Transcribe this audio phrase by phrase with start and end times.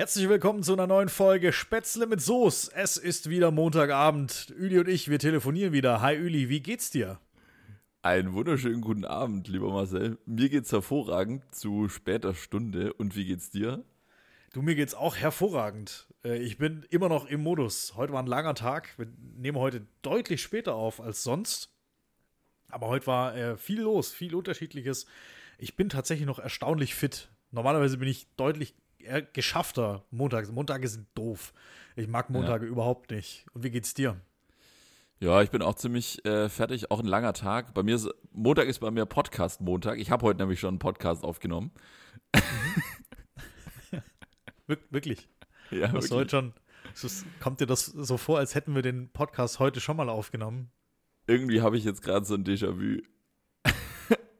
[0.00, 2.70] Herzlich willkommen zu einer neuen Folge Spätzle mit Soße.
[2.72, 4.54] Es ist wieder Montagabend.
[4.56, 6.00] Üli und ich, wir telefonieren wieder.
[6.00, 7.18] Hi Üli, wie geht's dir?
[8.02, 10.16] Einen wunderschönen guten Abend, lieber Marcel.
[10.24, 12.92] Mir geht's hervorragend zu später Stunde.
[12.92, 13.82] Und wie geht's dir?
[14.52, 16.06] Du, mir geht's auch hervorragend.
[16.24, 17.94] Äh, ich bin immer noch im Modus.
[17.96, 18.96] Heute war ein langer Tag.
[18.98, 21.74] Wir nehmen heute deutlich später auf als sonst.
[22.68, 25.06] Aber heute war äh, viel los, viel Unterschiedliches.
[25.58, 27.32] Ich bin tatsächlich noch erstaunlich fit.
[27.50, 28.76] Normalerweise bin ich deutlich
[29.32, 30.50] geschaffter Montag.
[30.52, 31.52] Montage sind doof.
[31.96, 32.70] Ich mag Montage ja.
[32.70, 33.46] überhaupt nicht.
[33.52, 34.20] Und wie geht's dir?
[35.20, 36.90] Ja, ich bin auch ziemlich äh, fertig.
[36.90, 37.74] Auch ein langer Tag.
[37.74, 39.98] Bei mir ist Montag ist bei mir Podcast Montag.
[39.98, 41.72] Ich habe heute nämlich schon einen Podcast aufgenommen.
[44.90, 45.28] wirklich?
[45.70, 46.30] Ja, Was wirklich.
[46.30, 46.54] schon?
[47.40, 50.70] Kommt dir das so vor, als hätten wir den Podcast heute schon mal aufgenommen?
[51.26, 53.02] Irgendwie habe ich jetzt gerade so ein Déjà-vu.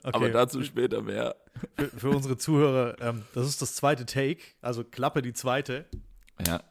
[0.09, 0.17] Okay.
[0.17, 1.37] Aber dazu später mehr.
[1.77, 5.84] Für, für unsere Zuhörer, ähm, das ist das zweite Take, also Klappe die zweite.
[6.47, 6.62] Ja.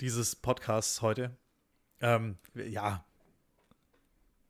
[0.00, 1.36] Dieses Podcasts heute.
[2.00, 3.04] Ähm, ja.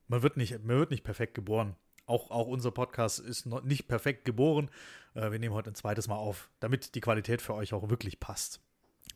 [0.09, 1.77] Man wird, nicht, man wird nicht perfekt geboren.
[2.07, 4.71] Auch, auch unser Podcast ist noch nicht perfekt geboren.
[5.15, 8.19] Äh, wir nehmen heute ein zweites Mal auf, damit die Qualität für euch auch wirklich
[8.19, 8.61] passt.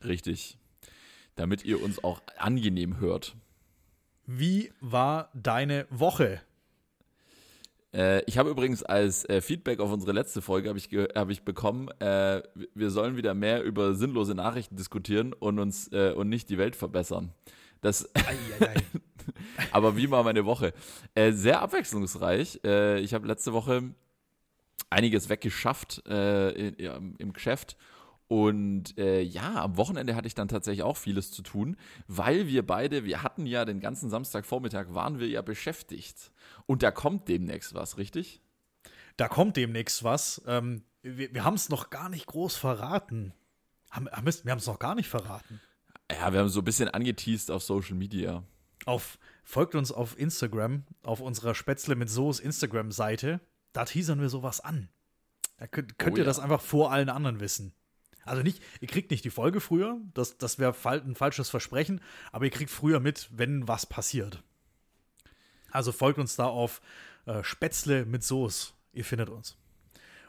[0.04, 0.58] Richtig.
[1.36, 3.34] Damit ihr uns auch angenehm hört.
[4.26, 6.42] Wie war deine Woche?
[7.94, 11.42] Äh, ich habe übrigens als äh, Feedback auf unsere letzte Folge habe ich, hab ich
[11.42, 12.42] bekommen, äh,
[12.74, 16.76] wir sollen wieder mehr über sinnlose Nachrichten diskutieren und uns äh, und nicht die Welt
[16.76, 17.32] verbessern.
[17.80, 18.10] Das
[19.72, 20.74] aber wie war meine Woche?
[21.14, 22.60] Äh, sehr abwechslungsreich.
[22.64, 23.94] Äh, ich habe letzte Woche
[24.90, 26.74] einiges weggeschafft in,
[27.18, 27.76] im Geschäft
[28.28, 31.76] und äh, ja, am Wochenende hatte ich dann tatsächlich auch vieles zu tun,
[32.06, 36.30] weil wir beide, wir hatten ja den ganzen Samstagvormittag, waren wir ja beschäftigt.
[36.66, 38.42] Und da kommt demnächst was, richtig?
[39.16, 40.42] Da kommt demnächst was.
[40.46, 43.32] Ähm, wir wir haben es noch gar nicht groß verraten.
[43.90, 45.60] Haben, haben wir haben es noch gar nicht verraten.
[46.10, 48.42] Ja, wir haben so ein bisschen angeteased auf Social Media.
[48.84, 53.40] Auf, folgt uns auf Instagram, auf unserer Spätzle mit Soße Instagram-Seite.
[53.72, 54.88] Da teasern wir sowas an.
[55.56, 56.28] Da könnt, könnt oh, ihr ja.
[56.28, 57.74] das einfach vor allen anderen wissen.
[58.28, 62.00] Also nicht, ihr kriegt nicht die Folge früher, das, das wäre ein falsches Versprechen,
[62.32, 64.42] aber ihr kriegt früher mit, wenn was passiert.
[65.70, 66.80] Also folgt uns da auf
[67.26, 68.72] äh, Spätzle mit Soße.
[68.92, 69.56] Ihr findet uns.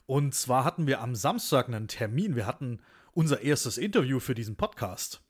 [0.05, 2.35] Und zwar hatten wir am Samstag einen Termin.
[2.35, 2.81] Wir hatten
[3.13, 5.21] unser erstes Interview für diesen Podcast.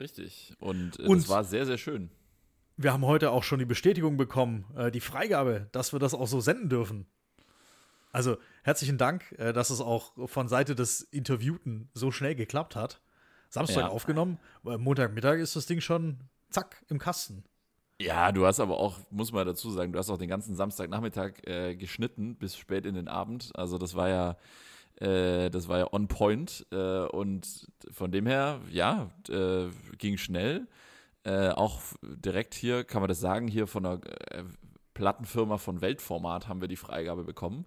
[0.00, 0.54] Richtig.
[0.60, 2.10] Und, äh, Und das war sehr, sehr schön.
[2.76, 6.28] Wir haben heute auch schon die Bestätigung bekommen, äh, die Freigabe, dass wir das auch
[6.28, 7.06] so senden dürfen.
[8.12, 13.00] Also herzlichen Dank, äh, dass es auch von Seite des Interviewten so schnell geklappt hat.
[13.50, 13.88] Samstag ja.
[13.88, 16.18] aufgenommen, Montagmittag ist das Ding schon
[16.50, 17.44] zack im Kasten.
[18.00, 21.44] Ja, du hast aber auch, muss man dazu sagen, du hast auch den ganzen Samstagnachmittag
[21.46, 23.50] äh, geschnitten bis spät in den Abend.
[23.54, 24.36] Also das war ja,
[25.00, 29.66] äh, das war ja on point äh, und von dem her, ja, äh,
[29.96, 30.68] ging schnell.
[31.24, 34.44] Äh, auch direkt hier, kann man das sagen, hier von der äh,
[34.94, 37.66] Plattenfirma von Weltformat haben wir die Freigabe bekommen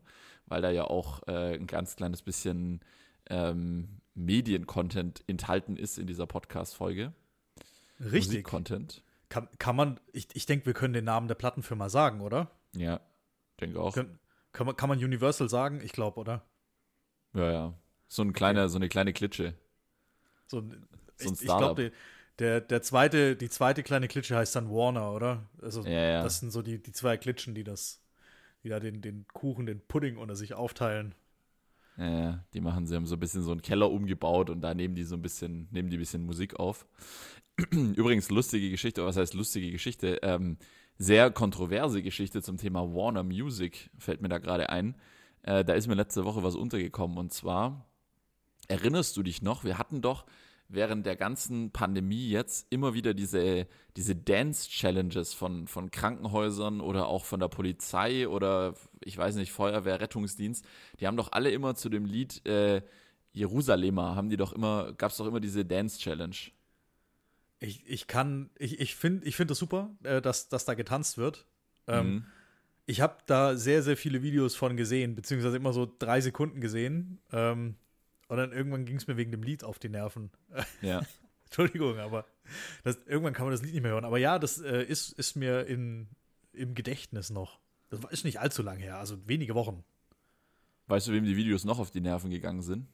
[0.52, 2.82] weil da ja auch äh, ein ganz kleines bisschen
[3.30, 7.14] ähm, Medien-Content enthalten ist in dieser Podcast-Folge.
[8.02, 8.44] Richtig.
[8.44, 9.02] Content.
[9.30, 12.52] Kann, kann man, ich, ich denke, wir können den Namen der Plattenfirma sagen, oder?
[12.76, 13.00] Ja,
[13.62, 13.96] denke auch.
[13.96, 14.20] Kann,
[14.52, 15.80] kann, man, kann man Universal sagen?
[15.82, 16.44] Ich glaube, oder?
[17.34, 17.74] Ja, ja.
[18.10, 19.54] So, ein kleiner, so eine kleine Klitsche.
[20.48, 20.88] So, so ein
[21.18, 21.94] ich, ich glaube,
[22.40, 25.48] der, der zweite, die zweite kleine Klitsche heißt dann Warner, oder?
[25.62, 26.24] Also, ja, ja.
[26.24, 28.02] das sind so die, die zwei Klitschen, die das
[28.64, 31.16] die da den, den Kuchen, den Pudding unter sich aufteilen.
[31.98, 34.96] Ja, die machen, sie haben so ein bisschen so einen Keller umgebaut und da nehmen
[34.96, 36.88] die so ein bisschen, nehmen die ein bisschen Musik auf.
[37.72, 40.20] Übrigens, lustige Geschichte, was heißt lustige Geschichte?
[40.24, 40.58] Ähm,
[40.98, 44.96] sehr kontroverse Geschichte zum Thema Warner Music fällt mir da gerade ein.
[45.44, 47.86] Äh, da ist mir letzte Woche was untergekommen und zwar,
[48.68, 50.26] erinnerst du dich noch, wir hatten doch
[50.74, 53.68] während der ganzen Pandemie jetzt immer wieder diese,
[53.98, 60.00] diese Dance-Challenges von, von Krankenhäusern oder auch von der Polizei oder ich weiß nicht, Feuerwehr,
[60.00, 60.66] Rettungsdienst,
[61.00, 62.82] die haben doch alle immer zu dem Lied äh,
[63.34, 66.36] Jerusalemer, haben die doch immer, gab es doch immer diese Dance-Challenge.
[67.60, 71.18] Ich, ich kann, ich, ich finde ich find das super, äh, dass, dass da getanzt
[71.18, 71.46] wird.
[71.88, 72.26] Ähm, mhm.
[72.86, 77.20] Ich habe da sehr, sehr viele Videos von gesehen, beziehungsweise immer so drei Sekunden gesehen.
[77.32, 77.76] Ähm,
[78.32, 80.32] und dann irgendwann ging es mir wegen dem Lied auf die Nerven.
[80.82, 81.02] Ja.
[81.44, 82.26] Entschuldigung, aber
[82.86, 84.06] das, irgendwann kann man das Lied nicht mehr hören.
[84.06, 86.08] Aber ja, das äh, ist, ist mir in,
[86.54, 87.60] im Gedächtnis noch.
[87.90, 89.84] Das ist nicht allzu lang her, also wenige Wochen.
[90.88, 92.88] Weißt du, wem die Videos noch auf die Nerven gegangen sind?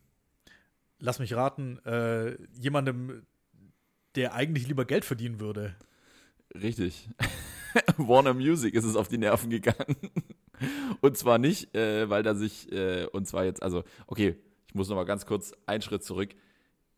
[0.98, 3.28] Lass mich raten, äh, jemandem,
[4.16, 5.76] der eigentlich lieber Geld verdienen würde.
[6.56, 7.10] Richtig.
[7.98, 9.98] Warner Music ist es auf die Nerven gegangen.
[11.02, 14.36] und zwar nicht, äh, weil da sich, äh, und zwar jetzt, also, okay,
[14.68, 16.36] ich muss noch mal ganz kurz einen Schritt zurück.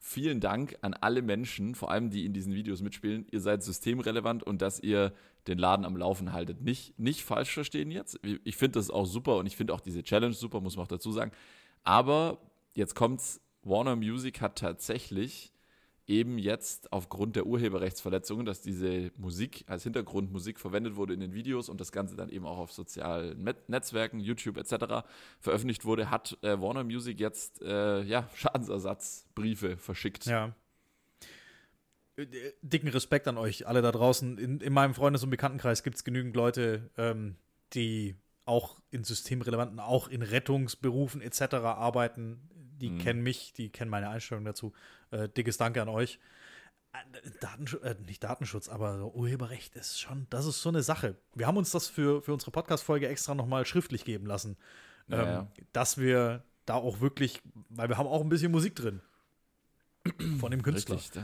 [0.01, 3.25] vielen Dank an alle Menschen, vor allem die in diesen Videos mitspielen.
[3.31, 5.13] Ihr seid systemrelevant und dass ihr
[5.47, 6.61] den Laden am Laufen haltet.
[6.61, 8.19] Nicht, nicht falsch verstehen jetzt.
[8.43, 10.89] Ich finde das auch super und ich finde auch diese Challenge super, muss man auch
[10.89, 11.31] dazu sagen.
[11.83, 12.39] Aber
[12.73, 13.41] jetzt kommt's.
[13.61, 15.51] Warner Music hat tatsächlich
[16.09, 21.69] eben jetzt aufgrund der Urheberrechtsverletzungen, dass diese Musik als Hintergrundmusik verwendet wurde in den Videos
[21.69, 25.07] und das Ganze dann eben auch auf sozialen Netzwerken, YouTube etc.
[25.39, 30.25] veröffentlicht wurde, hat äh, Warner Music jetzt äh, ja, Schadensersatzbriefe verschickt.
[30.25, 30.55] Ja.
[32.17, 32.25] Äh,
[32.63, 34.39] dicken Respekt an euch alle da draußen.
[34.39, 37.35] In, in meinem Freundes- und Bekanntenkreis gibt es genügend Leute, ähm,
[37.73, 38.15] die
[38.45, 41.53] auch in systemrelevanten, auch in Rettungsberufen etc.
[41.53, 42.99] arbeiten, die mhm.
[42.99, 44.73] kennen mich, die kennen meine Einstellung dazu.
[45.11, 46.19] Äh, dickes Danke an euch.
[46.93, 51.15] Äh, Datenschutz, äh, nicht Datenschutz, aber Urheberrecht ist schon, das ist so eine Sache.
[51.35, 54.57] Wir haben uns das für, für unsere Podcast-Folge extra nochmal schriftlich geben lassen,
[55.09, 55.47] ähm, ja.
[55.73, 59.01] dass wir da auch wirklich, weil wir haben auch ein bisschen Musik drin
[60.39, 60.95] von dem Künstler.
[60.95, 61.21] Richtig,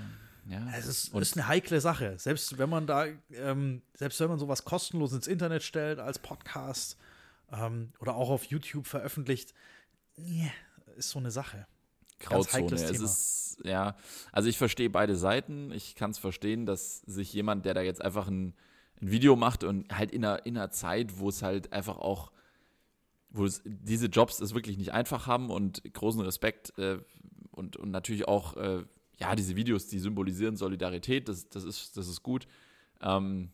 [0.48, 0.68] ja.
[0.76, 2.18] Es ist, ist, eine heikle Sache.
[2.20, 6.98] Selbst wenn man da, ähm, selbst wenn man sowas kostenlos ins Internet stellt als Podcast
[7.52, 9.54] ähm, oder auch auf YouTube veröffentlicht,
[10.18, 10.52] yeah,
[10.96, 11.68] ist so eine Sache.
[12.20, 12.74] Grauzone.
[12.74, 13.96] Es ist, ja,
[14.32, 15.72] also ich verstehe beide Seiten.
[15.72, 18.54] Ich kann es verstehen, dass sich jemand, der da jetzt einfach ein,
[19.02, 22.32] ein Video macht und halt in einer, in einer Zeit, wo es halt einfach auch,
[23.30, 27.00] wo es diese Jobs es wirklich nicht einfach haben und großen Respekt äh,
[27.52, 28.84] und, und natürlich auch, äh,
[29.18, 32.48] ja, diese Videos, die symbolisieren Solidarität, das, das, ist, das ist gut.
[33.02, 33.52] Ähm,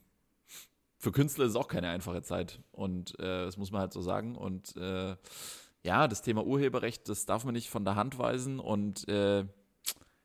[0.98, 4.02] für Künstler ist es auch keine einfache Zeit und äh, das muss man halt so
[4.02, 5.16] sagen und äh,
[5.83, 9.45] ja, das Thema Urheberrecht, das darf man nicht von der Hand weisen und äh,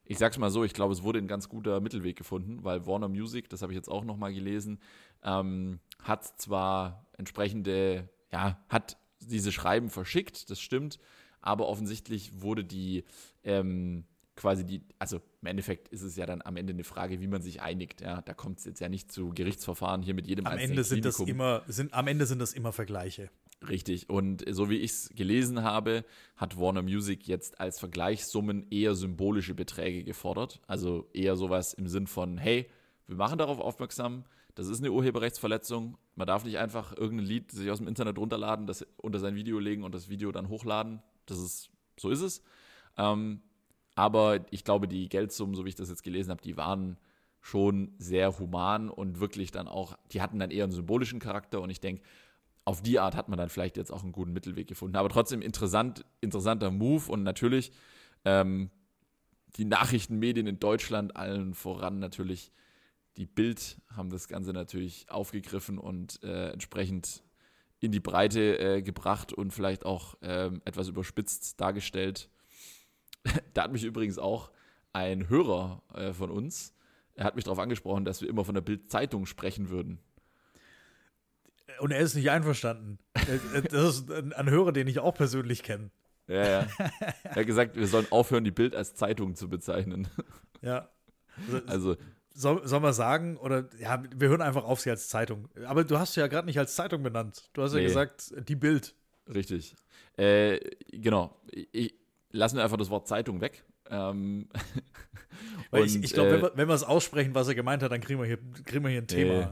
[0.04, 3.08] ich sag's mal so, ich glaube, es wurde ein ganz guter Mittelweg gefunden, weil Warner
[3.08, 4.78] Music, das habe ich jetzt auch nochmal gelesen,
[5.22, 10.98] ähm, hat zwar entsprechende, ja, hat diese Schreiben verschickt, das stimmt,
[11.40, 13.04] aber offensichtlich wurde die
[13.42, 14.04] ähm,
[14.36, 17.42] quasi die, also im Endeffekt ist es ja dann am Ende eine Frage, wie man
[17.42, 18.02] sich einigt.
[18.02, 21.00] Ja, da kommt es jetzt ja nicht zu Gerichtsverfahren hier mit jedem am Ende sind
[21.00, 21.26] Klinikum.
[21.26, 23.30] das immer sind am Ende sind das immer Vergleiche.
[23.68, 24.08] Richtig.
[24.08, 26.04] Und so wie ich es gelesen habe,
[26.36, 30.60] hat Warner Music jetzt als Vergleichssummen eher symbolische Beträge gefordert.
[30.66, 32.68] Also eher sowas im Sinn von, hey,
[33.06, 34.24] wir machen darauf aufmerksam,
[34.54, 35.98] das ist eine Urheberrechtsverletzung.
[36.14, 39.58] Man darf nicht einfach irgendein Lied sich aus dem Internet runterladen, das unter sein Video
[39.58, 41.02] legen und das Video dann hochladen.
[41.26, 42.42] Das ist, so ist es.
[42.96, 43.42] Ähm,
[43.94, 46.96] aber ich glaube, die Geldsummen, so wie ich das jetzt gelesen habe, die waren
[47.42, 51.70] schon sehr human und wirklich dann auch, die hatten dann eher einen symbolischen Charakter und
[51.70, 52.02] ich denke,
[52.66, 54.96] auf die Art hat man dann vielleicht jetzt auch einen guten Mittelweg gefunden.
[54.96, 57.70] Aber trotzdem interessant, interessanter Move und natürlich
[58.24, 58.70] ähm,
[59.56, 62.52] die Nachrichtenmedien in Deutschland, allen voran natürlich
[63.16, 67.22] die Bild, haben das Ganze natürlich aufgegriffen und äh, entsprechend
[67.78, 72.28] in die Breite äh, gebracht und vielleicht auch ähm, etwas überspitzt dargestellt.
[73.54, 74.50] da hat mich übrigens auch
[74.92, 76.74] ein Hörer äh, von uns,
[77.14, 80.00] er hat mich darauf angesprochen, dass wir immer von der Bild-Zeitung sprechen würden
[81.80, 82.98] und er ist nicht einverstanden.
[83.70, 85.90] Das ist ein Hörer, den ich auch persönlich kenne.
[86.28, 86.66] Ja, ja.
[87.22, 90.08] Er hat gesagt, wir sollen aufhören, die Bild als Zeitung zu bezeichnen.
[90.62, 90.88] Ja.
[91.46, 91.96] Also, also
[92.34, 95.48] soll, soll man sagen, oder ja, wir hören einfach auf sie als Zeitung.
[95.66, 97.50] Aber du hast sie ja gerade nicht als Zeitung benannt.
[97.52, 97.80] Du hast nee.
[97.80, 98.94] ja gesagt, die Bild.
[99.32, 99.74] Richtig.
[100.16, 100.58] Äh,
[100.90, 101.40] genau.
[101.50, 101.94] Ich,
[102.30, 103.64] lassen wir einfach das Wort Zeitung weg.
[103.88, 104.48] Ähm,
[105.70, 108.20] und, ich, ich glaube, äh, wenn wir es aussprechen, was er gemeint hat, dann kriegen
[108.20, 109.40] wir hier, kriegen wir hier ein Thema.
[109.40, 109.48] Äh,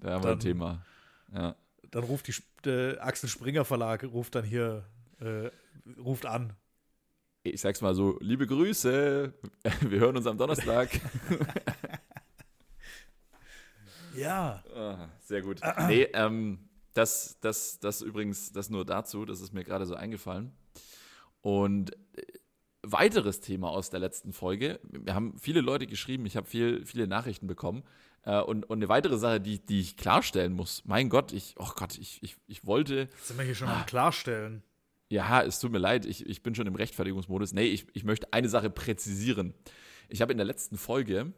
[0.00, 0.84] da haben wir ein Thema.
[1.32, 1.56] Ja.
[1.90, 4.84] Dann ruft die äh, Axel Springer Verlag, ruft dann hier,
[5.20, 5.50] äh,
[5.98, 6.54] ruft an.
[7.42, 9.32] Ich sag's mal so, liebe Grüße,
[9.80, 10.90] wir hören uns am Donnerstag.
[14.16, 14.62] ja.
[14.74, 15.60] Ah, sehr gut.
[15.88, 20.52] nee, ähm, das, das, das übrigens, das nur dazu, das ist mir gerade so eingefallen.
[21.40, 22.22] Und äh,
[22.82, 24.80] weiteres Thema aus der letzten Folge.
[24.82, 27.82] Wir haben viele Leute geschrieben, ich habe viel, viele Nachrichten bekommen.
[28.24, 30.82] Äh, und, und eine weitere Sache, die, die ich klarstellen muss.
[30.84, 33.08] Mein Gott, ich, oh Gott, ich, ich, ich wollte.
[33.22, 34.62] sind wir hier schon ah, am Klarstellen?
[35.08, 37.52] Ja, es tut mir leid, ich, ich bin schon im Rechtfertigungsmodus.
[37.52, 39.54] Nee, ich, ich möchte eine Sache präzisieren.
[40.08, 41.32] Ich habe in der letzten Folge,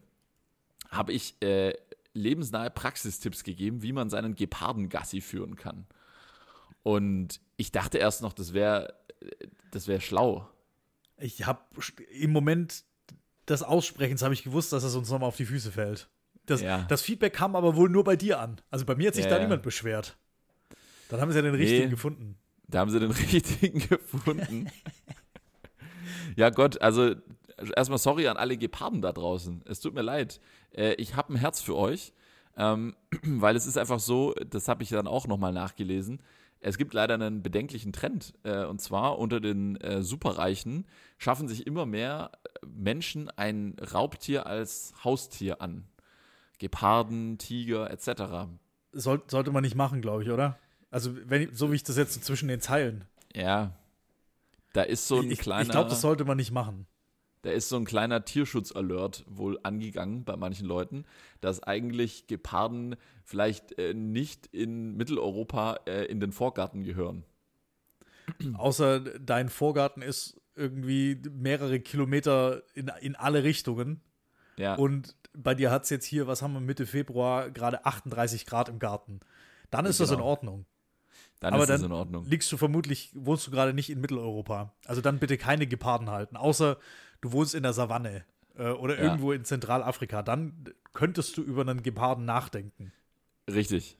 [0.88, 1.74] habe ich äh,
[2.12, 5.86] lebensnahe Praxistipps gegeben, wie man seinen Gepardengassi führen kann.
[6.82, 8.94] Und ich dachte erst noch, das wäre
[9.70, 10.48] das wär schlau.
[11.18, 11.60] Ich habe
[12.10, 12.84] im Moment
[13.48, 16.08] des Aussprechens habe ich gewusst, dass es uns nochmal auf die Füße fällt.
[16.46, 16.84] Das, ja.
[16.88, 18.60] das, Feedback kam aber wohl nur bei dir an.
[18.70, 20.16] Also bei mir hat sich ja, da niemand beschwert.
[21.08, 22.36] Dann haben sie ja den richtigen nee, gefunden.
[22.66, 24.70] Da haben sie den richtigen gefunden.
[26.36, 27.14] ja, Gott, also
[27.76, 29.62] erstmal sorry an alle Geparden da draußen.
[29.66, 30.40] Es tut mir leid.
[30.72, 32.12] Äh, ich habe ein Herz für euch,
[32.56, 36.22] ähm, weil es ist einfach so, das habe ich dann auch nochmal nachgelesen.
[36.60, 38.34] es gibt leider einen bedenklichen Trend.
[38.44, 40.86] Äh, und zwar unter den äh, Superreichen
[41.18, 42.32] schaffen sich immer mehr
[42.66, 45.84] Menschen ein Raubtier als Haustier an.
[46.60, 48.48] Geparden, Tiger etc.
[48.92, 50.58] Soll, sollte man nicht machen, glaube ich, oder?
[50.90, 53.04] Also, wenn, so wie ich das jetzt so zwischen den Zeilen.
[53.34, 53.74] Ja.
[54.72, 55.62] Da ist so ein ich, kleiner.
[55.62, 56.86] Ich glaube, das sollte man nicht machen.
[57.42, 61.06] Da ist so ein kleiner Tierschutz-Alert wohl angegangen bei manchen Leuten,
[61.40, 67.24] dass eigentlich Geparden vielleicht äh, nicht in Mitteleuropa äh, in den Vorgarten gehören.
[68.54, 74.02] Außer dein Vorgarten ist irgendwie mehrere Kilometer in, in alle Richtungen.
[74.58, 74.74] Ja.
[74.74, 78.68] Und bei dir hat es jetzt hier, was haben wir Mitte Februar, gerade 38 Grad
[78.68, 79.20] im Garten.
[79.70, 80.28] Dann ist das in Genau.
[80.28, 80.66] Ordnung.
[81.40, 82.24] dann Aber ist dann das in Ordnung.
[82.26, 84.74] liegst du vermutlich, wohnst du gerade nicht in Mitteleuropa.
[84.86, 86.36] Also dann bitte keine Geparden halten.
[86.36, 86.76] Außer
[87.20, 88.24] du wohnst in der Savanne
[88.58, 89.04] äh, oder Ja.
[89.04, 90.22] irgendwo in Zentralafrika.
[90.22, 92.92] Dann könntest du über einen Geparden nachdenken.
[93.50, 93.96] Richtig.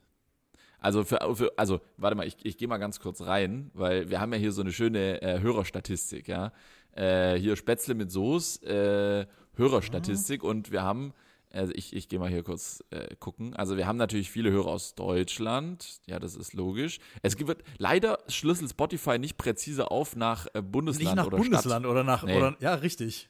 [0.80, 4.20] Also für, für also warte mal, ich, ich gehe mal ganz kurz rein, weil wir
[4.20, 6.52] haben ja hier so eine schöne äh, Hörerstatistik, ja.
[6.92, 9.26] Äh, hier Spätzle mit Soße, äh,
[9.60, 11.12] Hörerstatistik und wir haben,
[11.52, 13.54] also ich, ich gehe mal hier kurz äh, gucken.
[13.54, 16.98] Also wir haben natürlich viele Hörer aus Deutschland, ja, das ist logisch.
[17.22, 21.84] Es gibt leider schlüssel Spotify nicht präzise auf nach äh, Bundesland Nicht nach oder Bundesland
[21.84, 22.36] Stadt oder nach, Nee.
[22.36, 23.28] oder, ja, richtig.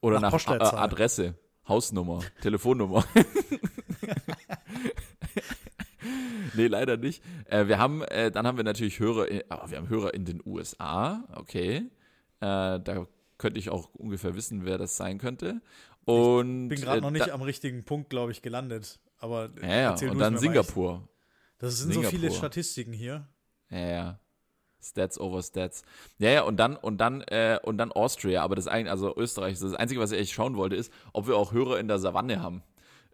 [0.00, 0.76] oder nach nach, äh.
[0.76, 1.34] Adresse,
[1.66, 3.04] Hausnummer, Telefonnummer.
[6.54, 7.22] nee, leider nicht.
[7.46, 10.24] Äh, wir haben, äh, dann haben wir natürlich Hörer, in, ah, wir haben Hörer in
[10.24, 11.84] den USA, okay.
[12.40, 13.06] Äh, da
[13.38, 15.60] könnte ich auch ungefähr wissen, wer das sein könnte.
[16.04, 18.98] Und Bin gerade äh, noch nicht da, am richtigen Punkt, glaube ich, gelandet.
[19.18, 20.38] Aber ja, ja, und dann.
[20.38, 21.08] Singapur.
[21.58, 22.36] Das sind so viele Singapur.
[22.36, 23.26] Statistiken hier.
[23.70, 24.20] Ja, ja.
[24.80, 25.82] Stats over Stats.
[26.18, 29.58] Ja, ja, und dann, und dann, äh, und dann Austria, aber das eigentlich, also Österreich,
[29.58, 32.40] das Einzige, was ich echt schauen wollte, ist, ob wir auch Hörer in der Savanne
[32.40, 32.62] haben.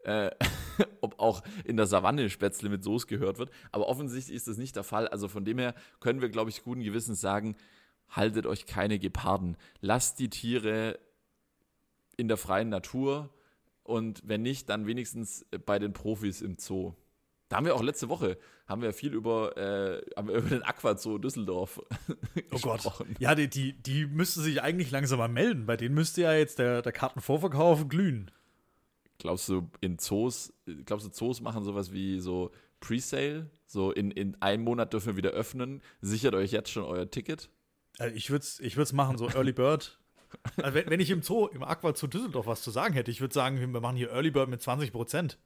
[0.04, 0.31] Äh,
[1.00, 3.50] ob auch in der Savanne Spätzle mit Soße gehört wird.
[3.73, 5.09] Aber offensichtlich ist das nicht der Fall.
[5.09, 7.57] Also von dem her können wir, glaube ich, guten Gewissens sagen,
[8.08, 9.56] haltet euch keine Geparden.
[9.80, 10.99] Lasst die Tiere
[12.16, 13.30] in der freien Natur
[13.82, 16.94] und wenn nicht, dann wenigstens bei den Profis im Zoo.
[17.49, 21.18] Da haben wir auch letzte Woche, haben wir viel über, äh, wir über den Aquazoo
[21.18, 21.80] Düsseldorf
[22.50, 22.76] Oh Gott.
[22.76, 23.14] gesprochen.
[23.18, 25.66] Ja, die, die, die müsste sich eigentlich langsam mal melden.
[25.66, 28.30] Bei denen müsste ja jetzt der, der Kartenvorverkauf glühen.
[29.18, 30.52] Glaubst du, in Zoos,
[30.87, 33.50] glaubst du, Zoos machen sowas wie so Presale?
[33.66, 35.82] So in, in einem Monat dürfen wir wieder öffnen.
[36.00, 37.50] Sichert euch jetzt schon euer Ticket?
[37.99, 39.99] Also ich würde es ich würd's machen, so Early Bird.
[40.57, 43.21] Also wenn, wenn ich im Zoo, im Aqua zu Düsseldorf was zu sagen hätte, ich
[43.21, 45.37] würde sagen, wir machen hier Early Bird mit 20%.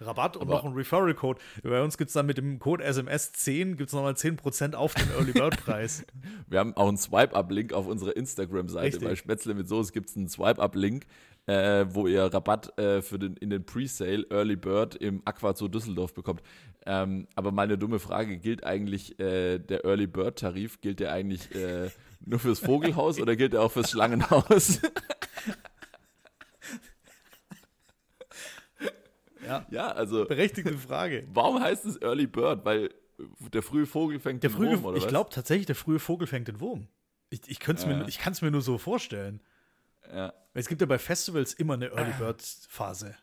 [0.00, 1.40] Rabatt und Aber- noch ein Referral-Code.
[1.62, 5.10] Bei uns gibt es dann mit dem Code SMS10 gibt es nochmal 10% auf den
[5.12, 6.04] Early Bird-Preis.
[6.48, 9.00] Wir haben auch einen Swipe-Up-Link auf unserer Instagram-Seite.
[9.00, 11.06] Bei Spätzle mit Soße gibt es einen Swipe-Up-Link,
[11.46, 16.12] äh, wo ihr Rabatt äh, für den, in den Presale Early Bird im Aquazoo Düsseldorf
[16.14, 16.42] bekommt.
[16.84, 21.52] Ähm, aber mal eine dumme Frage, gilt eigentlich äh, der Early Bird-Tarif, gilt der eigentlich
[21.54, 21.90] äh,
[22.24, 24.80] nur fürs Vogelhaus oder gilt der auch fürs Schlangenhaus?
[29.44, 31.26] ja, ja, also berechtigte Frage.
[31.32, 32.64] warum heißt es Early Bird?
[32.64, 32.90] Weil
[33.52, 36.26] der frühe Vogel fängt Der den frühe, Wurm, oder ich glaube tatsächlich, der frühe Vogel
[36.26, 36.88] fängt den Wurm.
[37.30, 39.40] Ich, ich, mir, ich kann es mir nur so vorstellen.
[40.12, 40.32] Ja.
[40.54, 43.14] Es gibt ja bei Festivals immer eine Early Bird Phase.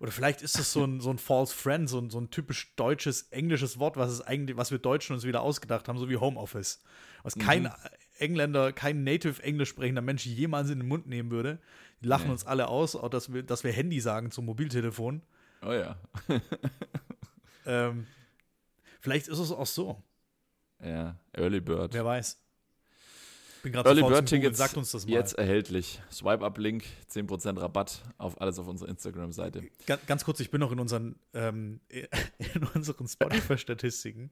[0.00, 2.74] Oder vielleicht ist es so ein, so ein False Friend, so ein, so ein typisch
[2.74, 6.16] deutsches, englisches Wort, was es eigentlich, was wir Deutschen uns wieder ausgedacht haben, so wie
[6.16, 6.82] Homeoffice.
[7.22, 7.72] Was kein
[8.18, 11.60] Engländer, kein native Englisch sprechender Mensch jemals in den Mund nehmen würde.
[12.02, 12.32] Die lachen Nee.
[12.32, 15.22] uns alle aus, auch dass wir, dass wir Handy sagen zum Mobiltelefon.
[15.64, 15.96] Oh ja.
[17.64, 18.08] Ähm,
[19.00, 20.02] vielleicht ist es auch so.
[20.82, 21.94] Ja, Early Bird.
[21.94, 22.40] Wer weiß.
[23.62, 24.28] Bin gerade Early Bird.
[24.28, 25.12] Tickets Sagt uns das mal.
[25.12, 26.00] jetzt erhältlich.
[26.10, 29.62] Swipe-Up-Link, 10% Rabatt auf alles auf unserer Instagram-Seite.
[29.86, 31.80] Ganz, ganz kurz, ich bin noch in unseren, ähm,
[32.54, 34.30] in unseren Spotify-Statistiken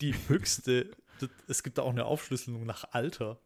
[0.00, 0.90] die höchste,
[1.46, 3.40] es gibt da auch eine Aufschlüsselung nach Alter.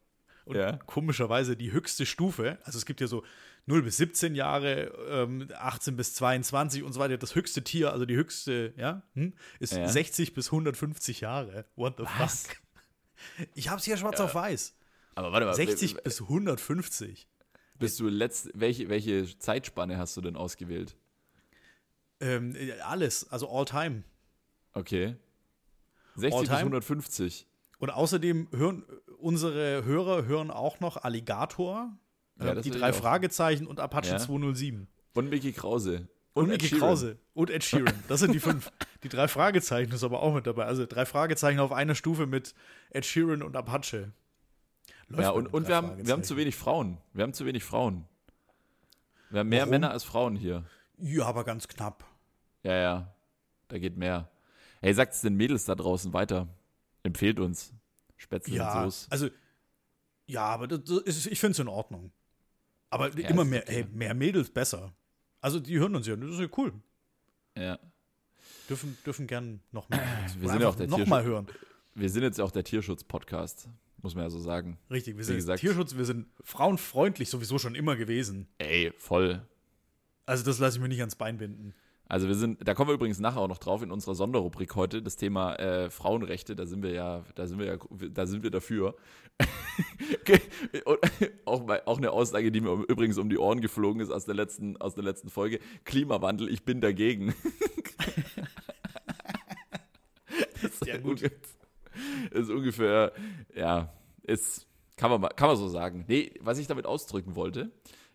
[0.45, 0.73] Und Ja.
[0.87, 3.23] komischerweise die höchste Stufe, also es gibt ja so
[3.67, 7.17] 0 bis 17 Jahre, ähm, 18 bis 22 und so weiter.
[7.17, 9.87] Das höchste Tier, also die höchste, ja, hm, ist Ja.
[9.87, 11.64] 60 bis 150 Jahre.
[11.76, 12.49] What the Was?
[12.49, 12.57] fuck?
[13.55, 14.75] Ich hab's hier schwarz auf weiß.
[15.14, 17.26] Aber warte mal, 60 w- w- bis 150.
[17.78, 20.97] bist du letzt, welche, welche Zeitspanne hast du denn ausgewählt?
[22.21, 22.54] Ähm,
[22.85, 24.04] alles, also all time.
[24.75, 25.16] Okay.
[26.16, 26.59] 60 bis All-time?
[26.61, 27.47] 150.
[27.78, 28.85] Und außerdem hören
[29.19, 31.97] unsere Hörer hören auch noch Alligator,
[32.38, 32.92] Ja, äh, die drei.
[32.92, 34.19] Fragezeichen und Apache Ja.
[34.19, 34.87] 207.
[35.14, 36.09] Und Mickey Krause.
[36.35, 36.78] Und, Ed Mickey.
[36.78, 37.92] Krause und Ed Sheeran.
[38.09, 38.71] Das sind die fünf.
[39.02, 40.64] die drei Fragezeichen ist aber auch mit dabei.
[40.64, 42.54] Also drei Fragezeichen auf einer Stufe mit
[42.90, 44.12] Ed Sheeran und Apache.
[45.12, 46.99] Läuft Ja, und, und wir, haben, wir haben zu wenig Frauen.
[47.12, 48.07] Wir haben zu wenig Frauen.
[49.31, 49.71] Wir haben mehr Warum?
[49.71, 50.64] Männer als Frauen hier.
[50.99, 52.04] Ja, aber ganz knapp.
[52.62, 53.14] Ja, ja.
[53.69, 54.31] Da geht mehr.
[54.81, 56.49] Hey, sagt es den Mädels da draußen weiter.
[57.02, 57.73] Empfehlt uns.
[58.16, 59.11] Spätzle Ja, und Soße.
[59.11, 59.28] also,
[60.26, 62.12] ja, aber das, ist, ich finde es in Ordnung.
[62.90, 63.87] Aber Ja, immer mehr, okay.
[63.90, 64.92] ey, mehr Mädels besser.
[65.40, 66.73] Also, die hören uns ja, das ist ja cool.
[67.57, 67.78] Ja.
[68.69, 70.00] Dürfen, dürfen gern noch mehr.
[70.38, 71.47] Wir sind ja auch der noch mal hören.
[71.95, 73.69] Wir sind jetzt auch der Tierschutz-Podcast,
[74.02, 74.78] muss man ja so sagen.
[74.90, 78.49] Richtig, wir Wie sind gesagt- Tierschutz, wir sind frauenfreundlich sowieso schon immer gewesen.
[78.59, 79.42] Ey, voll.
[80.26, 81.75] Also, das lasse ich mir nicht ans Bein binden.
[82.09, 85.00] Also wir sind, da kommen wir übrigens nachher auch noch drauf in unserer Sonderrubrik heute,
[85.02, 87.78] das Thema äh, Frauenrechte, da sind wir ja, da sind wir ja,
[88.11, 88.97] da sind wir dafür.
[90.85, 90.99] Und
[91.47, 94.35] auch, mal- auch eine Aussage, die mir übrigens um die Ohren geflogen ist aus der
[94.35, 95.59] letzten, aus der letzten Folge.
[95.85, 97.35] Klimawandel, ich bin dagegen.
[100.61, 101.23] das ist Ja, gut.
[102.31, 103.13] Ist ungefähr,
[103.55, 106.05] ja, ist, kann man, mal- kann man so sagen.
[106.09, 107.71] Nee, was ich damit ausdrücken wollte,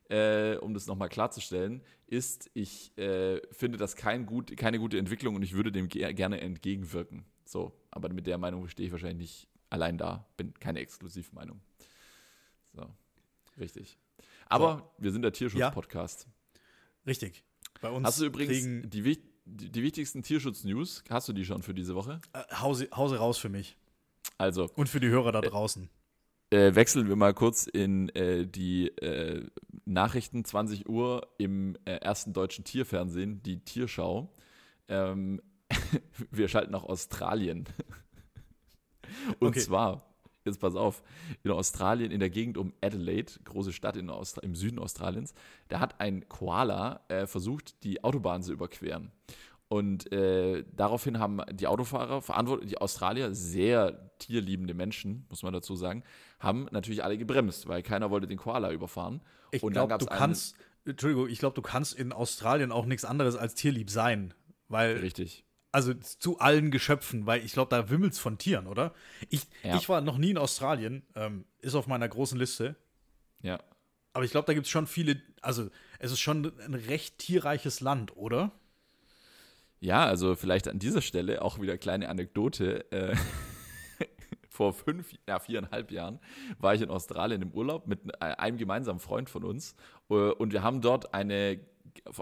[0.10, 5.36] äh, um das nochmal klarzustellen, ist, ich äh, finde das kein gut, keine gute Entwicklung
[5.36, 7.26] und ich würde dem ge gerne entgegenwirken.
[7.46, 10.26] So, aber mit der Meinung stehe ich wahrscheinlich nicht allein da.
[10.38, 11.60] Bin keine Exklusivmeinung.
[12.74, 12.86] So,
[13.60, 13.98] richtig.
[14.48, 16.28] Aber wir sind der Tierschutz-Podcast.
[17.06, 17.44] Richtig.
[17.82, 21.74] Bei uns Hast du übrigens die, die, die wichtigsten Tierschutz-News, hast du die schon für
[21.74, 22.20] diese Woche?
[22.34, 23.77] äh, Hause, Hause raus für mich.
[24.38, 25.89] Also, Und für die Hörer da draußen.
[26.51, 29.46] äh, wechseln wir mal kurz in äh, die äh,
[29.86, 34.34] Nachrichten 20 Uhr im äh, ersten deutschen Tierfernsehen, die Tierschau.
[34.89, 35.42] Ähm,
[36.32, 37.66] wir schalten nach Australien.
[39.39, 39.60] Und Okay.
[39.60, 40.06] zwar,
[40.48, 41.04] jetzt pass auf,
[41.44, 45.34] in Australien, in der Gegend um Adelaide, große Stadt in Austra im Süden Australiens,
[45.68, 49.12] da hat ein Koala äh, versucht, die Autobahn zu überqueren.
[49.70, 55.75] Und äh, daraufhin haben die Autofahrer, verantwort die Australier, sehr tierliebende Menschen, muss man dazu
[55.75, 56.04] sagen,
[56.39, 59.22] haben natürlich alle gebremst, weil keiner wollte den Koala überfahren.
[59.51, 63.04] Ich Und dann glaube, du kannst, Entschuldigung, ich glaube, du kannst in Australien auch nichts
[63.04, 64.34] anderes als tierlieb sein.
[64.70, 65.46] Weil, Richtig.
[65.78, 68.96] Also zu allen Geschöpfen, weil ich glaube, da wimmelt's von Tieren, oder?
[69.30, 69.76] Ich, Ja.
[69.78, 72.76] ich war noch nie in Australien, ähm, ist auf meiner großen Liste.
[73.44, 73.60] Ja.
[74.14, 75.70] Aber ich glaube, da gibt es schon viele, also
[76.00, 78.52] es ist schon ein recht tierreiches Land, oder?
[79.80, 82.92] Ja, also vielleicht an dieser Stelle auch wieder kleine Anekdote.
[82.92, 83.16] Äh,
[84.50, 86.20] vor fünf, ja, viereinhalb Jahren
[86.58, 89.76] war ich in Australien im Urlaub mit äh, einem gemeinsamen Freund von uns.
[90.10, 91.60] Äh, Und wir haben dort eine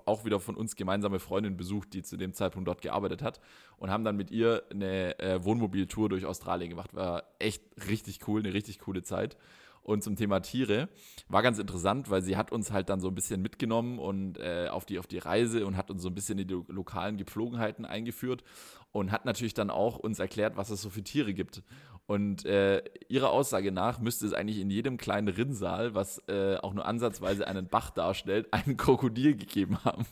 [0.05, 3.39] auch wieder von uns gemeinsame Freundin besucht, die zu dem Zeitpunkt dort gearbeitet hat
[3.77, 6.93] und haben dann mit ihr eine äh, Wohnmobiltour durch Australien gemacht.
[6.93, 9.37] War echt richtig cool, eine richtig coole Zeit.
[9.85, 10.89] Und zum Thema Tiere
[11.29, 14.67] war ganz interessant, weil sie hat uns halt dann so ein bisschen mitgenommen und äh,
[14.69, 17.17] auf, die, auf die Reise und hat uns so ein bisschen in die lo- lokalen
[17.17, 18.43] Gepflogenheiten eingeführt
[18.91, 21.61] und hat natürlich dann auch uns erklärt, was es so für Tiere gibt.
[22.07, 26.73] Und äh, ihrer Aussage nach müsste es eigentlich in jedem kleinen Rinnsal, was äh, auch
[26.73, 30.05] nur ansatzweise einen Bach darstellt, einen Krokodil gegeben haben.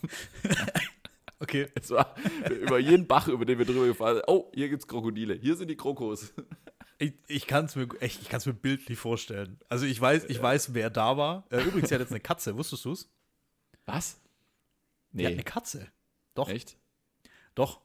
[1.39, 1.67] Okay.
[1.75, 2.15] Es war
[2.62, 4.23] über jeden Bach, über den wir drüber gefahren sind.
[4.27, 5.33] Oh, hier gibt's Krokodile.
[5.33, 6.33] Hier sind die Krokos.
[6.99, 9.60] Ich, ich kann es mir echt, ich kann es mir bildlich vorstellen.
[9.69, 11.45] Also ich weiß, ich weiß, wer da war.
[11.49, 13.10] Äh, übrigens, sie hat jetzt eine Katze, wusstest du es?
[13.86, 14.19] Was?
[15.12, 15.88] Die hat Nee, eine Katze.
[16.34, 16.77] Doch, echt?
[17.56, 17.82] doch.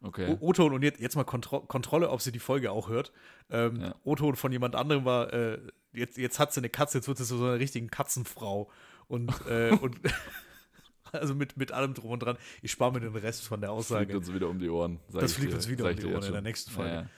[0.00, 0.36] Okay.
[0.40, 3.12] O-Ton und jetzt, jetzt mal Kontro Kontrolle, ob sie die Folge auch hört.
[3.50, 3.94] Ähm, Ja.
[4.04, 5.58] O-Ton von jemand anderem war, äh,
[5.92, 8.70] jetzt, jetzt hat sie eine Katze, jetzt wird sie so eine richtige Katzenfrau.
[9.08, 9.98] Und, äh, und
[11.12, 12.36] also mit, mit allem drum und dran.
[12.60, 14.16] Ich spare mir den Rest von der fliegt Aussage.
[14.16, 15.00] uns wieder um die Ohren.
[15.10, 16.90] Das ich fliegt uns wieder um die Ohren jetzt in der nächsten Folge.
[16.90, 17.08] Ja, ja.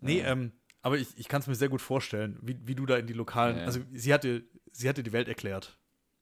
[0.00, 0.52] Nee, ähm,
[0.84, 3.14] aber ich, ich kann es mir sehr gut vorstellen, wie, wie du da in die
[3.14, 5.78] lokalen, Ja, also sie hatte, sie hatte die Welt erklärt.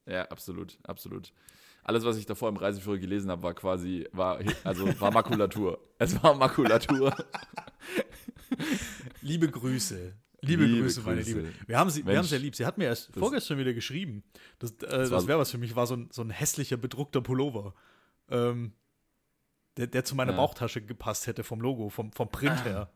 [0.07, 1.33] Ja, absolut, absolut.
[1.85, 5.81] Alles, was ich davor im Reiseführer gelesen habe, war quasi, war, also war Makulatur.
[5.99, 7.13] es war Makulatur.
[9.21, 10.15] Liebe Grüße.
[10.45, 11.39] Liebe, Liebe Grüße, meine Grüße.
[11.41, 11.53] Liebe.
[11.67, 12.57] Wir haben sie, wir Mensch, haben sie ja lieb.
[12.57, 14.23] Sie hat mir erst das- vorgestern wieder geschrieben.
[14.59, 17.21] Das, äh, das, so- wäre was für mich, war so ein, so ein hässlicher, bedruckter
[17.21, 17.75] Pullover.
[18.29, 18.73] Ähm,
[19.77, 20.37] der, der zu meiner Ja.
[20.39, 22.91] Bauchtasche gepasst hätte vom Logo, vom, vom Print her.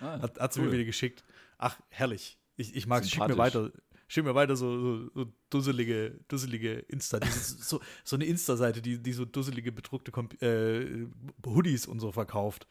[0.00, 0.66] Ah, Hat, hat sie cool.
[0.66, 1.24] mir wieder geschickt.
[1.58, 2.38] Ach, herrlich.
[2.56, 3.10] Ich, ich mag es.
[3.10, 3.70] Schick mir weiter.
[4.08, 7.20] Schick mir weiter so, so, so dusselige, dusselige Insta.
[7.26, 11.06] So, so eine Insta-Seite, die, die so dusselige, bedruckte Komp äh,
[11.44, 12.66] Hoodies und so verkauft.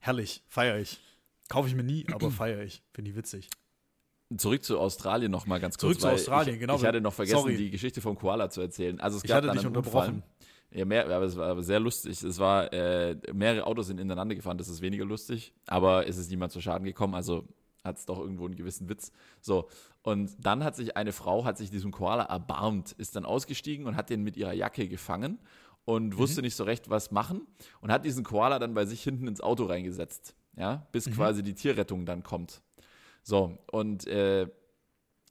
[0.00, 0.42] Herrlich.
[0.48, 1.00] Feier ich.
[1.48, 2.82] Kaufe ich mir nie, aber feier ich.
[2.92, 3.48] Finde ich witzig.
[4.36, 5.98] Zurück zu Australien noch mal ganz kurz.
[5.98, 6.76] Zurück zu Australien, ich, genau.
[6.76, 7.56] Ich hatte noch vergessen, Sorry.
[7.56, 8.98] die Geschichte vom Koala zu erzählen.
[8.98, 10.14] Also es Ich gab hatte dann dich unterbrochen.
[10.16, 10.30] Unfall.
[10.74, 12.20] Ja, mehr, aber es war aber sehr lustig.
[12.22, 16.30] Es war, äh, mehrere Autos sind ineinander gefahren, das ist weniger lustig, aber es ist
[16.30, 17.44] niemand zu Schaden gekommen, also
[17.84, 19.12] hat es doch irgendwo einen gewissen Witz.
[19.40, 19.68] So,
[20.02, 23.96] und dann hat sich eine Frau, hat sich diesem Koala erbarmt, ist dann ausgestiegen und
[23.96, 25.38] hat den mit ihrer Jacke gefangen
[25.84, 27.46] und wusste nicht so recht, was machen
[27.80, 31.54] und hat diesen Koala dann bei sich hinten ins Auto reingesetzt, ja, bis quasi die
[31.54, 32.62] Tierrettung dann kommt.
[33.22, 34.48] So, und äh,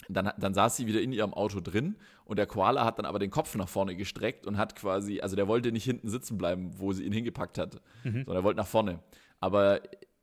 [0.09, 3.19] Dann, dann saß sie wieder in ihrem Auto drin und der Koala hat dann aber
[3.19, 6.71] den Kopf nach vorne gestreckt und hat quasi, also der wollte nicht hinten sitzen bleiben,
[6.77, 8.99] wo sie ihn hingepackt hat, sondern er wollte nach vorne.
[9.39, 9.81] Aber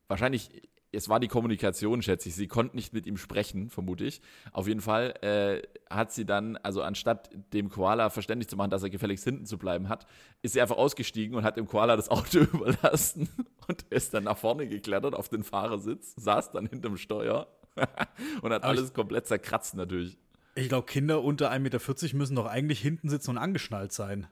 [0.08, 0.50] wahrscheinlich,
[0.92, 2.34] es war die Kommunikation, schätze ich.
[2.34, 4.20] Sie konnte nicht mit ihm sprechen, vermute ich.
[4.52, 8.82] Auf jeden Fall äh, hat sie dann, also anstatt dem Koala verständlich zu machen, dass
[8.82, 10.06] er gefälligst hinten zu bleiben hat,
[10.42, 13.28] ist sie einfach ausgestiegen und hat dem Koala das Auto überlassen
[13.68, 17.46] und ist dann nach vorne geklettert auf den Fahrersitz, saß dann hinterm Steuer
[18.42, 20.16] und hat Aber alles komplett zerkratzt natürlich.
[20.54, 24.26] Ich glaube, Kinder unter 1,40 Meter müssen doch eigentlich hinten sitzen und angeschnallt sein.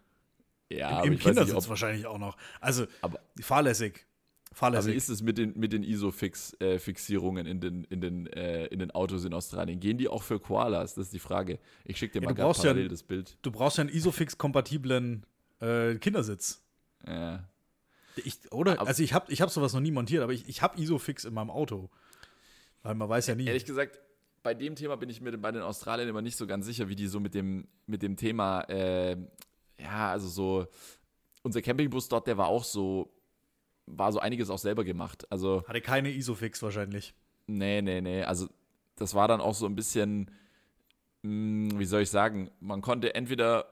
[0.71, 2.37] Ja, Im, im nicht, Kindersitz wahrscheinlich auch noch.
[2.61, 4.05] Also aber, fahrlässig.
[4.51, 4.93] aber Fahrlässig.
[4.93, 8.91] wie ist es mit den, mit den ISO-Fixierungen in, den, in, den, äh, in den
[8.91, 9.81] Autos in Australien?
[9.81, 10.95] Gehen die auch für Koalas?
[10.95, 11.59] Das ist die Frage.
[11.85, 13.39] Ich schicke dir Ja, mal gerade brauchst ja- parallel das Bild.
[13.43, 15.25] du brauchst ja einen Isofix-kompatiblen
[15.61, 16.61] äh, Kindersitz.
[17.07, 17.45] Ja.
[18.25, 18.73] Ich, oder?
[18.81, 21.25] Aber- also ich habe ich hab sowas noch nie montiert, aber ich, ich habe Isofix
[21.25, 21.89] in meinem Auto.
[22.83, 23.47] Weil man weiß ja nie.
[23.47, 24.01] Ehrlich gesagt,
[24.43, 26.97] bei dem Thema bin ich mir bei den Australiern immer nicht so ganz sicher, wie
[26.97, 29.17] die so mit dem, mit dem Thema, äh,
[29.81, 30.67] ja, also so,
[31.43, 33.13] unser Campingbus dort, der war auch so,
[33.87, 35.31] war so einiges auch selber gemacht.
[35.31, 37.15] Also, Hatte keine Isofix wahrscheinlich.
[37.47, 38.49] nee, nee, nee, also
[38.97, 40.31] das war dann auch so ein bisschen,
[41.23, 43.67] mh, wie soll ich sagen, man konnte entweder,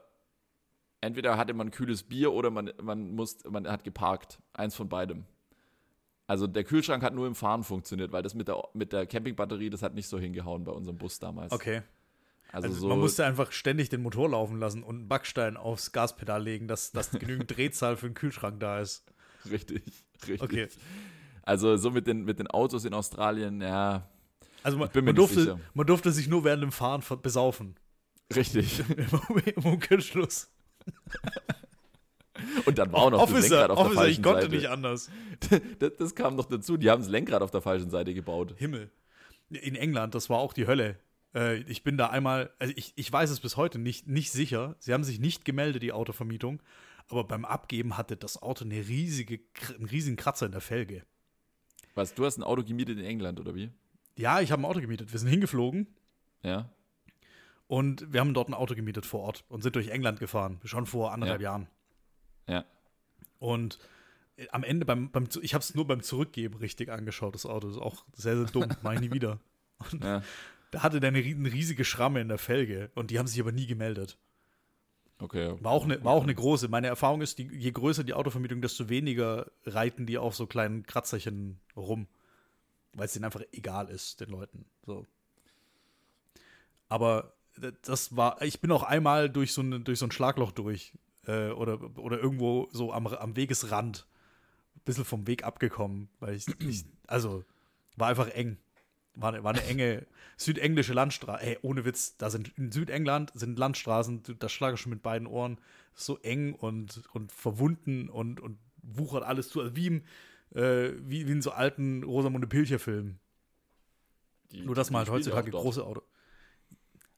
[1.01, 4.41] entweder hatte man kühles Bier oder man, man, musste, man hat geparkt.
[4.53, 5.27] Eins von beidem.
[6.27, 9.71] Also der Kühlschrank hat nur im Fahren funktioniert, weil das mit der, mit der Campingbatterie,
[9.71, 11.53] das hat nicht so hingehauen bei unserem Bus damals.
[11.53, 11.83] Okay.
[12.53, 15.93] Also, Also so, man musste einfach ständig den Motor laufen lassen und einen Backstein aufs
[15.93, 19.05] Gaspedal legen, dass, dass genügend Drehzahl für den Kühlschrank da ist.
[19.51, 19.83] richtig,
[20.27, 20.43] richtig.
[20.43, 20.69] Okay.
[21.43, 24.09] Also so mit den, mit den Autos in Australien, ja,
[24.65, 27.77] Also man, man, durfte, man durfte sich nur während dem Fahren besaufen.
[28.35, 28.81] richtig.
[28.97, 30.51] Im, Im Umkehrschluss.
[32.65, 34.57] Und dann war auch noch das Officer, Lenkrad auf der Officer, ich falschen konnte Seite.
[34.57, 35.11] nicht anders.
[35.79, 38.55] Das, das kam noch dazu, die haben das Lenkrad auf der falschen Seite gebaut.
[38.57, 38.91] Himmel.
[39.51, 40.99] In England, das war auch die Hölle.
[41.35, 44.77] Äh, ich bin da einmal, also ich, ich weiß es bis heute nicht, nicht sicher.
[44.79, 46.63] Sie haben sich nicht gemeldet, die Autovermietung.
[47.09, 49.39] Aber beim Abgeben hatte das Auto eine riesige,
[49.77, 51.05] einen riesigen Kratzer in der Felge.
[51.95, 53.71] Was, du hast ein Auto gemietet in England, oder wie?
[54.17, 55.13] Ja, ich habe ein Auto gemietet.
[55.13, 55.87] Wir sind hingeflogen
[56.43, 56.69] Ja.
[57.69, 60.59] und wir haben dort ein Auto gemietet vor Ort und sind durch England gefahren.
[60.65, 61.51] Schon vor anderthalb Ja.
[61.51, 61.69] Jahren.
[62.49, 62.65] Ja.
[63.39, 63.79] Und
[64.37, 67.69] äh, am Ende, beim, beim, ich habe es nur beim Zurückgeben richtig angeschaut, das Auto.
[67.69, 68.69] ist auch sehr, sehr dumm.
[68.83, 69.39] Mach ich nie wieder.
[69.93, 70.23] Und Ja.
[70.71, 73.53] da hatte der eine, eine riesige Schramme in der Felge und die haben sich aber
[73.53, 74.17] nie gemeldet.
[75.19, 75.55] Okay.
[75.61, 76.69] War auch eine, war auch eine große.
[76.69, 80.83] Meine Erfahrung ist, die, je größer die Autovermietung, desto weniger reiten die auf so kleinen
[80.85, 82.07] Kratzerchen rum.
[82.93, 84.65] Weil es denen einfach egal ist, den Leuten.
[84.85, 85.07] So.
[86.89, 90.53] Aber d- das war, ich bin auch einmal durch so, ein, durch so ein Schlagloch
[90.53, 90.93] durch.
[91.27, 94.07] Äh, oder, oder irgendwo so am, am Wegesrand.
[94.77, 96.09] Ein bisschen vom Weg abgekommen.
[96.21, 97.45] Weil ich, ich also,
[97.97, 98.59] war einfach eng.
[99.15, 101.43] War eine, war eine enge südenglische Landstraße.
[101.43, 105.27] Ey, ohne Witz, da sind in Südengland sind Landstraßen, da schlage ich schon mit beiden
[105.27, 105.59] Ohren,
[105.95, 109.61] so eng und, und verwunden und, und wuchert alles zu.
[109.61, 110.03] Also wie, im,
[110.55, 113.19] äh, wie, wie in so alten Rosamunde Pilcher-Filmen.
[114.53, 116.03] Nur, dass man halt heutzutage große Auto.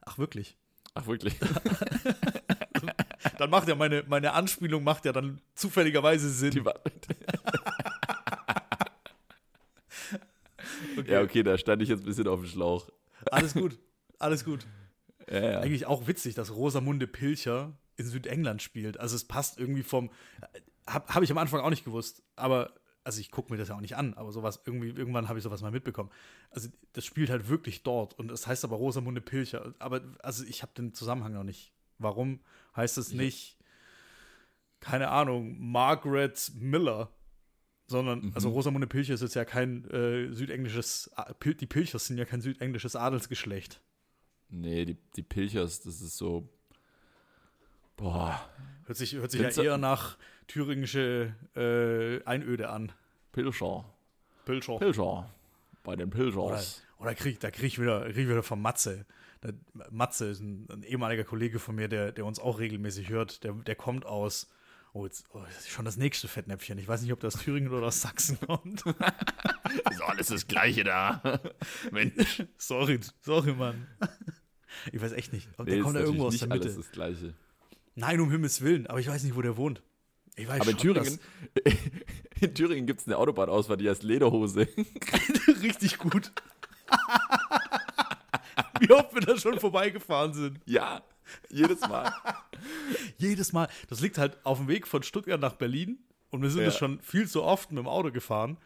[0.02, 0.56] Ach, wirklich?
[0.94, 1.36] Ach, wirklich?
[3.38, 6.64] Dann macht ja meine, meine Anspielung macht ja dann zufälligerweise Sinn.
[10.96, 11.12] Okay.
[11.12, 12.88] ja, okay, da stand ich jetzt ein bisschen auf dem Schlauch.
[13.30, 13.78] Alles gut.
[14.18, 14.66] Alles gut.
[15.30, 15.60] Ja, ja.
[15.60, 18.98] Eigentlich auch witzig, dass Rosamunde Pilcher in Südengland spielt.
[18.98, 20.10] Also es passt irgendwie vom.
[20.86, 22.72] Habe hab ich am Anfang auch nicht gewusst, aber.
[23.04, 25.42] Also ich gucke mir das ja auch nicht an, aber sowas, irgendwie, irgendwann habe ich
[25.42, 26.08] sowas mal mitbekommen.
[26.50, 29.74] Also das spielt halt wirklich dort und es heißt aber Rosamunde Pilcher.
[29.78, 31.74] Aber also ich habe den Zusammenhang noch nicht.
[31.98, 32.40] Warum
[32.76, 33.58] heißt es nicht,
[34.80, 37.10] keine Ahnung, Margaret Miller?
[37.86, 41.10] Sondern, also Rosamunde Pilcher ist jetzt ja kein äh, südenglisches,
[41.42, 43.80] die Pilchers sind ja kein südenglisches Adelsgeschlecht.
[44.50, 46.48] Nee, die, die Pilchers, das ist so.
[47.96, 48.48] Boah,
[48.88, 52.90] Hört sich, hört sich ja eher nach thüringische äh, Einöde an.
[53.32, 53.84] Pilcher.
[54.46, 54.78] Pilcher.
[54.78, 55.30] Pilcher.
[55.82, 56.82] Bei den Oder, Pilchers.
[56.98, 58.62] oder krieg, da krieg ich wieder, krieg ich wieder von
[59.42, 59.54] Matze.
[59.74, 63.44] Der, Matze ist ein, ein ehemaliger Kollege von mir, der, der uns auch regelmäßig hört.
[63.44, 64.48] Der, der kommt aus.
[64.94, 66.78] Oh, jetzt oh, das ist schon das nächste Fettnäpfchen.
[66.78, 68.84] Ich weiß nicht, ob der aus Thüringen oder aus Sachsen kommt.
[69.90, 71.40] Ist alles das Gleiche da.
[71.92, 72.42] Mensch.
[72.56, 73.86] sorry, sorry, Mann.
[74.92, 75.48] Ich weiß echt nicht.
[75.58, 76.62] Nee, der ist kommt ja irgendwo aus der Mitte.
[76.62, 77.34] alles das Gleiche.
[77.94, 78.86] Nein, um Himmels Willen.
[78.86, 79.82] Aber ich weiß nicht, wo der wohnt.
[80.36, 81.18] Ich weiß Aber in Thüringen,
[82.40, 84.68] in Thüringen gibt es eine Autobahnausfahrt, die heißt Lederhose.
[85.62, 86.32] richtig gut.
[88.88, 90.60] Wie oft wir da schon vorbeigefahren sind.
[90.66, 91.02] ja,
[91.50, 92.12] jedes Mal.
[93.18, 93.68] Jedes Mal.
[93.88, 95.98] Das liegt halt auf dem Weg von Stuttgart nach Berlin
[96.30, 96.66] und wir sind Ja.
[96.66, 98.56] das schon viel zu oft mit dem Auto gefahren.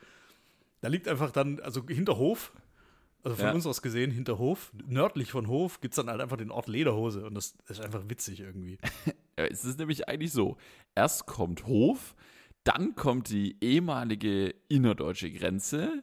[0.80, 2.52] Da liegt einfach dann, also Hinterhof,
[3.24, 3.52] Also von Ja.
[3.52, 6.66] uns aus gesehen, hinter Hof, nördlich von Hof, gibt es dann halt einfach den Ort
[6.68, 7.24] Lederhose.
[7.24, 8.78] Und das ist einfach witzig irgendwie.
[9.38, 10.56] Ja, es ist nämlich eigentlich so.
[10.94, 12.14] Erst kommt Hof,
[12.64, 16.02] dann kommt die ehemalige innerdeutsche Grenze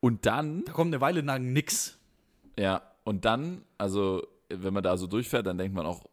[0.00, 1.98] und dann, Da kommt eine Weile lang nix.
[2.58, 6.04] ja, und dann, also wenn man da so durchfährt, dann denkt man auch,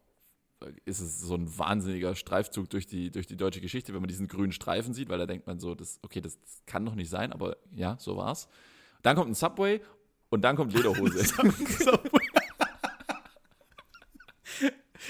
[0.85, 4.27] ist es so ein wahnsinniger Streifzug durch die, durch die deutsche Geschichte, wenn man diesen
[4.27, 7.31] grünen Streifen sieht, weil da denkt man so, das, okay, das kann doch nicht sein,
[7.31, 8.47] aber ja, so war's.
[9.03, 9.81] Dann kommt ein Subway
[10.29, 11.19] und dann kommt Lederhose.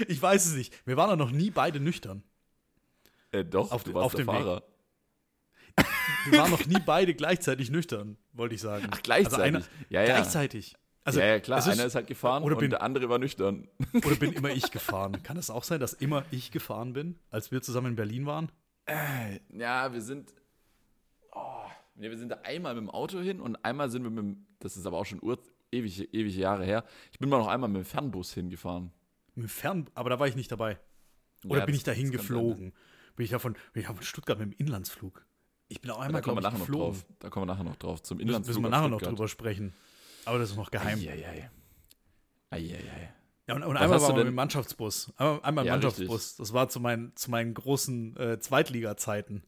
[0.08, 0.74] ich weiß es nicht.
[0.86, 2.24] Wir waren doch noch nie beide nüchtern.
[3.32, 4.36] äh, doch, Auf du warst auf der dem Weg.
[4.36, 4.64] Fahrer.
[6.30, 8.88] Wir waren noch nie beide gleichzeitig nüchtern, wollte ich sagen.
[8.92, 9.56] Ach, gleichzeitig.
[9.56, 10.16] Also einer, ja, ja.
[10.16, 10.76] Gleichzeitig.
[11.08, 11.60] Also, ja, ja, klar.
[11.60, 13.68] ist- Einer ist halt gefahren oder und bin- der andere war nüchtern.
[13.94, 15.24] Oder bin immer ich gefahren?
[15.24, 18.52] Kann es auch sein, dass immer ich gefahren bin, als wir zusammen in Berlin waren?
[19.54, 20.34] Ja, wir sind.
[21.34, 21.64] Oh,
[21.96, 24.46] nee, wir sind da einmal mit dem Auto hin und einmal sind wir mit dem.
[24.60, 25.40] Das ist aber auch schon ur,
[25.72, 26.84] ewige, ewige Jahre her.
[27.12, 28.92] Ich bin mal noch einmal mit dem Fernbus hingefahren.
[29.36, 30.80] Mit dem Fern, aber da war ich nicht dabei.
[31.46, 32.74] Oder Ja, bin das- ich dahin das kann sein, geflogen?
[33.16, 35.26] Bin ich ja von, bin ich ja von Stuttgart mit dem Inlandsflug?
[35.70, 36.94] Ich bin auch Da einmal, kommen wir nachher noch geflogen.
[36.94, 37.06] drauf.
[37.20, 38.02] Da kommen wir nachher noch drauf.
[38.04, 39.74] Zum Inlandsflug müssen wir nachher noch drüber sprechen.
[40.28, 41.00] Aber das ist noch geheim.
[41.00, 41.50] Eieiei.
[42.50, 43.14] Eieiei.
[43.48, 45.14] Ja, und, und einmal wir denn- mit dem Mannschaftsbus.
[45.18, 46.36] Einmal, einmal im Ja, Mannschaftsbus.
[46.36, 49.44] Das war zu meinen, zu meinen großen äh, Zweitliga-Zeiten.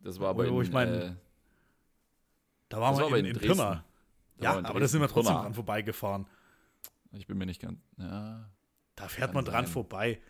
[0.00, 1.14] Das war aber Wo in, ich mein- äh,
[2.68, 3.40] Da waren wir war in, in in.
[3.40, 3.84] Pirna.
[4.38, 5.42] da Ja, war aber da sind wir trotzdem Pirna.
[5.42, 6.26] dran vorbeigefahren.
[7.12, 7.78] Ich bin mir nicht ganz.
[7.98, 8.50] Ja.
[8.96, 9.72] Da fährt man dran sein.
[9.72, 10.20] vorbei.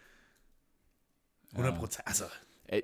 [1.52, 2.06] 100 Prozent.
[2.06, 2.26] Also,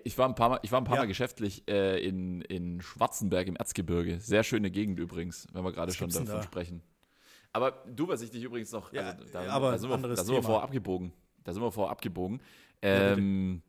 [0.05, 1.03] ich war ein paar Mal, ich war ein paar Ja.
[1.03, 4.21] Mal geschäftlich äh, in, in Schwarzenberg im Erzgebirge.
[4.21, 6.43] Sehr schöne Gegend übrigens, wenn wir gerade schon davon da?
[6.43, 6.83] sprechen.
[7.53, 10.17] Aber du, was ich dich übrigens noch, Ja, also da, aber da sind wir, da
[10.17, 11.13] sind wir vorher abgebogen.
[11.45, 12.41] Da sind wir vorher abgebogen.
[12.81, 13.63] Ähm,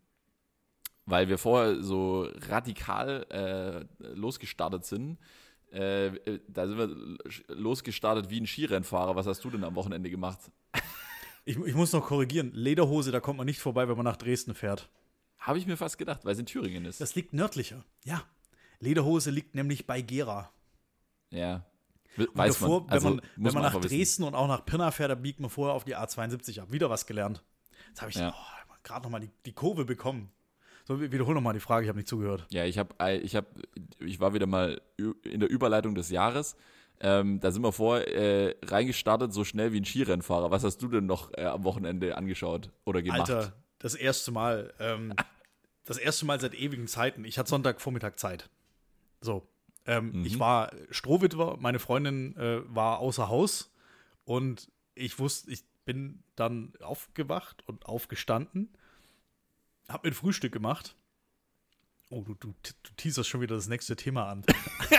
[1.06, 5.18] weil wir vorher so radikal äh, losgestartet sind.
[5.72, 6.12] Äh,
[6.48, 7.18] da sind wir
[7.56, 9.16] losgestartet wie ein Skirennfahrer.
[9.16, 10.40] Was hast du denn am Wochenende gemacht?
[11.46, 12.52] ich, ich muss noch korrigieren.
[12.54, 14.90] Lederhose, da kommt man nicht vorbei, wenn man nach Dresden fährt.
[15.46, 17.00] Habe ich mir fast gedacht, weil es in Thüringen ist.
[17.02, 17.84] Das liegt nördlicher.
[18.06, 18.24] Ja.
[18.80, 20.52] Lederhose liegt nämlich bei Gera.
[21.30, 21.66] ja.
[22.36, 22.90] Weiß bevor, man.
[22.92, 23.98] Also, wenn man, wenn man nach einfach wissen.
[23.98, 26.72] Dresden und auch nach Pirna fährt, da biegt man vorher auf die A72 ab.
[26.72, 27.44] Wieder was gelernt.
[27.88, 28.36] Jetzt habe ich Ja.
[28.38, 30.30] oh, gerade noch mal die, die Kurve bekommen.
[30.86, 32.46] So, wi- wiederhol noch mal die Frage, ich habe nicht zugehört.
[32.52, 33.48] Ja, ich habe, ich habe,
[34.00, 34.80] ich war wieder mal
[35.24, 36.56] in der Überleitung des Jahres.
[37.00, 40.52] Ähm, da sind wir vor äh, reingestartet, so schnell wie ein Skirennfahrer.
[40.52, 43.22] Was hast du denn noch äh, am Wochenende angeschaut oder gemacht?
[43.22, 44.72] Alter, das erste Mal.
[44.80, 45.16] Ähm,
[45.86, 47.26] das erste Mal seit ewigen Zeiten.
[47.26, 48.50] Ich hatte Sonntagvormittag Zeit.
[49.22, 49.48] So.
[49.86, 50.26] Ähm, Mhm.
[50.26, 53.74] Ich war Strohwitwer, meine Freundin äh, war außer Haus
[54.24, 58.70] und ich wusste, ich bin dann aufgewacht und aufgestanden,
[59.90, 60.96] hab mir ein Frühstück gemacht.
[62.10, 64.46] Oh, du, du, du teaserst schon wieder das nächste Thema an.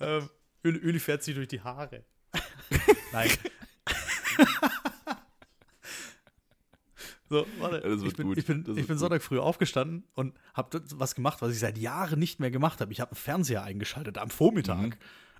[0.00, 0.28] ähm,
[0.64, 2.04] Öli, Öli fährt sich durch die Haare.
[3.12, 3.30] Nein.
[7.30, 7.80] So, warte.
[7.80, 8.38] Das wird ich bin, gut.
[8.38, 8.98] ich bin, Das ich bin gut.
[9.00, 12.92] Sonntag früh aufgestanden und habe was gemacht, was ich seit Jahren nicht mehr gemacht habe.
[12.92, 14.80] Ich habe einen Fernseher eingeschaltet am Vormittag.
[14.80, 14.92] Mhm.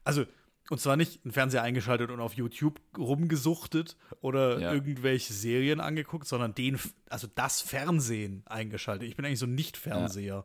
[0.05, 0.25] Also,
[0.71, 4.73] und zwar nicht einen Fernseher eingeschaltet und auf YouTube rumgesuchtet oder Ja.
[4.73, 9.09] irgendwelche Serien angeguckt, sondern den, also das Fernsehen eingeschaltet.
[9.09, 10.45] Ich bin eigentlich so ein Nicht-Fernseher.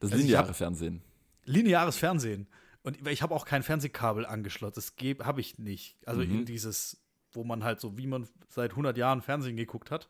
[0.00, 1.02] Das Also lineare Fernsehen.
[1.44, 2.46] Lineares Fernsehen.
[2.82, 4.76] Und ich habe auch kein Fernsehkabel angeschlossen.
[4.76, 4.94] Das
[5.26, 5.98] habe ich nicht.
[6.06, 6.30] Also Mhm.
[6.40, 10.08] in dieses, wo man halt so, wie man seit 100 Jahren Fernsehen geguckt hat, Ja.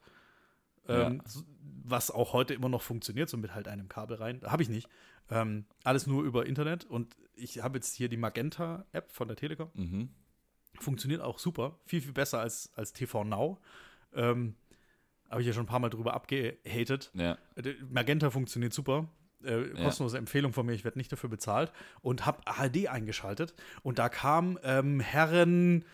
[0.90, 1.42] Ähm, so-
[1.84, 4.40] was auch heute immer noch funktioniert, so mit halt einem Kabel rein.
[4.44, 4.88] Habe ich nicht.
[5.30, 6.84] Ähm, alles nur über Internet.
[6.84, 9.70] Und ich habe jetzt hier die Magenta-App von der Telekom.
[9.74, 10.08] Mhm.
[10.78, 11.78] Funktioniert auch super.
[11.86, 13.58] Viel, viel besser als, als TV Now.
[14.14, 14.54] Ähm,
[15.28, 17.10] habe ich ja schon ein paar Mal drüber abgehatet.
[17.14, 17.38] Ja.
[17.56, 19.08] Äh, Magenta funktioniert super.
[19.44, 19.84] Äh, Ja.
[19.84, 21.72] kostenlose Empfehlung von mir, ich werde nicht dafür bezahlt.
[22.02, 23.54] Und habe ARD eingeschaltet.
[23.82, 25.84] Und da kam ähm, Herren,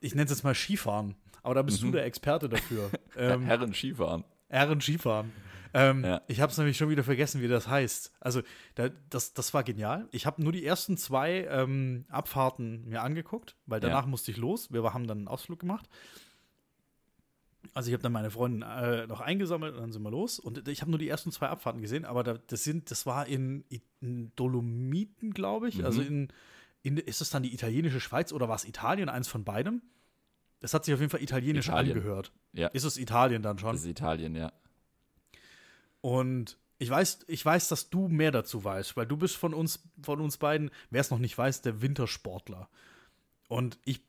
[0.00, 1.16] ich nenne es jetzt mal Skifahren.
[1.42, 1.86] Aber da bist Mhm.
[1.86, 2.90] du der Experte dafür.
[3.16, 4.24] ähm, Herren Skifahren.
[4.48, 5.32] Herren Skifahren.
[5.74, 6.22] Ähm, Ja.
[6.28, 8.12] Ich habe es nämlich schon wieder vergessen, wie das heißt.
[8.20, 8.40] Also,
[8.74, 10.08] da, das, das war genial.
[10.12, 14.72] Ich habe nur die ersten zwei ähm, Abfahrten mir angeguckt, weil danach musste ich los.
[14.72, 15.88] Wir haben dann einen Ausflug gemacht.
[17.74, 20.38] Also ich habe dann meine Freundin äh, noch eingesammelt und dann sind wir los.
[20.38, 23.26] Und ich habe nur die ersten zwei Abfahrten gesehen, aber da, das sind, das war
[23.26, 23.64] in,
[24.00, 25.78] in Dolomiten, glaube ich.
[25.78, 25.84] Mhm.
[25.84, 26.28] Also in,
[26.82, 29.08] in, ist das dann die italienische Schweiz oder war es Italien?
[29.08, 29.82] Eins von beidem?
[30.60, 31.96] Das hat sich auf jeden Fall italienisch Italien.
[31.96, 32.32] angehört.
[32.52, 32.68] Ja.
[32.68, 33.72] Ist es Italien dann schon?
[33.72, 34.52] Das ist Italien, ja.
[36.00, 39.80] Und ich weiß, ich weiß, dass du mehr dazu weißt, weil du bist von uns,
[40.02, 42.68] von uns beiden, wer es noch nicht weiß, der Wintersportler.
[43.48, 44.02] Und ich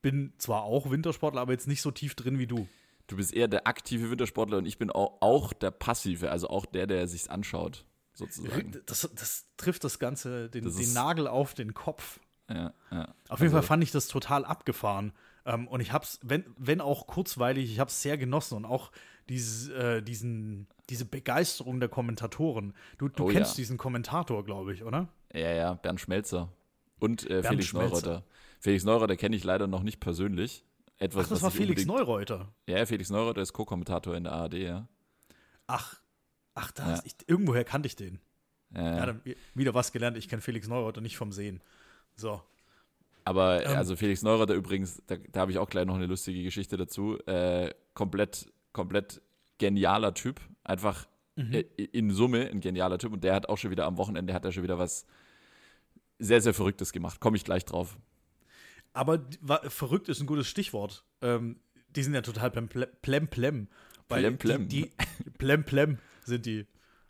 [0.00, 2.68] bin zwar auch Wintersportler, aber jetzt nicht so tief drin wie du.
[3.08, 6.66] Du bist eher der aktive Wintersportler und ich bin auch, auch der passive, also auch
[6.66, 8.80] der, der sich's anschaut, sozusagen.
[8.86, 12.20] Das, das trifft das Ganze, den, Das den Nagel auf den Kopf.
[12.48, 13.14] Ja, ja.
[13.28, 15.12] Auf jeden also, Fall fand ich das total abgefahren.
[15.48, 18.92] Ähm, und ich hab's, wenn, wenn auch kurzweilig, ich hab's sehr genossen und auch
[19.30, 22.74] dieses, äh, diesen, diese Begeisterung der Kommentatoren.
[22.98, 23.62] Du, du oh, kennst ja.
[23.62, 25.08] diesen Kommentator, glaube ich, oder?
[25.32, 26.52] Ja, ja, Bernd Schmelzer.
[27.00, 27.88] Und äh, Felix Schmelzer.
[27.88, 28.24] Neureuter.
[28.60, 30.64] Felix Neureuter kenne ich leider noch nicht persönlich.
[30.98, 32.52] Etwas, Ach, das war Felix Neureuter.
[32.66, 34.88] Ja, Felix Neureuter ist Co-Kommentator in der ARD, ja.
[35.66, 36.02] Ach,
[36.54, 37.02] ach, das, ja.
[37.06, 38.20] ich, irgendwoher kannte ich den.
[38.74, 39.14] Ja, ja.
[39.54, 40.18] wieder was gelernt.
[40.18, 41.62] Ich kenne Felix Neureuter nicht vom Sehen.
[42.16, 42.42] So.
[43.28, 46.42] Aber ähm, also Felix Neureuter übrigens, da, da habe ich auch gleich noch eine lustige
[46.42, 47.18] Geschichte dazu.
[47.26, 49.20] Äh, komplett, komplett
[49.58, 50.40] genialer Typ.
[50.64, 51.52] Einfach mhm.
[51.52, 51.60] äh,
[51.92, 53.12] in Summe ein genialer Typ.
[53.12, 55.04] Und der hat auch schon wieder am Wochenende hat er schon wieder was
[56.18, 57.20] sehr, sehr Verrücktes gemacht.
[57.20, 57.98] Komme ich gleich drauf.
[58.94, 59.20] Aber
[59.64, 61.04] verrückt ist ein gutes Stichwort.
[61.20, 61.60] Ähm,
[61.94, 62.68] die sind ja total plem
[63.02, 63.28] plem.
[63.28, 63.68] plem.
[64.08, 64.68] Plem plem.
[64.68, 66.66] Die, die, plem plem sind die.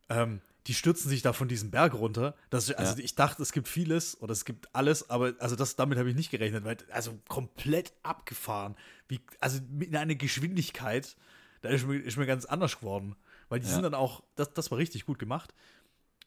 [0.09, 2.35] Ähm, die stürzen sich da von diesem Berg runter.
[2.51, 3.05] Das, also ja.
[3.05, 6.15] ich dachte, es gibt vieles oder es gibt alles, aber also das, damit habe ich
[6.15, 8.77] nicht gerechnet, weil also komplett abgefahren.
[9.09, 11.17] Wie, also in einer Geschwindigkeit,
[11.63, 13.17] da ist mir, ist mir ganz anders geworden.
[13.49, 13.73] Weil die ja.
[13.73, 15.55] sind dann auch, das, das war richtig gut gemacht.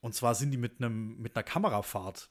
[0.02, 2.30] Und zwar sind die mit einem mit einer Kamerafahrt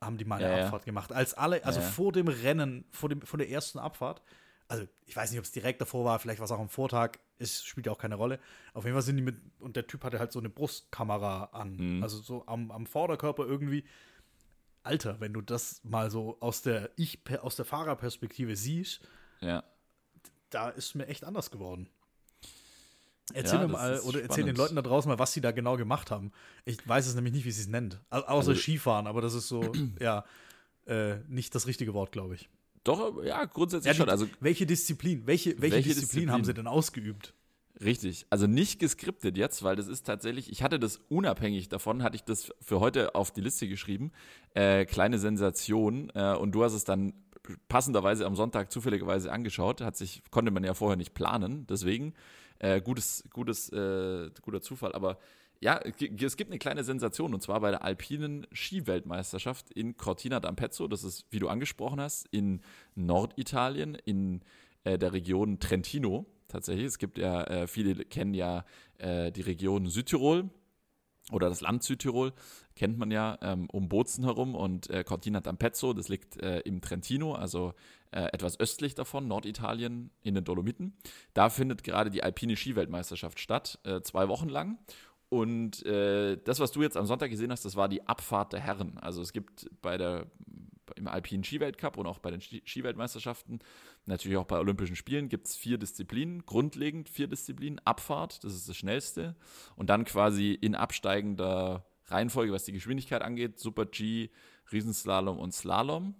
[0.00, 1.12] haben die mal eine ja, Abfahrt gemacht.
[1.12, 4.20] Als alle, also vor dem Rennen, vor dem vor der ersten Abfahrt,
[4.68, 7.18] also ich weiß nicht, ob es direkt davor war, vielleicht war es auch am Vortag,
[7.38, 8.38] es spielt ja auch keine Rolle.
[8.72, 11.76] Auf jeden Fall sind die mit, und der Typ hatte halt so eine Brustkamera an,
[11.76, 12.02] mhm.
[12.02, 13.84] also so am, am Vorderkörper irgendwie.
[14.84, 19.00] Alter, wenn du das mal so aus der ich aus der Fahrerperspektive siehst,
[19.40, 19.62] ja.
[20.50, 21.88] da ist mir echt anders geworden.
[23.32, 24.30] Erzähl ja, mir mal oder spannend.
[24.30, 26.32] erzähl den Leuten da draußen mal, was sie da genau gemacht haben.
[26.64, 28.00] Ich weiß es nämlich nicht, wie sie es nennt.
[28.10, 30.24] Außer also, Skifahren, aber das ist so, ja,
[30.86, 32.50] äh, nicht das richtige Wort, glaube ich.
[32.84, 34.08] Doch, ja, grundsätzlich ja, schon.
[34.08, 35.26] Also, welche Disziplin?
[35.26, 37.34] Welche, welche, welche Disziplin, Disziplin, haben sie denn ausgeübt?
[37.82, 42.16] Richtig, also nicht geskriptet jetzt, weil das ist tatsächlich, ich hatte das unabhängig davon, hatte
[42.16, 44.12] ich das für heute auf die Liste geschrieben,
[44.54, 46.10] äh, kleine Sensation.
[46.14, 47.14] Äh, und du hast es dann
[47.68, 52.14] passenderweise am Sonntag zufälligerweise angeschaut, hat sich, konnte man ja vorher nicht planen, deswegen
[52.60, 55.18] äh, gutes, gutes, äh, guter Zufall, aber
[55.62, 60.88] ja, es gibt eine kleine Sensation und zwar bei der alpinen Skiweltmeisterschaft in Cortina d'Ampezzo.
[60.88, 62.62] Das ist, wie du angesprochen hast, in
[62.96, 64.40] Norditalien, in
[64.82, 66.86] äh, der Region Trentino tatsächlich.
[66.86, 68.64] Es gibt ja, äh, viele kennen ja
[68.98, 70.50] äh, die Region Südtirol
[71.30, 72.32] oder das Land Südtirol,
[72.74, 76.80] kennt man ja ähm, um Bozen herum und äh, Cortina d'Ampezzo, das liegt äh, im
[76.80, 77.74] Trentino, also
[78.10, 80.96] äh, etwas östlich davon, Norditalien in den Dolomiten.
[81.34, 84.78] Da findet gerade die alpine Skiweltmeisterschaft statt, zwei Wochen lang.
[85.32, 88.60] Und äh, das, was du jetzt am Sonntag gesehen hast, das war die Abfahrt der
[88.60, 88.98] Herren.
[88.98, 90.26] Also es gibt bei der
[90.94, 93.60] im alpinen Skiweltcup und auch bei den Skiweltmeisterschaften,
[94.04, 97.80] natürlich auch bei Olympischen Spielen, gibt es vier Disziplinen, grundlegend vier Disziplinen.
[97.86, 99.34] Abfahrt, das ist das schnellste.
[99.74, 104.28] Und dann quasi in absteigender Reihenfolge, was die Geschwindigkeit angeht, Super G,
[104.70, 106.14] Riesenslalom und Slalom.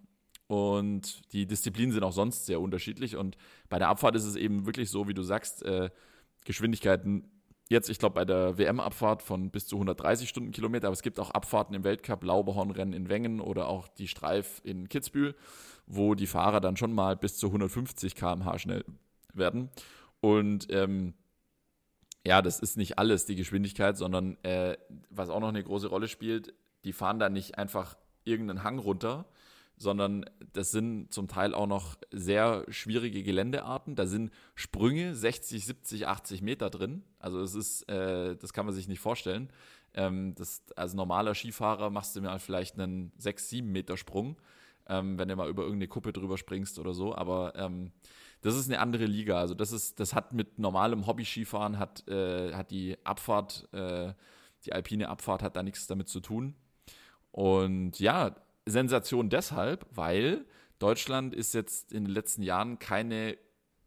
[0.47, 3.17] Und die Disziplinen sind auch sonst sehr unterschiedlich.
[3.17, 3.37] Und
[3.69, 5.91] bei der Abfahrt ist es eben wirklich so, wie du sagst, äh,
[6.47, 7.31] Geschwindigkeiten
[7.73, 11.31] jetzt, ich glaube, bei der WM-Abfahrt von bis zu 130 Stundenkilometer, aber es gibt auch
[11.31, 15.35] Abfahrten im Weltcup, Lauberhornrennen in Wengen oder auch die Streif in Kitzbühel,
[15.87, 18.85] wo die Fahrer dann schon mal bis zu 150 km/h schnell
[19.35, 19.71] werden.
[20.21, 21.15] Und ähm,
[22.25, 24.77] ja, das ist nicht alles die Geschwindigkeit, sondern äh,
[25.11, 26.55] was auch noch eine große Rolle spielt,
[26.85, 29.27] die fahren da nicht einfach irgendeinen Hang runter,
[29.77, 33.97] sondern das sind zum Teil auch noch sehr schwierige Geländearten.
[33.97, 37.03] Da sind Sprünge 60, 70, 80 Meter drin.
[37.19, 39.51] Also es ist, äh, das kann man sich nicht vorstellen.
[39.95, 44.37] Ähm, das, als normaler Skifahrer machst du mal vielleicht einen 6, 7 Meter Sprung,
[44.87, 47.15] ähm, wenn du mal über irgendeine Kuppe drüber springst oder so.
[47.15, 47.93] Aber ähm,
[48.41, 49.39] das ist eine andere Liga.
[49.39, 54.13] Also das ist, das hat mit normalem Hobby-Skifahren hat, äh, hat die Abfahrt, äh,
[54.65, 56.55] die alpine Abfahrt hat da nichts damit zu tun.
[57.31, 60.45] Und ja, Sensation deshalb, weil
[60.79, 63.37] Deutschland ist jetzt in den letzten Jahren keine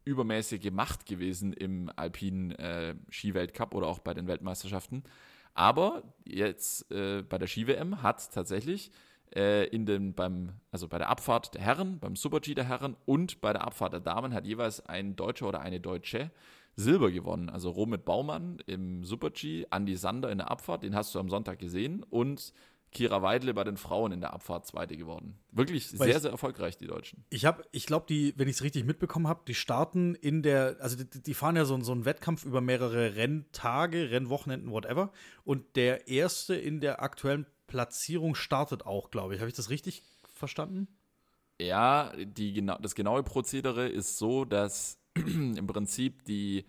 [0.05, 5.03] übermäßige Macht gewesen im alpinen äh, Skiweltcup oder auch bei den Weltmeisterschaften.
[5.53, 8.91] Aber jetzt äh, bei der Ski-WM hat tatsächlich
[9.35, 13.41] äh, in den, beim, also bei der Abfahrt der Herren, beim Super-G der Herren und
[13.41, 16.31] bei der Abfahrt der Damen hat jeweils ein Deutscher oder eine Deutsche
[16.75, 17.49] Silber gewonnen.
[17.49, 21.59] Also Romit Baumann im Super-G, Andy Sander in der Abfahrt, den hast du am Sonntag
[21.59, 22.53] gesehen und
[22.95, 25.37] Kira Weidle bei den Frauen in der Abfahrt Zweite geworden.
[25.51, 27.25] Wirklich Weil sehr, ich, sehr erfolgreich, die Deutschen.
[27.29, 30.77] Ich habe, ich glaube, die, wenn ich es richtig mitbekommen habe, die starten in der,
[30.79, 35.11] also die, die fahren ja so, so einen Wettkampf über mehrere Renntage, Rennwochenenden, whatever.
[35.43, 39.41] Und der erste in der aktuellen Platzierung startet auch, glaube ich.
[39.41, 40.87] Habe ich das richtig verstanden?
[41.59, 46.65] Ja, die, das genaue Prozedere ist so, dass im Prinzip die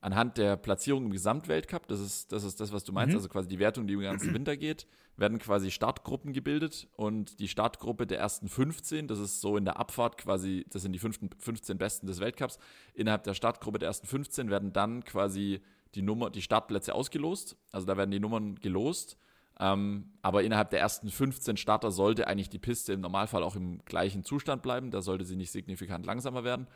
[0.00, 3.18] anhand der Platzierung im Gesamtweltcup, das ist, das ist das, was du meinst, mhm.
[3.18, 4.86] also quasi die Wertung, die über den ganzen Winter geht,
[5.16, 9.78] werden quasi Startgruppen gebildet und die Startgruppe der ersten 15, das ist so in der
[9.78, 12.58] Abfahrt quasi, das sind die 15 Besten des Weltcups,
[12.94, 15.60] innerhalb der Startgruppe der ersten 15 werden dann quasi
[15.94, 19.18] die Nummer, die Startplätze ausgelost, also da werden die Nummern gelost,
[19.58, 23.84] ähm, aber innerhalb der ersten 15 Starter sollte eigentlich die Piste im Normalfall auch im
[23.84, 26.66] gleichen Zustand bleiben, da sollte sie nicht signifikant langsamer werden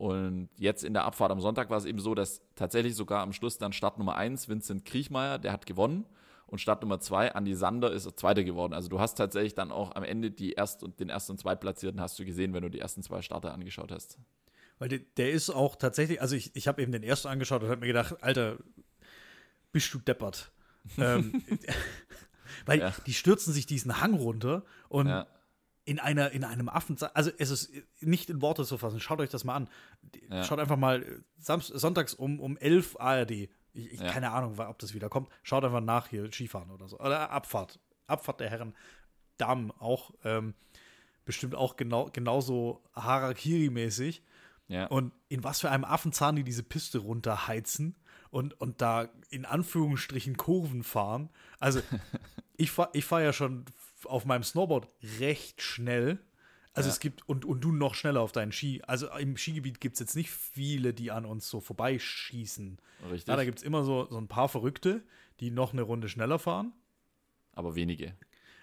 [0.00, 3.34] und jetzt in der Abfahrt am Sonntag war es eben so, dass tatsächlich sogar am
[3.34, 6.06] Schluss dann Start Nummer 1, Vincent Kriechmeier, der hat gewonnen.
[6.46, 8.72] Und Start Nummer 2, Andi Sander, ist Zweiter geworden.
[8.72, 12.00] Also du hast tatsächlich dann auch am Ende die Erst- und den Ersten und Zweitplatzierten
[12.00, 14.18] hast du gesehen, wenn du die ersten zwei Starter angeschaut hast.
[14.78, 17.68] Weil der, der ist auch tatsächlich, also ich, ich habe eben den ersten angeschaut und
[17.68, 18.56] habe mir gedacht, Alter,
[19.70, 20.50] bist du deppert.
[20.96, 21.42] ähm,
[22.64, 22.94] weil ja.
[23.04, 25.26] die stürzen sich diesen Hang runter und ja
[25.90, 29.00] in einer in einem Affen also es ist nicht in Worte zu fassen.
[29.00, 29.68] Schaut euch das mal an.
[30.30, 30.44] Ja.
[30.44, 31.04] Schaut einfach mal
[31.36, 33.32] Samst sonntags um um 11 ARD.
[33.32, 34.12] Ich, ich ja.
[34.12, 35.28] keine Ahnung, ob das wieder kommt.
[35.42, 37.80] Schaut einfach nach hier Skifahren oder so oder Abfahrt.
[38.06, 38.76] Abfahrt der Herren
[39.36, 40.54] Damen auch ähm,
[41.24, 44.22] bestimmt auch genau genauso Harakiri-mäßig.
[44.68, 44.86] Ja.
[44.86, 47.96] Und in was für einem Affenzahn die diese Piste runterheizen
[48.30, 51.30] und, und da in Anführungsstrichen Kurven fahren.
[51.58, 51.80] Also
[52.56, 53.64] ich fahre ich fahr ja schon
[54.06, 54.88] auf meinem Snowboard
[55.18, 56.18] recht schnell.
[56.72, 56.92] Also ja.
[56.92, 58.82] es gibt, und, und du noch schneller auf deinen Ski.
[58.86, 62.78] Also im Skigebiet gibt es jetzt nicht viele, die an uns so vorbeischießen.
[63.10, 63.28] Richtig.
[63.28, 65.02] Ja, da gibt es immer so, so ein paar Verrückte,
[65.40, 66.72] die noch eine Runde schneller fahren.
[67.52, 68.14] Aber wenige.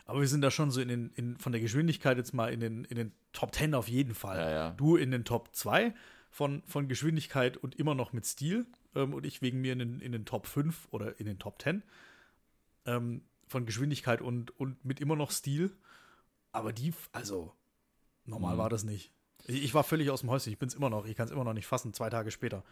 [0.05, 2.61] Aber wir sind da schon so in den, in, von der Geschwindigkeit jetzt mal in
[2.61, 4.37] den, in den Top 10 auf jeden Fall.
[4.37, 4.71] Ja, ja.
[4.71, 5.93] Du in den Top 2
[6.29, 8.67] von, von Geschwindigkeit und immer noch mit Stil.
[8.95, 11.61] Ähm, und ich wegen mir in den, in den Top 5 oder in den Top
[11.61, 11.83] 10.
[12.85, 15.75] Ähm, von Geschwindigkeit und, und mit immer noch Stil.
[16.51, 17.53] Aber die, also,
[18.25, 18.59] normal mhm.
[18.59, 19.11] war das nicht.
[19.45, 20.51] Ich, ich, war völlig aus dem Häuschen.
[20.51, 21.05] Ich bin es immer noch.
[21.05, 22.63] Ich kann es immer noch nicht fassen, zwei Tage später.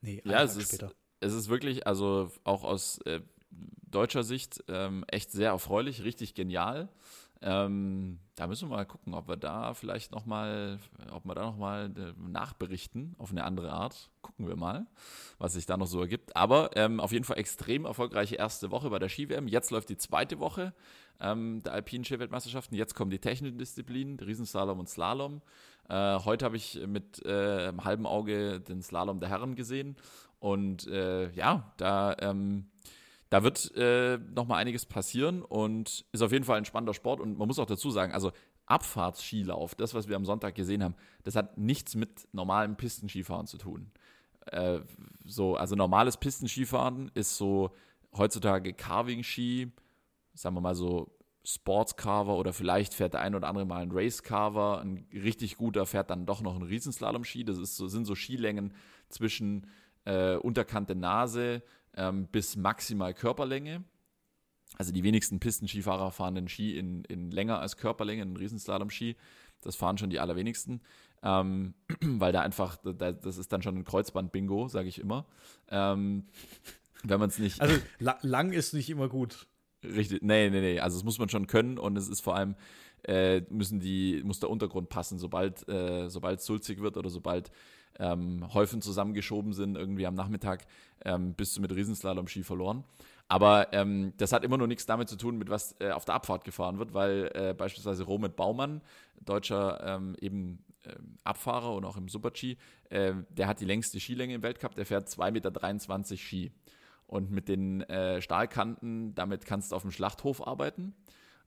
[0.00, 0.92] Nee, ja, es ist, später.
[1.20, 3.20] es ist wirklich, also auch aus äh,
[3.50, 6.88] deutscher Sicht, ähm, echt sehr erfreulich, richtig genial.
[7.46, 10.78] Ähm, da müssen wir mal gucken, ob wir da vielleicht noch mal,
[11.12, 14.10] ob wir da noch mal äh, nachberichten auf eine andere Art.
[14.22, 14.86] Gucken wir mal,
[15.36, 16.34] was sich da noch so ergibt.
[16.34, 19.46] Aber ähm, auf jeden Fall extrem erfolgreiche erste Woche bei der Ski-WM.
[19.46, 20.72] Jetzt läuft die zweite Woche
[21.20, 22.76] ähm, der alpinen Ski-Weltmeisterschaften.
[22.76, 25.42] Jetzt kommen die technischen Disziplinen, Riesenslalom und Slalom.
[25.90, 29.96] Äh, heute habe ich mit äh, halben Auge den Slalom der Herren gesehen.
[30.40, 32.70] Und äh, ja, da ähm,
[33.34, 37.18] da wird äh, noch mal einiges passieren und ist auf jeden Fall ein spannender Sport.
[37.18, 38.30] Und man muss auch dazu sagen, also
[38.66, 43.58] Abfahrtsskilauf, das, was wir am Sonntag gesehen haben, das hat nichts mit normalem Pistenskifahren zu
[43.58, 43.90] tun.
[44.46, 44.82] Äh,
[45.24, 47.74] so, also normales Pistenskifahren ist so
[48.16, 49.72] heutzutage Carving-Ski,
[50.34, 51.10] sagen wir mal so
[51.42, 54.80] Sportscarver oder vielleicht fährt der ein oder andere mal ein Race-Carver.
[54.80, 57.44] Ein richtig guter fährt dann doch noch einen Riesenslalom-Ski.
[57.44, 58.74] Das ist so, sind so Skilängen
[59.08, 59.66] zwischen
[60.04, 61.64] äh, Unterkante Nase,
[61.96, 63.84] ähm, bis maximal Körperlänge.
[64.76, 69.16] Also die wenigsten Pistenskifahrer fahren den Ski in, in länger als Körperlänge, einen Riesenslalom-Ski.
[69.60, 70.80] Das fahren schon die allerwenigsten,
[71.22, 75.26] ähm, weil da einfach, da, das ist dann schon ein Kreuzband-Bingo, sage ich immer.
[75.68, 76.26] Ähm,
[77.04, 77.60] wenn man es nicht.
[77.60, 79.46] Also la lang ist nicht immer gut.
[79.84, 80.80] Richtig, nee, nee, nee.
[80.80, 82.56] Also das muss man schon können und es ist vor allem,
[83.06, 87.52] äh, müssen die, muss der Untergrund passen, sobald, äh, sobald es sulzig wird oder sobald
[87.98, 90.66] ähm, Häufen zusammengeschoben sind, irgendwie am Nachmittag,
[91.04, 92.84] ähm, bist du mit Riesenslalom-Ski verloren.
[93.28, 96.14] Aber ähm, das hat immer noch nichts damit zu tun, mit was äh, auf der
[96.14, 98.82] Abfahrt gefahren wird, weil äh, beispielsweise Romet Baumann,
[99.24, 102.56] deutscher ähm, eben äh, Abfahrer und auch im Super-G,
[102.90, 106.52] äh, der hat die längste Skilänge im Weltcup, der fährt 2,23 Meter Ski.
[107.06, 110.94] Und mit den äh, Stahlkanten, damit kannst du auf dem Schlachthof arbeiten.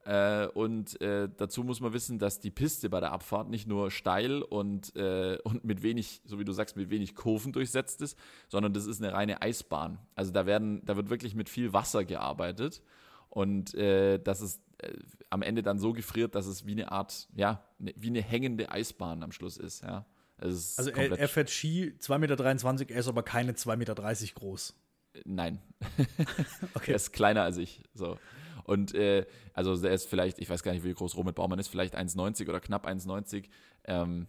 [0.08, 3.91] Äh, und äh, dazu muss man wissen, dass die Piste bei der Abfahrt nicht nur
[3.91, 8.18] steil und, äh, und mit wenig, so wie du sagst, mit wenig Kurven durchsetzt ist,
[8.47, 9.99] sondern das ist eine reine Eisbahn.
[10.16, 12.82] Also da werden, da wird wirklich mit viel Wasser gearbeitet.
[13.28, 14.93] Und äh, das ist äh,
[15.30, 18.72] am Ende dann so gefriert, dass es wie eine Art, ja, ne, wie eine hängende
[18.72, 20.05] Eisbahn am Schluss ist, ja.
[20.39, 24.76] Ist also er, er, fährt Ski 2,23 Meter, er ist aber keine 2,30 Meter groß.
[25.26, 25.60] Nein.
[26.76, 26.91] okay.
[26.91, 27.82] Er ist kleiner als ich.
[27.93, 28.18] So.
[28.68, 31.70] Und äh, also der ist vielleicht, ich weiß gar nicht, wie groß Robert Baumann ist,
[31.70, 33.45] vielleicht 1,90 oder knapp 1,90.
[33.86, 34.28] Ähm,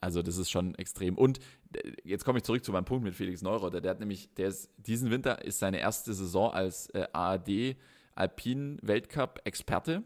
[0.00, 1.16] also das ist schon extrem.
[1.16, 1.38] Und
[1.72, 3.80] äh, jetzt komme ich zurück zu meinem Punkt mit Felix Neureuther.
[3.80, 7.76] Der hat nämlich, der ist, diesen Winter ist seine erste Saison als äh, ARD
[8.14, 10.02] Alpin Weltcup Experte.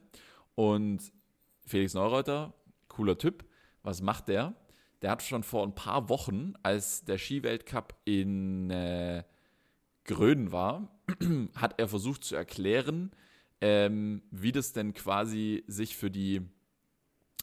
[0.55, 1.13] Und
[1.67, 2.55] Felix Neureuther,
[2.87, 3.45] cooler Typ.
[3.83, 4.55] Was macht der?
[5.03, 9.25] Der hat schon vor ein paar Wochen, als der Skiweltcup in äh,
[10.05, 10.89] Gröden war,
[11.57, 13.11] hat er versucht zu erklären,
[13.63, 16.43] ähm, wie das denn quasi sich für die,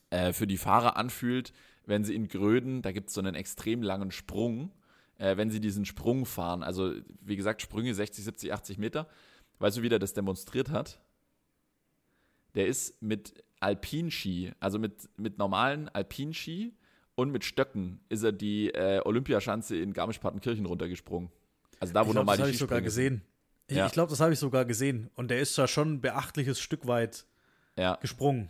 [0.10, 1.54] äh, für die Fahrer anfühlt,
[1.86, 4.70] wenn sie in Gröden, da gibt es so einen extrem langen Sprung,
[5.18, 6.62] äh, wenn sie diesen Sprung fahren.
[6.62, 9.08] Also, wie gesagt, Sprünge 60, 70, 80 Meter.
[9.60, 11.00] Weißt du, wie der das demonstriert hat?
[12.54, 16.74] Der ist mit Alpinski, also mit, mit normalen Alpinski
[17.16, 21.32] und mit Stöcken ist er die äh, Olympiaschanze in Garmisch-Partenkirchen runtergesprungen.
[21.80, 23.22] Also da, wo ich glaub, normal das habe die ich sogar gesehen.
[23.70, 23.86] Ich, Ja.
[23.86, 25.10] ich glaube, das habe ich sogar gesehen.
[25.16, 27.26] Und der ist da schon ein beachtliches Stück weit.
[27.78, 28.50] Ja, gesprungen.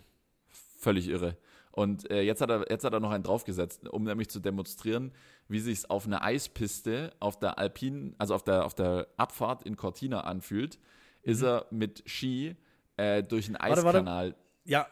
[0.78, 1.36] völlig irre.
[1.72, 5.12] Und äh, jetzt, hat er, jetzt hat er noch einen draufgesetzt, um nämlich zu demonstrieren,
[5.46, 9.76] wie sich auf einer Eispiste auf der Alpin, also auf der, auf der Abfahrt in
[9.76, 10.78] Cortina anfühlt,
[11.22, 12.56] ist er mit Ski
[12.96, 13.60] äh, durch einen Mhm.
[13.68, 13.98] Warte, warte.
[13.98, 14.34] Eiskanal.
[14.64, 14.86] Ja,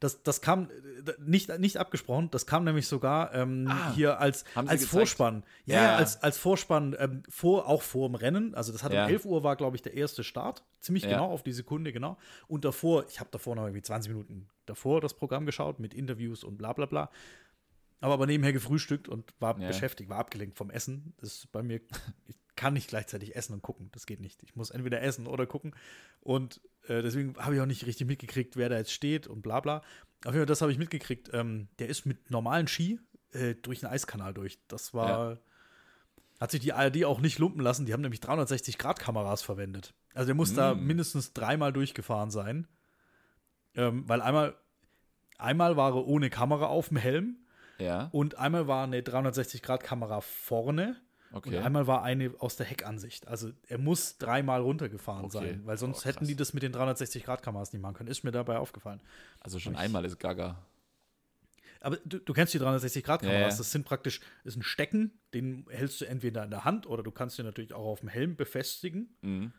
[0.00, 4.44] das, das kam äh, nicht, nicht abgesprochen, das kam nämlich sogar ähm, Ah, hier als,
[4.54, 4.86] als?
[4.86, 5.42] Vorspann.
[5.66, 8.54] Ja, Ja, als, als Vorspann, ähm, vor, auch vor dem Rennen.
[8.54, 9.04] Also das hat Ja.
[9.06, 10.64] um 11 Uhr war, glaube ich, der erste Start.
[10.80, 11.10] Ziemlich Ja.
[11.10, 12.16] genau, auf die Sekunde genau.
[12.46, 16.44] Und davor, ich habe davor noch irgendwie 20 Minuten davor das Programm geschaut mit Interviews
[16.44, 17.10] und bla bla bla.
[18.00, 21.14] Aber, aber nebenher gefrühstückt und war beschäftigt, war abgelenkt vom Essen.
[21.20, 21.80] Das ist bei mir,
[22.28, 23.88] ich kann nicht gleichzeitig essen und gucken.
[23.92, 24.42] Das geht nicht.
[24.42, 25.74] Ich muss entweder essen oder gucken.
[26.20, 29.60] Und äh, deswegen habe ich auch nicht richtig mitgekriegt, wer da jetzt steht und bla
[29.60, 29.76] bla.
[29.78, 31.30] Auf jeden Fall, das habe ich mitgekriegt.
[31.32, 33.00] Ähm, der ist mit normalen Ski
[33.32, 34.58] äh, durch den Eiskanal durch.
[34.68, 35.38] Das war.
[36.40, 37.84] Hat sich die ARD auch nicht lumpen lassen.
[37.86, 39.94] Die haben nämlich 360-Grad-Kameras verwendet.
[40.14, 40.86] Also der muss da Mm.
[40.86, 42.68] mindestens dreimal durchgefahren sein.
[43.74, 44.54] Ähm, weil einmal,
[45.38, 47.38] einmal war er ohne Kamera auf dem Helm
[47.78, 50.96] Ja, und einmal war eine 360-Grad-Kamera vorne
[51.30, 51.58] und okay.
[51.58, 53.28] einmal war eine aus der Heckansicht.
[53.28, 55.38] Also er muss dreimal runtergefahren Okay.
[55.38, 58.08] sein, weil sonst Oh, hätten die das mit den 360-Grad-Kameras nicht machen können.
[58.08, 59.00] Ist mir dabei aufgefallen.
[59.40, 60.64] Also schon einmal ist Gaga.
[61.80, 63.40] Aber du, du kennst die 360-Grad-Kameras.
[63.40, 63.56] Ja, ja.
[63.56, 67.10] Das sind praktisch, ist ein Stecken, den hältst du entweder in der Hand oder du
[67.10, 69.14] kannst den natürlich auch auf dem Helm befestigen.
[69.20, 69.52] Mhm.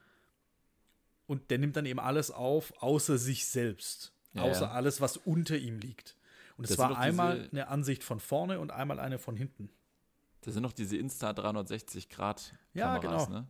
[1.27, 4.13] Und der nimmt dann eben alles auf, außer sich selbst.
[4.33, 6.15] Ja, außer alles, was unter ihm liegt.
[6.57, 9.69] Und es war einmal eine Ansicht von vorne und einmal eine von hinten.
[10.41, 13.39] Das sind noch diese Insta 360 Grad Ja, Kameras, genau.
[13.41, 13.47] ne?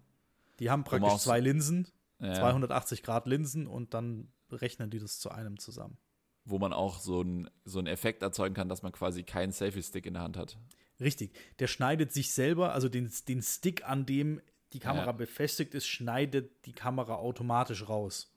[0.59, 1.87] Die haben praktisch so- zwei Linsen,
[2.19, 5.97] Ja, 280 Grad Linsen und dann rechnen die das zu einem zusammen.
[6.45, 10.05] Wo man auch so einen so einen Effekt erzeugen kann, dass man quasi keinen Selfie-Stick
[10.05, 10.57] in der Hand hat.
[10.99, 11.31] Richtig.
[11.59, 14.41] Der schneidet sich selber, also den, den Stick, an dem
[14.73, 15.11] die Kamera Ja.
[15.13, 18.31] befestigt ist, schneidet die Kamera automatisch raus.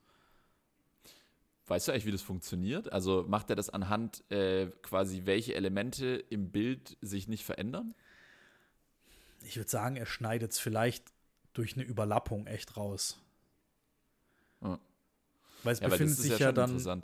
[1.66, 2.92] Weißt du eigentlich, wie das funktioniert?
[2.92, 7.94] Also macht er das anhand äh, quasi, welche Elemente im Bild sich nicht verändern?
[9.44, 11.12] Ich würde sagen, er schneidet es vielleicht
[11.52, 13.20] durch eine Überlappung echt raus.
[14.62, 14.78] Ja.
[15.62, 17.02] Weil es Ja, befindet sich ja ja, dann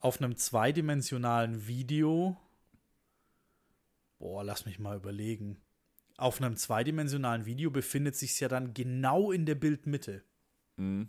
[0.00, 2.36] auf einem zweidimensionalen Video.
[4.18, 5.60] Boah, lass mich mal überlegen.
[6.16, 10.22] Auf einem zweidimensionalen Video befindet sich ja dann genau in der Bildmitte.
[10.76, 11.08] Mhm.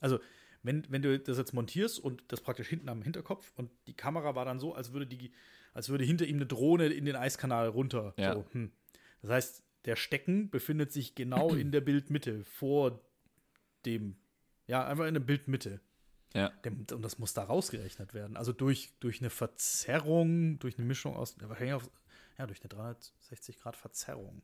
[0.00, 0.18] Also,
[0.62, 4.34] wenn, wenn du das jetzt montierst und das praktisch hinten am Hinterkopf und die Kamera
[4.34, 5.32] war dann so, als würde die,
[5.72, 8.14] als würde hinter ihm eine Drohne in den Eiskanal runter.
[8.16, 8.34] Ja.
[8.34, 8.72] So, hm.
[9.22, 13.00] Das heißt, der Stecken befindet sich genau in der Bildmitte vor
[13.84, 14.16] dem,
[14.66, 15.80] ja, einfach in der Bildmitte.
[16.34, 16.48] Ja.
[16.64, 18.36] Dem, und das muss da rausgerechnet werden.
[18.36, 21.90] Also durch, durch eine Verzerrung, durch eine Mischung aus, ja, wahrscheinlich auf,
[22.38, 24.42] ja, durch eine 360 Grad Verzerrung.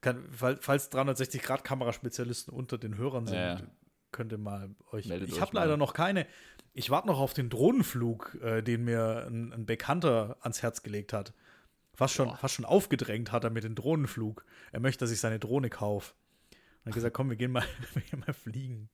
[0.00, 3.62] Kann, fall- falls 360 Grad Kameraspezialisten unter den Hörern sind, Ja, ja.
[4.12, 5.06] könnt ihr mal euch.
[5.06, 6.26] Meldet ich habe leider noch keine.
[6.72, 11.12] Ich warte noch auf den Drohnenflug, äh, den mir ein, ein Bekannter ans Herz gelegt
[11.12, 11.34] hat.
[11.98, 12.36] Fast schon, Boah.
[12.36, 14.44] fast schon aufgedrängt hat er mit dem Drohnenflug.
[14.70, 16.14] Er möchte, dass ich seine Drohne kaufe.
[16.52, 18.88] Und hat gesagt, komm, wir gehen mal, wir gehen mal fliegen.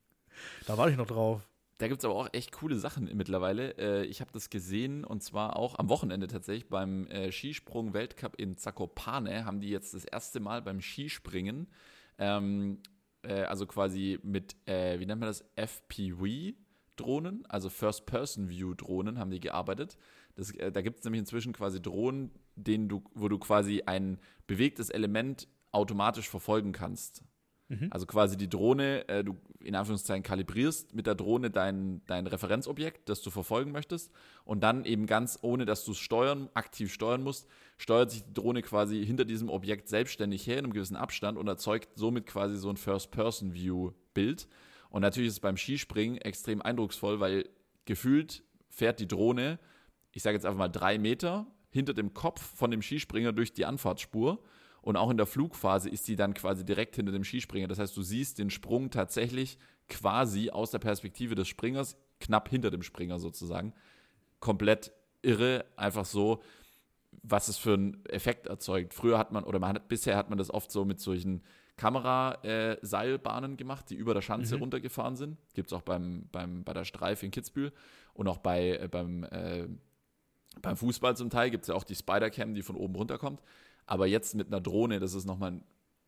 [0.65, 1.47] Da warte ich noch drauf.
[1.77, 3.77] Da gibt es aber auch echt coole Sachen mittlerweile.
[3.77, 8.57] Äh, ich habe das gesehen und zwar auch am Wochenende tatsächlich beim äh, Skisprung-Weltcup in
[8.57, 11.67] Zakopane haben die jetzt das erste Mal beim Skispringen,
[12.17, 12.81] ähm,
[13.21, 19.95] äh, also quasi mit, äh, wie nennt man das, FPV-Drohnen, also First-Person-View-Drohnen haben die gearbeitet.
[20.35, 24.19] Das, äh, da gibt es nämlich inzwischen quasi Drohnen, denen du, wo du quasi ein
[24.47, 27.23] bewegtes Element automatisch verfolgen kannst.
[27.89, 33.09] Also quasi die Drohne, äh, du in Anführungszeichen kalibrierst mit der Drohne dein, dein Referenzobjekt,
[33.09, 34.11] das du verfolgen möchtest.
[34.43, 38.33] Und dann eben ganz, ohne dass du es steuern, aktiv steuern musst, steuert sich die
[38.33, 42.55] Drohne quasi hinter diesem Objekt selbstständig her in einem gewissen Abstand und erzeugt somit quasi
[42.55, 44.47] so ein First-Person-View-Bild.
[44.91, 47.49] Und natürlich ist es beim Skispringen extrem eindrucksvoll, weil
[47.85, 49.57] gefühlt fährt die Drohne,
[50.15, 53.65] ich sage jetzt einfach mal drei Meter, hinter dem Kopf von dem Skispringer durch die
[53.65, 54.41] Anfahrtsspur.
[54.81, 57.67] Und auch in der Flugphase ist die dann quasi direkt hinter dem Skispringer.
[57.67, 59.57] Das heißt, du siehst den Sprung tatsächlich
[59.89, 63.73] quasi aus der Perspektive des Springers, knapp hinter dem Springer sozusagen.
[64.39, 66.41] Komplett irre, einfach so,
[67.21, 68.93] was es für einen Effekt erzeugt.
[68.93, 71.43] Früher hat man, oder man hat, bisher hat man das oft so mit solchen
[71.75, 75.37] Kameraseilbahnen gemacht, die über der Schanze runtergefahren sind.
[75.53, 77.73] Gibt es auch beim, beim, bei der Streif in Kitzbühel
[78.13, 79.67] und auch bei, äh, beim, äh,
[80.61, 83.41] beim Fußball zum Teil gibt es ja auch die Spider-Cam, die von oben runterkommt.
[83.85, 85.61] Aber jetzt mit einer Drohne, das ist nochmal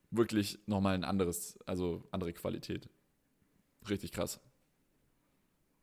[0.09, 2.89] wirklich nochmal ein anderes, also andere Qualität.
[3.89, 4.39] Richtig krass.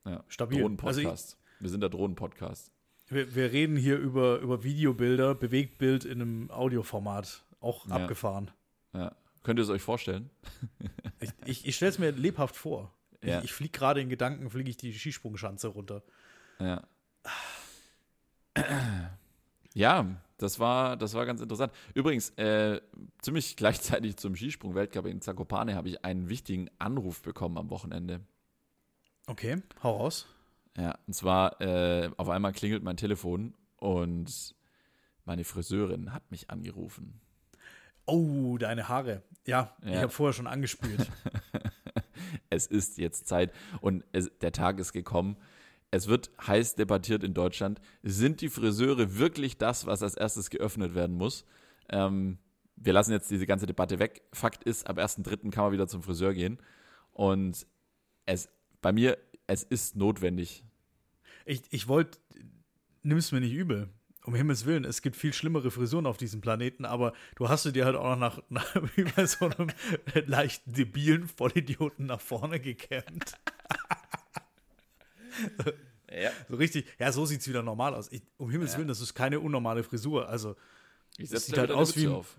[0.04, 0.24] Ja.
[0.28, 0.60] Stabil.
[0.60, 1.34] Drohnen-Podcast.
[1.34, 2.72] Also wir sind der Drohnen-Podcast.
[3.08, 7.44] Wir, wir, reden hier über, über Videobilder, Bewegtbild in einem Audioformat.
[7.60, 7.96] Auch ja.
[7.96, 8.50] abgefahren.
[8.92, 9.14] Ja.
[9.42, 10.30] Könnt ihr es euch vorstellen?
[11.20, 12.94] ich ich, ich stelle es mir lebhaft vor.
[13.22, 13.38] Ja.
[13.38, 16.02] Ich, ich fliege gerade in Gedanken, fliege ich die Skisprungschanze runter.
[16.58, 16.82] Ja.
[19.76, 20.06] Ja,
[20.38, 21.72] das war, das war ganz interessant.
[21.94, 22.80] Übrigens, äh,
[23.20, 28.20] ziemlich gleichzeitig zum Skisprung-Weltcup in Zakopane habe ich einen wichtigen Anruf bekommen am Wochenende.
[29.26, 30.26] Okay, hau raus.
[30.76, 34.54] Ja, und zwar, äh, auf einmal klingelt mein Telefon und
[35.24, 37.20] meine Friseurin hat mich angerufen.
[38.06, 39.22] Oh, deine Haare.
[39.46, 39.90] Ja, ja.
[39.90, 41.10] ich habe vorher schon angespült.
[42.50, 45.36] es ist jetzt Zeit und es, der Tag ist gekommen.
[45.94, 47.80] Es wird heiß debattiert in Deutschland.
[48.02, 51.44] Sind die Friseure wirklich das, was als erstes geöffnet werden muss?
[51.88, 52.38] Ähm,
[52.74, 54.22] wir lassen jetzt diese ganze Debatte weg.
[54.32, 55.52] Fakt ist, ab 1.3.
[55.52, 56.58] kann man wieder zum Friseur gehen.
[57.12, 57.64] Und
[58.26, 58.48] es,
[58.82, 60.64] bei mir, es ist notwendig.
[61.44, 62.18] Ich, ich wollte,
[63.04, 63.88] nimm es mir nicht übel.
[64.24, 67.70] Um Himmels Willen, es gibt viel schlimmere Frisuren auf diesem Planeten, aber du hast du
[67.70, 69.68] dir halt auch noch nach, nach wie bei so einem
[70.26, 73.34] leicht debilen Vollidioten nach vorne gekämmt.
[76.14, 76.30] Ja.
[76.48, 78.10] So richtig, ja, so sieht es wieder normal aus.
[78.12, 78.78] Ich, um Himmels ja.
[78.78, 80.28] Willen, das ist keine unnormale Frisur.
[80.28, 80.56] Also,
[81.16, 82.08] ich sieht halt aus wie.
[82.08, 82.38] Auf.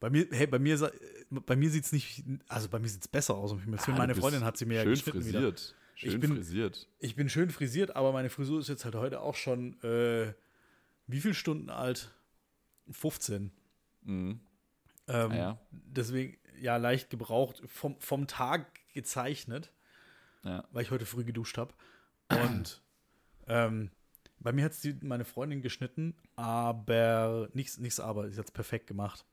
[0.00, 0.90] Bei mir, hey, bei mir,
[1.30, 3.52] bei mir sieht es nicht, also bei mir sieht es besser aus.
[3.52, 5.42] Um Himmels Willen, ah, meine Freundin hat sie mir ja geschnitten frisiert.
[5.42, 5.76] wieder.
[5.94, 6.88] Schön ich bin, frisiert.
[6.98, 10.32] Ich bin schön frisiert, aber meine Frisur ist jetzt halt heute auch schon, äh,
[11.06, 12.10] wie viele Stunden alt?
[12.90, 13.52] 15.
[14.02, 14.40] Mhm.
[15.06, 15.60] Ähm, ah, ja.
[15.70, 19.70] Deswegen, ja, leicht gebraucht, vom, vom Tag gezeichnet
[20.44, 20.64] ja.
[20.72, 21.74] weil ich heute früh geduscht habe.
[22.30, 22.82] Und
[23.46, 23.90] ähm,
[24.38, 28.86] bei mir hat es meine Freundin geschnitten, aber nichts, nichts aber, sie hat es perfekt
[28.86, 29.24] gemacht.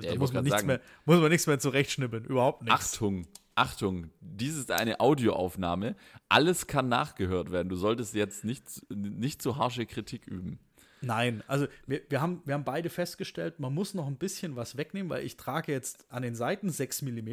[0.00, 2.94] Ja, da muss man, nichts sagen, mehr, muss man nichts mehr zurechtschnibbeln, überhaupt nichts.
[2.94, 5.96] Achtung, Achtung, dies ist eine Audioaufnahme.
[6.28, 7.68] Alles kann nachgehört werden.
[7.68, 10.60] Du solltest jetzt nicht, nicht zu harsche Kritik üben.
[11.00, 14.76] Nein, also wir, wir, haben, wir haben beide festgestellt, man muss noch ein bisschen was
[14.76, 17.28] wegnehmen, weil ich trage jetzt an den Seiten 6 mm.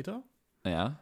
[0.66, 1.00] Ja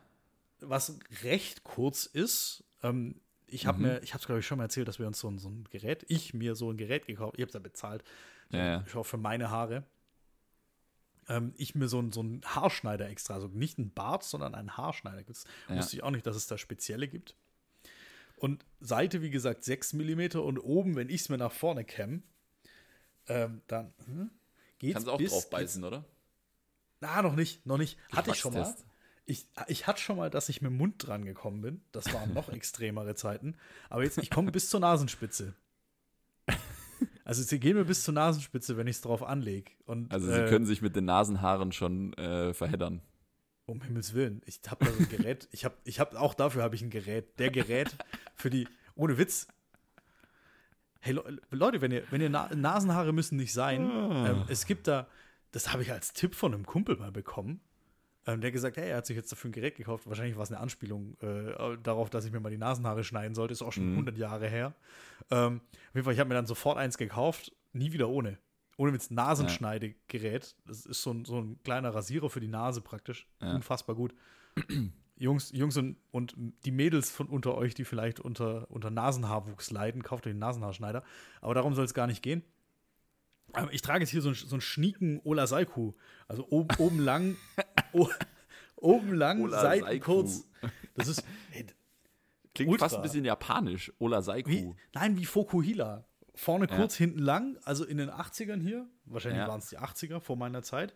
[0.70, 2.64] was recht kurz ist.
[2.82, 3.84] Ähm, ich habe mhm.
[3.84, 5.49] mir, ich habe es glaube ich schon mal erzählt, dass wir uns so ein, so
[5.49, 8.03] ein Gerät, ich mir so ein Gerät gekauft, ich habe es ja bezahlt,
[8.49, 9.84] ja, ich auch für meine Haare.
[11.30, 14.76] Ähm, ich mir so ein, so ein Haarschneider extra, also nicht ein Bart, sondern ein
[14.76, 15.24] Haarschneider.
[15.24, 15.78] Das ja.
[15.78, 17.36] wusste ich auch nicht, dass es da spezielle gibt.
[18.38, 22.24] Und Seite, wie gesagt, 6 mm und oben, wenn ich es mir nach vorne kämme,
[23.28, 24.32] ähm, dann hm,
[24.80, 26.03] geht's Kannst du auch bis, drauf beißen, oder?
[26.99, 27.97] Na, noch nicht, noch nicht.
[28.11, 28.76] Hatte ich schon mal.
[29.26, 31.82] Ich, ich hatte schon mal, dass ich mit dem Mund dran gekommen bin.
[31.92, 33.56] Das waren noch extremere Zeiten.
[33.90, 35.56] Aber jetzt, ich komme bis zur Nasenspitze.
[37.26, 39.72] Also sie gehen mir bis zur Nasenspitze, wenn ich es drauf anlege.
[40.10, 43.02] Also sie äh, können sich mit den Nasenhaaren schon äh, verheddern.
[43.66, 44.42] Um Himmels Willen.
[44.46, 45.48] Ich habe da so ein Gerät.
[45.52, 47.40] ich habe ich hab, auch dafür habe ich ein Gerät.
[47.40, 47.96] Der Gerät
[48.36, 49.48] für die, ohne Witz.
[51.00, 51.18] Hey
[51.50, 53.90] Leute, wenn ihr, wenn ihr Na Nasenhaare müssen nicht sein.
[53.90, 54.30] Ah.
[54.30, 55.08] Ähm, es gibt da,
[55.52, 57.62] das habe ich als Tipp von einem Kumpel mal bekommen.
[58.26, 60.08] Ähm, der gesagt, hey, er hat sich jetzt dafür ein Gerät gekauft.
[60.08, 63.52] Wahrscheinlich war es eine Anspielung äh, darauf, dass ich mir mal die Nasenhaare schneiden sollte.
[63.52, 63.94] Ist auch schon mhm.
[63.94, 64.74] 100 Jahre her.
[65.30, 67.52] Ähm, auf jeden Fall, ich habe mir dann sofort eins gekauft.
[67.74, 68.38] Nie wieder ohne.
[68.78, 70.56] Ohne mit Nasenschneidegerät.
[70.66, 73.28] Das ist so ein, so ein kleiner Rasierer für die Nase praktisch.
[73.42, 73.56] Ja.
[73.56, 74.14] Unfassbar gut.
[75.16, 80.02] Jungs, Jungs und, und die Mädels von unter euch, die vielleicht unter, unter Nasenhaarwuchs leiden,
[80.02, 81.04] kauft euch den Nasenhaarschneider.
[81.40, 82.44] Aber darum soll es gar nicht gehen.
[83.72, 85.94] Ich trage jetzt hier so, ein, so einen schnieken Ola Saiku.
[86.28, 87.36] Also oben, oben lang,
[88.76, 90.06] oben lang, Ola Seiten Saiku.
[90.06, 90.48] kurz.
[90.96, 91.24] Das ist.
[91.52, 91.66] Hey,
[92.56, 92.86] Klingt ultra.
[92.86, 93.91] fast ein bisschen japanisch.
[94.00, 94.50] Ola Saiku.
[94.50, 96.06] Wie, nein, wie Fokuhila.
[96.36, 97.06] Vorne kurz, ja.
[97.06, 97.58] hinten lang.
[97.64, 98.88] Also in den 80ern hier.
[99.06, 99.48] Wahrscheinlich ja.
[99.48, 100.94] waren es die 80er vor meiner Zeit.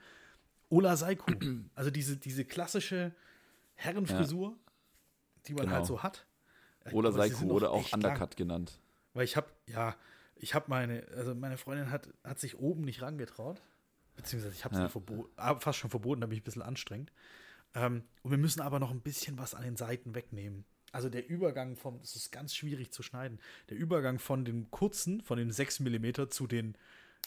[0.69, 1.31] Ola Saiku.
[1.75, 3.13] also diese, diese klassische
[3.75, 4.55] Herrenfrisur, ja.
[5.47, 5.77] die man halt genau.
[5.77, 6.25] halt so hat.
[6.91, 8.35] Ola Saiku oder auch Undercut lang.
[8.35, 8.79] genannt.
[9.13, 9.95] Weil ich habe, ja,
[10.35, 13.61] ich habe meine, also meine Freundin hat, hat sich oben nicht rangetraut.
[14.17, 15.25] Beziehungsweise ich habe es ja.
[15.37, 17.13] ah, fast schon verboten, da bin ich ein bisschen anstrengend.
[17.73, 20.65] Ähm, und wir müssen aber noch ein bisschen was an den Seiten wegnehmen.
[20.91, 23.39] Also der Übergang von, das ist ganz schwierig zu schneiden,
[23.69, 26.75] der Übergang von den kurzen, von den 6 mm zu den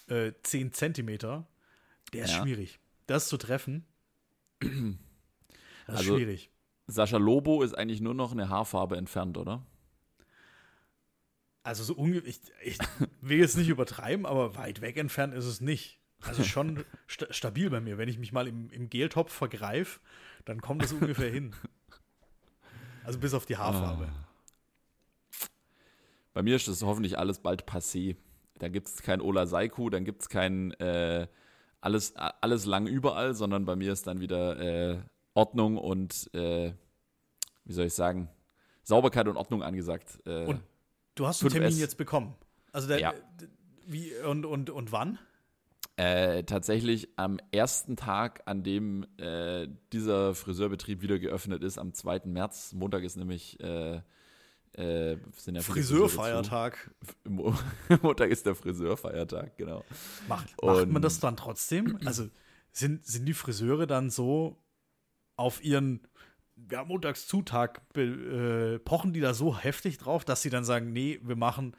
[0.09, 1.45] äh, 10 cm, der
[2.13, 2.43] ist ja.
[2.43, 2.81] schwierig.
[3.07, 3.87] Das zu treffen,
[4.61, 4.99] das ist
[5.87, 6.51] also, schwierig.
[6.87, 9.65] Sascha Lobo ist eigentlich nur noch eine Haarfarbe entfernt, oder?
[11.63, 12.79] Also so ungefähr, ich, ich
[13.21, 16.00] will jetzt nicht übertreiben, aber weit weg entfernt ist es nicht.
[16.27, 17.99] Also schon sta stabil bei mir.
[17.99, 20.01] Wenn ich mich mal im, im Geltopf vergreife,
[20.45, 21.55] dann kommt es ungefähr hin.
[23.05, 24.09] Also bis auf die Haarfarbe.
[24.11, 25.47] Oh.
[26.33, 28.17] Bei mir ist das hoffentlich alles bald passé.
[28.59, 31.27] Da gibt es kein Ola Saiku, dann gibt es kein äh,
[31.81, 34.99] alles, alles lang überall, sondern bei mir ist dann wieder äh,
[35.35, 36.75] Ordnung und, äh,
[37.65, 38.29] wie soll ich sagen,
[38.83, 40.19] Sauberkeit und Ordnung angesagt.
[40.27, 40.61] Äh, Und
[41.15, 41.53] Du hast einen 5S.
[41.55, 42.35] Termin jetzt bekommen.
[42.73, 43.15] Also der, Ja.
[43.87, 45.19] wie und, und, und wann?
[45.97, 52.23] Äh, tatsächlich am ersten Tag, an dem äh, dieser Friseurbetrieb wieder geöffnet ist, am 2.
[52.25, 52.73] März.
[52.73, 54.01] Montag ist nämlich äh,
[54.73, 56.91] äh, sind ja Friseurfeiertag.
[58.03, 59.85] Montag ist der Friseurfeiertag, genau.
[60.29, 61.99] Macht, macht man das dann trotzdem?
[62.05, 62.29] Also
[62.73, 64.57] sind, sind die Friseure dann so
[65.37, 66.07] auf ihren
[66.71, 71.37] ja, Montagszutag äh, pochen die da so heftig drauf, dass sie dann sagen, nee, wir
[71.37, 71.75] machen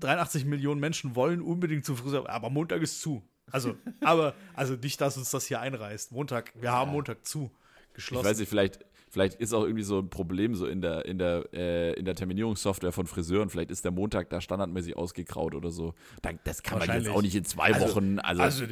[0.00, 3.22] 83 Millionen Menschen wollen unbedingt zum Friseur, aber Montag ist zu.
[3.50, 6.12] Also, aber, also nicht, dass uns das hier einreißt.
[6.12, 7.50] Montag, wir haben Montag zu.
[7.88, 8.24] Ich Geschlossen.
[8.26, 8.78] weiß nicht, vielleicht,
[9.10, 12.14] vielleicht ist auch irgendwie so ein Problem so in der, in der, äh, in der
[12.14, 13.50] Terminierungssoftware von Friseuren.
[13.50, 15.94] Vielleicht ist der Montag da standardmäßig ausgegraut oder so.
[16.22, 18.18] Da, das kann man jetzt auch nicht in zwei Also- Wochen.
[18.20, 18.64] Also, Also,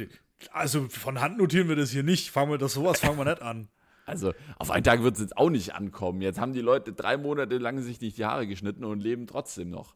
[0.51, 2.31] also von Hand notieren wir das hier nicht.
[2.31, 3.67] Fangen wir das sowas fangen wir nicht an.
[4.07, 6.21] Also auf einen Tag wird es jetzt auch nicht ankommen.
[6.21, 9.69] Jetzt haben die Leute drei Monate lang sich nicht die Haare geschnitten und leben trotzdem
[9.69, 9.95] noch.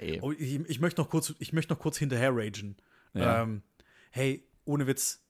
[0.00, 2.76] Ey, Oh, ich, ich möchte noch kurz, ich möchte noch kurz hinterher ragen.
[3.14, 3.42] Ja.
[3.42, 3.62] Ähm,
[4.10, 5.24] hey, ohne Witz,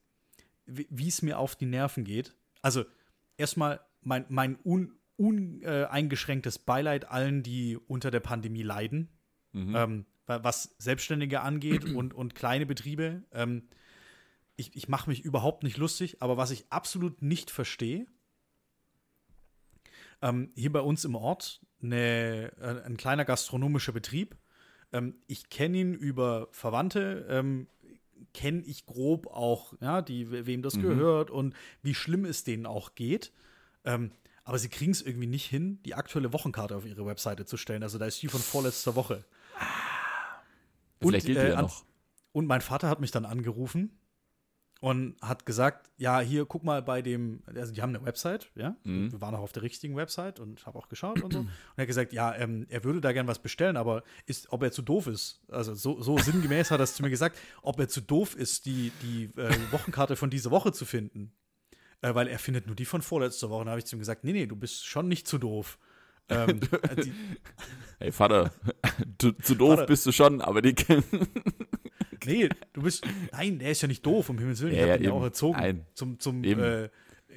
[0.67, 2.35] wie es mir auf die Nerven geht.
[2.63, 2.85] Also
[3.37, 9.09] erstmal mein, mein un, uneingeschränktes Beileid allen, die unter der Pandemie leiden,
[9.53, 13.25] ähm, wa- was Selbstständige angeht und, und kleine Betriebe.
[13.33, 13.69] Ähm,
[14.57, 18.07] ich ich mache mich überhaupt nicht lustig, aber was ich absolut nicht verstehe,
[20.23, 24.37] ähm, hier bei uns im Ort eine, äh, ein kleiner gastronomischer Betrieb.
[24.93, 27.67] Ähm, ich kenne ihn über Verwandte, ähm,
[28.35, 32.67] kenne ich grob auch, ja, die, we- wem das gehört und wie schlimm es denen
[32.67, 33.33] auch geht.
[33.85, 34.13] Ähm,
[34.45, 37.83] aber sie kriegen es irgendwie nicht hin, die aktuelle Wochenkarte auf ihre Webseite zu stellen.
[37.83, 39.25] Also da ist die von vorletzter Woche.
[41.01, 41.85] vielleicht gilt die äh, ja noch.
[42.33, 43.91] Und mein Vater hat mich dann angerufen
[44.81, 48.77] und hat gesagt, ja, hier guck mal bei dem, also die haben eine Website, ja,
[48.85, 49.13] Mhm.
[49.13, 51.41] wir waren auch auf der richtigen Website und habe auch geschaut und so.
[51.41, 54.63] Und er hat gesagt, ja, ähm, er würde da gern was bestellen, aber ist, ob
[54.63, 57.79] er zu doof ist, also so, so sinngemäß hat er es zu mir gesagt, ob
[57.79, 61.33] er zu doof ist, die, die äh, Wochenkarte von dieser Woche zu finden.
[62.03, 63.61] Äh, weil er findet nur die von vorletzter Woche.
[63.61, 65.79] Und da habe ich zu ihm gesagt, nee, nee, du bist schon nicht zu doof.
[66.31, 67.13] ähm, äh, die,
[67.99, 68.51] Hey Vater,
[69.19, 69.87] zu, zu doof Vater.
[69.87, 70.75] bist du schon, aber die
[72.27, 73.07] Nee, du bist.
[73.33, 74.75] Nein, der ist ja nicht doof, um Himmels Willen.
[74.75, 75.59] Ja, ich ja, habe ihn ja auch erzogen.
[75.59, 75.87] Nein.
[75.95, 76.89] Zum, zum äh,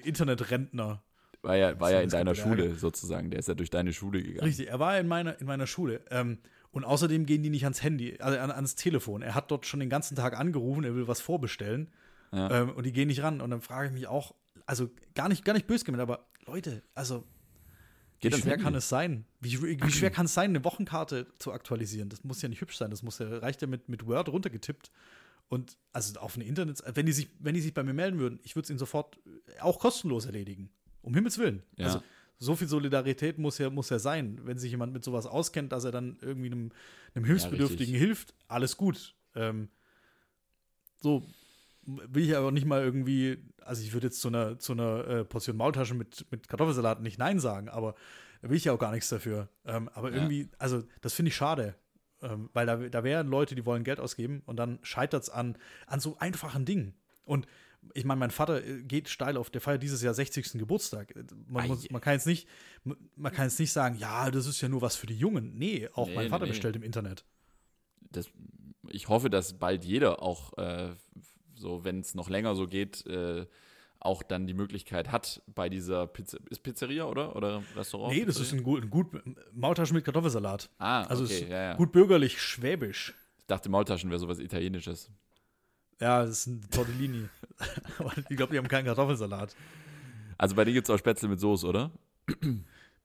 [0.04, 1.04] Internetrentner.
[1.42, 2.58] war ja, war ja in deiner gibt Ärger.
[2.64, 3.30] Schule sozusagen.
[3.30, 4.46] Der ist ja durch deine Schule gegangen.
[4.46, 6.02] Richtig, er war in meiner, in meiner Schule.
[6.12, 6.40] Ähm,
[6.72, 9.22] und außerdem gehen die nicht ans Handy, also an, ans Telefon.
[9.22, 11.92] Er hat dort schon den ganzen Tag angerufen, er will was vorbestellen.
[12.32, 12.62] Ja.
[12.62, 13.42] Ähm, und die gehen nicht ran.
[13.42, 14.34] Und dann frage ich mich auch,
[14.66, 17.26] also gar nicht, gar nicht böse gemeint, aber Leute, also
[18.24, 19.26] Geht wie schwer kann es sein?
[19.42, 22.08] Wie, wie schwer kann es sein, eine Wochenkarte zu aktualisieren?
[22.10, 24.92] Das muss ja nicht hübsch sein, das muss ja, reicht ja mit, mit Word runtergetippt.
[25.50, 28.40] Und also auf eine Internet, wenn die sich, wenn die sich bei mir melden würden,
[28.44, 29.20] ich würde es ihnen sofort
[29.58, 30.70] äh, auch kostenlos erledigen.
[31.02, 31.64] Um Himmels Willen.
[31.76, 31.88] Ja.
[31.88, 32.02] Also
[32.40, 34.40] so viel Solidarität muss ja, muss ja sein.
[34.44, 36.72] Wenn sich jemand mit sowas auskennt, dass er dann irgendwie einem,
[37.14, 38.02] einem Hilfsbedürftigen richtig.
[38.02, 39.16] hilft, alles gut.
[39.36, 39.68] Ähm,
[41.02, 41.28] so
[41.86, 45.26] will ich aber nicht mal irgendwie, also ich würde jetzt zu einer, zu einer äh,
[45.26, 47.96] Portion Maultaschen mit, mit Kartoffelsalat nicht Nein sagen, aber
[48.42, 49.50] da will ich ja auch gar nichts dafür.
[49.66, 50.16] Ähm, aber Ja.
[50.18, 51.76] irgendwie, also das finde ich schade.
[52.22, 55.58] Ähm, weil da, da wären Leute, die wollen Geld ausgeben und dann scheitert es an,
[55.88, 56.94] an so einfachen Dingen.
[57.26, 57.48] Und
[57.94, 60.54] ich meine, mein Vater äh, geht steil auf, der feiert dieses Jahr 60.
[60.54, 61.14] Geburtstag.
[61.18, 62.48] Äh, Man, muss, man kann jetzt nicht,
[63.18, 65.58] man kann jetzt nicht sagen, ja, das ist ja nur was für die Jungen.
[65.58, 66.52] Nee, auch Nee, mein Vater nee.
[66.52, 67.26] bestellt im Internet.
[68.12, 68.30] das,
[68.90, 70.92] ich hoffe, dass bald jeder auch, äh,
[71.64, 73.48] so wenn es noch länger so geht, äh,
[74.00, 77.36] auch dann die Möglichkeit hat, bei dieser Pizza, ist Pizzeria oder?
[77.36, 78.14] Oder Restaurant?
[78.14, 78.62] Nee, das ist Pizzeria?
[78.62, 80.70] ein gut, ein gut Maultaschen mit Kartoffelsalat.
[80.78, 81.74] Ah, Also okay, ist ja, ja.
[81.76, 83.14] gut bürgerlich schwäbisch.
[83.40, 85.10] Ich dachte, Maultaschen wäre sowas Italienisches.
[86.02, 87.30] Ja, das ist ein Tortellini.
[88.00, 89.56] Aber ich glaube, die haben keinen Kartoffelsalat.
[90.38, 91.92] Also bei dir gibt es auch Spätzle mit Soße, oder?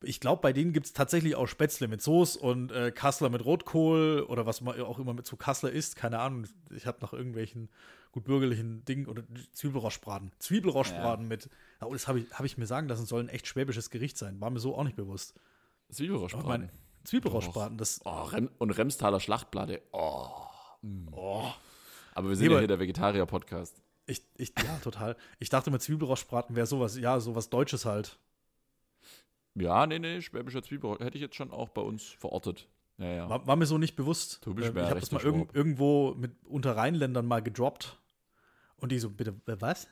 [0.02, 3.44] Ich glaube, bei denen gibt es tatsächlich auch Spätzle mit Soße und äh, Kassler mit
[3.44, 5.96] Rotkohl oder was man auch immer mit so Kassler isst.
[5.96, 6.46] Keine Ahnung.
[6.70, 7.68] Ich habe nach irgendwelchen
[8.12, 10.30] gut bürgerlichen Dingen oder Zwiebelroschbraten.
[10.38, 11.50] Zwiebelroschbraten mit.
[11.80, 14.40] Oh, das habe ich, hab ich mir sagen lassen, soll ein echt schwäbisches Gericht sein.
[14.40, 15.34] War mir so auch nicht bewusst.
[15.90, 16.70] Zwiebelroschbraten.
[17.04, 18.00] Zwiebelroschbraten, das.
[18.04, 19.82] Oh, Rem und Remstaler Schlachtplatte.
[19.92, 20.28] Oh.
[21.12, 21.48] Oh.
[22.14, 23.82] Aber wir sind Nee, ja hier der Vegetarier-Podcast.
[24.06, 25.16] Ich, ich, ja, total.
[25.38, 28.18] Ich dachte mit Zwiebelroschbraten wäre sowas, ja, sowas Deutsches halt.
[29.60, 32.68] Ja, nee, nee, schwäbischer Zwiebel hätte ich jetzt schon auch bei uns verortet.
[32.98, 33.28] Ja, ja.
[33.30, 34.44] War, war mir so nicht bewusst.
[34.46, 37.98] Mir ich habe das mal irg irgendwo mit unter Rheinländern mal gedroppt.
[38.76, 39.88] Und die so, bitte, äh, was?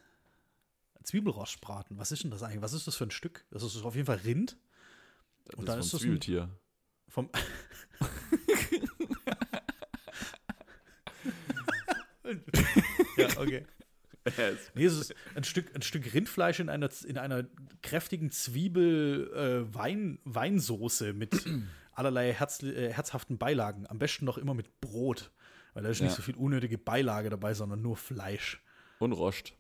[1.03, 2.63] Zwiebelrostbraten, was ist denn das eigentlich?
[2.63, 3.45] Was ist das für ein Stück?
[3.51, 4.57] Das ist auf jeden Fall Rind.
[5.45, 6.49] Das und ist ist vom das ein- Zwiebeltier.
[7.09, 7.31] Vom
[13.17, 13.65] ja, okay.
[14.75, 17.47] Nee, es ist ein Stück, ein Stück Rindfleisch in einer, in einer
[17.83, 21.45] kräftigen Zwiebel-Weinsoße äh, mit
[21.93, 23.87] allerlei herz, äh, herzhaften Beilagen.
[23.89, 25.33] Am besten noch immer mit Brot,
[25.75, 26.07] weil da ist ja.
[26.07, 28.63] nicht so viel unnötige Beilage dabei, sondern nur Fleisch.
[28.99, 29.53] Und Rost.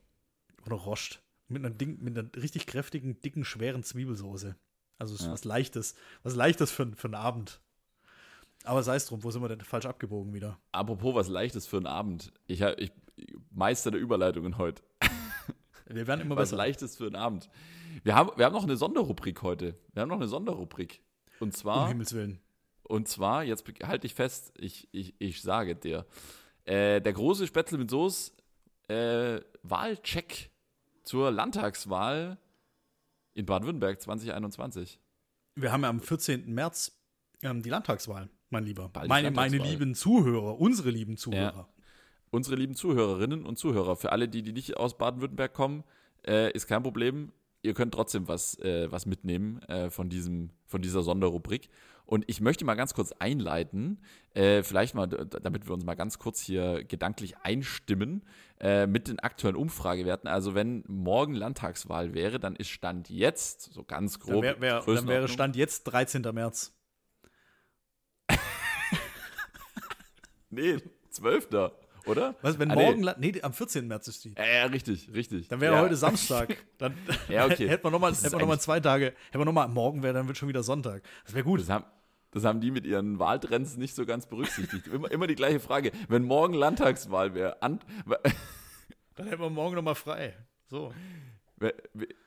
[0.65, 1.21] Oder Rost.
[1.49, 4.57] Mit einer, Ding, mit einer richtig kräftigen, dicken, schweren Zwiebelsoße.
[4.99, 5.33] Also es ist ja.
[5.33, 5.95] was Leichtes.
[6.23, 7.61] Was Leichtes für, für einen Abend.
[8.67, 10.59] Aber sei es drum, wo sind wir denn falsch abgebogen wieder?
[10.73, 12.33] Apropos was Leichtes für einen Abend.
[12.47, 12.93] Ich, ich
[13.51, 14.83] Meister der Überleitungen heute.
[15.89, 16.57] Wir werden immer was besser.
[16.57, 17.49] Leichtes für einen Abend.
[18.03, 19.79] Wir haben, wir haben noch eine Sonderrubrik heute.
[19.93, 21.01] Wir haben noch eine Sonderrubrik.
[21.39, 21.85] Und zwar.
[21.85, 22.41] Um Himmels Willen.
[22.83, 26.05] Und zwar, jetzt halte ich fest, ich, ich, ich sage dir.
[26.65, 28.33] Äh, der große Spätzle mit Soße
[28.89, 30.51] äh, Wahlcheck
[31.05, 32.39] zur Landtagswahl
[33.35, 35.01] in Baden-Württemberg 2021.
[35.55, 36.53] Wir haben ja am 14.
[36.53, 37.01] März
[37.43, 38.91] ähm, die Landtagswahl, mein Lieber.
[39.07, 41.57] Meine, meine lieben Zuhörer, unsere lieben Zuhörer.
[41.57, 41.69] Ja.
[42.31, 45.85] Unsere lieben Zuhörerinnen und Zuhörer, für alle, die, die nicht aus Baden-Württemberg kommen,
[46.27, 47.33] äh, ist kein Problem.
[47.63, 51.71] Ihr könnt trotzdem was, äh, was mitnehmen äh, von, diesem, von dieser Sonderrubrik.
[52.05, 53.99] Und ich möchte mal ganz kurz einleiten,
[54.35, 58.23] äh, vielleicht mal, damit wir uns mal ganz kurz hier gedanklich einstimmen
[58.61, 60.29] äh, mit den aktuellen Umfragewerten.
[60.29, 64.45] Also wenn morgen Landtagswahl wäre, dann ist Stand jetzt, so ganz grob.
[64.45, 66.23] Dann, wär, wär, dann wäre Stand jetzt 13.
[66.33, 66.76] März.
[70.51, 70.79] Nee,
[71.11, 71.49] 12
[72.07, 72.37] oder?
[72.41, 73.33] Was, wenn ah, morgen, nee.
[73.33, 73.43] nee.
[73.43, 73.87] am 14.
[73.87, 74.35] März ist die.
[74.37, 75.49] Ja, ja richtig, richtig.
[75.49, 75.81] Dann wäre ja.
[75.83, 76.57] heute Samstag.
[76.79, 76.95] Dann
[77.29, 77.69] ja, okay.
[77.69, 80.63] hätte man nochmal noch zwei Tage, hätte man nochmal, morgen wäre, dann wird schon wieder
[80.63, 81.03] Sonntag.
[81.25, 81.61] Das wäre gut.
[81.61, 81.85] Das haben,
[82.31, 84.87] das haben die mit ihren Wahltrends nicht so ganz berücksichtigt.
[84.87, 85.91] immer, immer die gleiche Frage.
[86.09, 87.81] Wenn morgen Landtagswahl wäre, dann
[89.17, 90.37] hätten wir morgen nochmal frei.
[90.67, 90.93] So.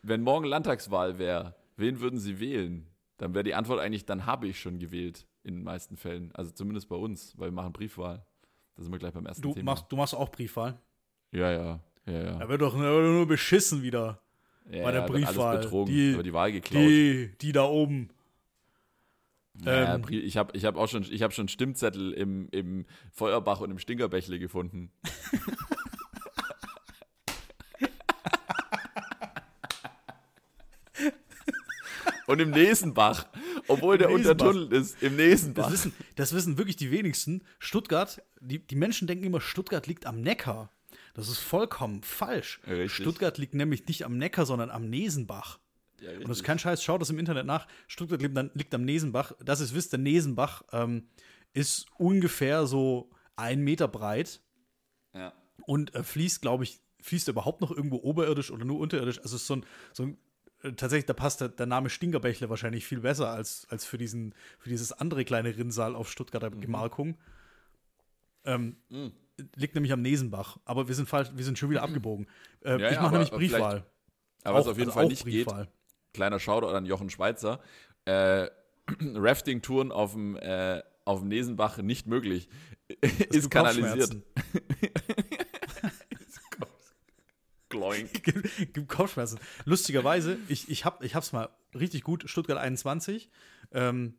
[0.02, 2.88] Wenn morgen Landtagswahl wäre, wen würden Sie wählen?
[3.18, 6.32] Dann wäre die Antwort eigentlich, dann habe ich schon gewählt, in den meisten Fällen.
[6.34, 8.26] Also zumindest bei uns, weil wir machen Briefwahl.
[8.76, 9.72] Da sind wir gleich beim ersten du Thema.
[9.72, 10.80] Machst, du machst auch Briefwahl?
[11.32, 11.80] Ja, ja.
[12.06, 12.38] ja, ja.
[12.38, 14.22] Da wird doch nur beschissen wieder.
[14.70, 15.56] Ja, bei der ja, Briefwahl.
[15.56, 16.84] Alles betrogen, die, aber die Wahl geklaut.
[16.84, 18.10] Die, die da oben.
[19.66, 23.60] Ja, ähm, ich habe ich hab auch schon, ich hab schon Stimmzettel im, im Feuerbach
[23.60, 24.94] und im Stinkerbächle gefunden.
[32.28, 33.26] und im Nesenbach.
[33.70, 34.32] Obwohl der Nesenbach.
[34.32, 35.64] untertunnelt ist, im Nesenbach.
[35.64, 37.44] Das wissen, das wissen wirklich die wenigsten.
[37.60, 40.72] Stuttgart, die, die Menschen denken immer, Stuttgart liegt am Neckar.
[41.14, 42.60] Das ist vollkommen falsch.
[42.68, 42.94] Richtig.
[42.94, 45.60] Stuttgart liegt nämlich nicht am Neckar, sondern am Nesenbach.
[46.02, 47.68] Ja, und das ist kein Scheiß, schaut das im Internet nach.
[47.88, 49.34] Stuttgart liegt, liegt am Nesenbach.
[49.44, 51.08] Das ist, wisst der Nesenbach ähm,
[51.54, 54.42] ist ungefähr so ein Meter breit.
[55.14, 55.34] Ja.
[55.66, 59.20] Und äh, fließt, glaube ich, fließt er überhaupt noch irgendwo oberirdisch oder nur unterirdisch.
[59.20, 60.18] Also es ist so ein, so ein
[60.62, 64.70] tatsächlich, da passt der, der, Name Stinkerbächle wahrscheinlich viel besser als, als für, diesen, für
[64.70, 66.62] dieses andere kleine Rinnsal auf Stuttgarter mhm.
[66.62, 67.18] Gemarkung.
[68.46, 69.12] Ähm, mhm.
[69.56, 72.28] Liegt nämlich am Nesenbach, aber wir sind falsch, wir sind schon wieder abgebogen.
[72.62, 73.86] Äh, ja, ich mache nämlich Briefwahl.
[74.44, 75.66] Aber was auf jeden also Fall nicht Briefwahl.
[75.66, 75.74] geht,
[76.14, 77.62] kleiner Shoutout an Jochen Schweizer,
[78.06, 78.48] äh,
[79.00, 82.50] Rafting-Touren auf dem, äh, auf dem Nesenbach nicht möglich.
[83.30, 84.24] ist kanalisiert.
[88.74, 89.40] Gibt Kopfschmerzen.
[89.66, 93.30] Lustigerweise, ich, ich, hab, ich hab's mal richtig gut, Stuttgart 21.
[93.72, 94.16] Ähm,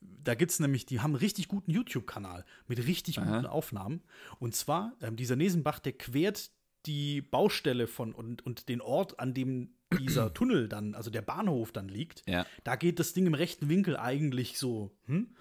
[0.00, 3.36] da gibt's nämlich, die haben einen richtig guten YouTube-Kanal mit richtig Aha.
[3.36, 4.02] guten Aufnahmen.
[4.38, 6.50] Und zwar, ähm, dieser Nesenbach, der quert
[6.86, 11.72] die Baustelle von und, und den Ort, an dem dieser Tunnel dann, also der Bahnhof
[11.72, 12.28] dann liegt.
[12.28, 12.46] Ja.
[12.64, 14.90] Da geht das Ding im rechten Winkel eigentlich so.
[15.06, 15.34] Hm?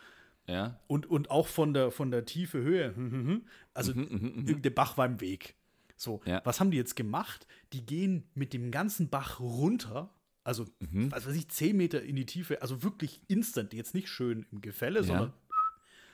[0.48, 0.80] Ja.
[0.88, 2.96] Und, und auch von der, von der Tiefe Höhe.
[2.96, 3.46] Hm, hm, hm.
[3.74, 4.62] Also mhm, mhm, mhm.
[4.62, 5.56] der Bach war im Weg.
[6.02, 6.42] So, ja.
[6.46, 7.46] was haben die jetzt gemacht?
[7.74, 10.12] Die gehen mit dem ganzen Bach runter,
[10.44, 11.12] also, mhm.
[11.12, 14.62] was weiß ich, 10 Meter in die Tiefe, also wirklich instant, jetzt nicht schön im
[14.62, 15.06] Gefälle, ja.
[15.06, 15.34] sondern.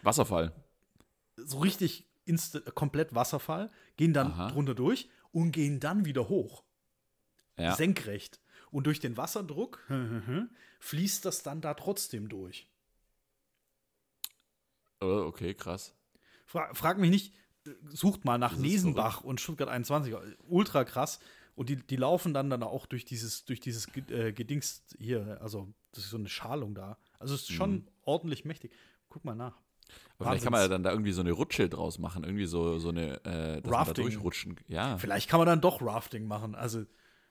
[0.04, 0.52] Wasserfall.
[1.38, 4.50] So richtig instant, komplett Wasserfall, gehen dann Aha.
[4.50, 6.66] drunter durch und gehen dann wieder hoch.
[7.58, 7.74] Ja.
[7.74, 8.42] Senkrecht.
[8.72, 9.90] Und durch den Wasserdruck
[10.82, 12.70] fließt das dann da trotzdem durch.
[15.00, 15.96] Oh, okay, krass.
[16.46, 17.34] Fra frag mich nicht,
[17.90, 20.16] sucht mal nach Nesenbach und Stuttgart 21.
[20.48, 21.20] Ultra krass.
[21.56, 25.68] Und die, die laufen dann dann auch durch dieses, durch dieses äh, Gedings hier, also
[25.92, 26.98] das ist so eine Schalung da.
[27.18, 27.88] Also es ist schon mhm.
[28.04, 28.72] ordentlich mächtig.
[29.10, 29.58] Guck mal nach.
[30.20, 32.78] Aber vielleicht kann man ja dann da irgendwie so eine Rutsche draus machen, irgendwie so,
[32.78, 33.74] so eine, äh, dass Rafting.
[33.74, 34.56] man da durchrutschen.
[34.68, 34.98] Ja.
[34.98, 36.56] Vielleicht kann man dann doch Rafting machen.
[36.56, 36.84] Also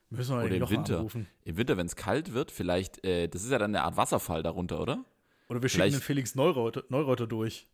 [0.09, 0.97] müssen wir oder im Winter.
[0.97, 1.27] Anrufen.
[1.43, 4.43] Im Winter, wenn es kalt wird, vielleicht, äh, das ist ja dann eine Art Wasserfall
[4.43, 5.05] darunter, oder?
[5.49, 7.67] Oder wir vielleicht, schicken den Felix Neureuter, Neureuter durch.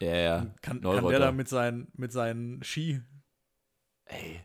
[0.00, 0.46] Ja, ja.
[0.62, 3.00] Kann, kann der da mit seinen, mit seinen Ski.
[4.04, 4.40] Ey.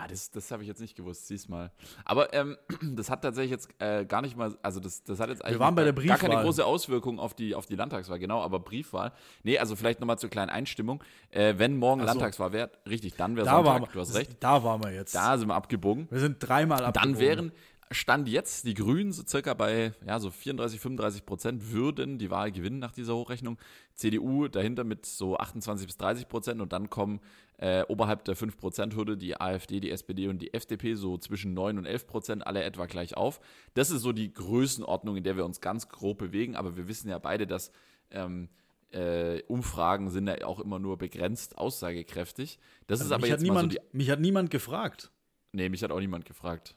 [0.00, 1.72] Ah, das, das habe ich jetzt nicht gewusst, siehst mal.
[2.04, 2.56] Aber ähm,
[2.94, 5.74] das hat tatsächlich jetzt äh, gar nicht mal, also das, das hat jetzt eigentlich waren
[5.74, 9.12] bei der gar keine große Auswirkung auf die, auf die Landtagswahl, genau, aber Briefwahl.
[9.42, 11.02] Nee, also vielleicht nochmal zur kleinen Einstimmung.
[11.30, 12.06] Äh, wenn morgen so.
[12.06, 14.36] Landtagswahl wäre, richtig, dann wäre Sonntag, wir, du hast recht.
[14.38, 15.16] Da waren wir jetzt.
[15.16, 16.06] Da sind wir abgebogen.
[16.12, 17.14] Wir sind dreimal abgebogen.
[17.14, 17.52] Dann wären,
[17.90, 22.52] Stand jetzt, die Grünen so circa bei ja, so 34, 35 Prozent würden die Wahl
[22.52, 23.58] gewinnen nach dieser Hochrechnung.
[23.94, 27.20] CDU dahinter mit so 28 bis 30 Prozent und dann kommen
[27.56, 31.54] äh, oberhalb der 5 Prozent Hürde die AfD, die SPD und die FDP so zwischen
[31.54, 33.40] 9 und 11 Prozent alle etwa gleich auf.
[33.74, 37.08] Das ist so die Größenordnung, in der wir uns ganz grob bewegen, aber wir wissen
[37.08, 37.72] ja beide, dass
[38.10, 38.48] ähm,
[38.90, 42.58] äh, Umfragen sind ja auch immer nur begrenzt aussagekräftig.
[42.86, 45.10] Das also ist aber jetzt niemand, so die, Mich hat niemand gefragt.
[45.52, 46.76] Nee, mich hat auch niemand gefragt.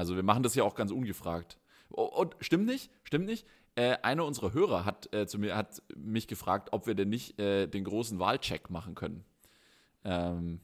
[0.00, 1.58] Also wir machen das ja auch ganz ungefragt.
[1.90, 2.90] Oh, und stimmt nicht?
[3.04, 3.46] Stimmt nicht?
[3.74, 7.38] Äh, einer unserer Hörer hat äh, zu mir hat mich gefragt, ob wir denn nicht
[7.38, 9.24] äh, den großen Wahlcheck machen können.
[10.04, 10.60] Ähm,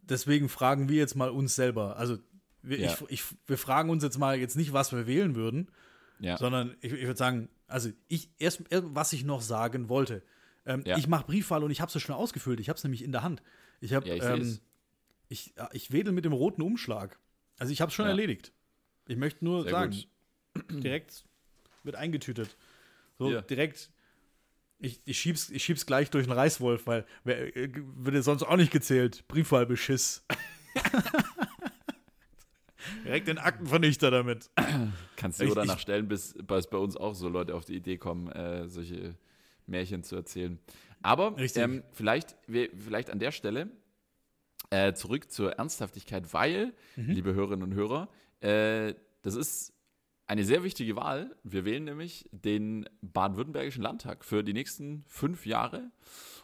[0.00, 1.98] Deswegen fragen wir jetzt mal uns selber.
[1.98, 2.16] Also
[2.62, 2.92] wir, ja.
[2.92, 5.70] ich, ich, wir fragen uns jetzt mal jetzt nicht, was wir wählen würden,
[6.18, 6.38] ja.
[6.38, 10.22] sondern ich, ich würde sagen, also ich erst, was ich noch sagen wollte.
[10.64, 10.96] Ähm, ja.
[10.96, 12.58] Ich mache Briefwahl und ich habe es schon ausgefüllt.
[12.58, 13.42] Ich habe es nämlich in der Hand.
[13.80, 14.58] Ich habe, ich, ähm,
[15.28, 17.18] ich, ich wedel mit dem roten Umschlag.
[17.58, 18.52] Also ich habe es schon erledigt.
[19.08, 19.96] Ich möchte nur Sehr sagen,
[20.54, 20.64] gut.
[20.82, 21.24] direkt
[21.82, 22.56] wird eingetütet.
[23.18, 23.42] So ja.
[23.42, 23.90] direkt.
[24.78, 28.56] Ich, ich, schieb's, ich schieb's gleich durch den Reißwolf, weil wer, äh, würde sonst auch
[28.56, 29.26] nicht gezählt.
[29.28, 30.26] Briefwahlbeschiss.
[33.04, 34.50] direkt den Aktenvernichter damit.
[35.16, 38.30] Kannst du danach stellen, bis, bis bei uns auch so Leute auf die Idee kommen,
[38.32, 39.14] äh, solche
[39.66, 40.58] Märchen zu erzählen.
[41.02, 43.70] Aber ähm, vielleicht, vielleicht an der Stelle
[44.70, 47.10] äh, zurück zur Ernsthaftigkeit, weil, mhm.
[47.10, 48.08] liebe Hörerinnen und Hörer,
[48.42, 49.72] äh, das ist
[50.26, 51.36] eine sehr wichtige Wahl.
[51.42, 55.90] Wir wählen nämlich den baden-württembergischen Landtag für die nächsten fünf Jahre.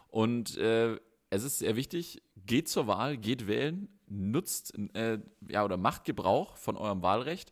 [0.07, 0.97] Und äh,
[1.29, 6.57] es ist sehr wichtig, geht zur Wahl, geht wählen, nutzt äh, ja, oder macht Gebrauch
[6.57, 7.51] von eurem Wahlrecht.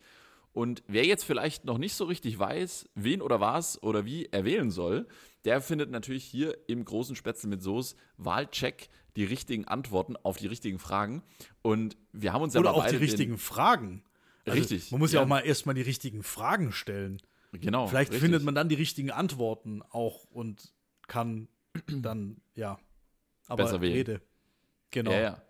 [0.53, 4.43] Und wer jetzt vielleicht noch nicht so richtig weiß, wen oder was oder wie er
[4.43, 5.07] wählen soll,
[5.45, 10.47] der findet natürlich hier im großen Spätzle mit Soße Wahlcheck die richtigen Antworten auf die
[10.47, 11.21] richtigen Fragen.
[11.61, 14.03] Und wir haben uns ja Oder auch die richtigen Fragen.
[14.47, 14.91] Also Richtig.
[14.91, 17.21] Man muss ja, ja auch mal erstmal die richtigen Fragen stellen.
[17.51, 17.87] Genau.
[17.87, 18.23] Vielleicht richtig.
[18.23, 20.73] findet man dann die richtigen Antworten auch und
[21.07, 21.47] kann
[21.87, 22.79] dann, ja.
[23.47, 23.93] Aber Besser wählen.
[23.93, 24.21] Rede.
[24.91, 25.11] Genau.
[25.11, 25.41] Ja, ja.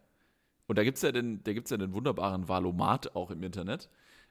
[0.67, 3.89] Und da gibt es ja, den, ja den wunderbaren Valomat auch im Internet.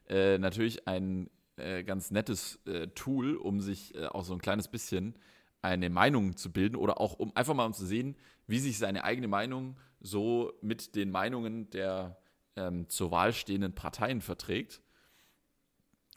[0.08, 4.68] Äh, natürlich ein äh, ganz nettes äh, Tool, um sich äh, auch so ein kleines
[4.68, 5.14] bisschen
[5.62, 9.04] eine Meinung zu bilden oder auch um einfach mal um zu sehen, wie sich seine
[9.04, 12.18] eigene Meinung so mit den Meinungen der
[12.57, 14.80] ähm, zur Wahl stehenden Parteien verträgt.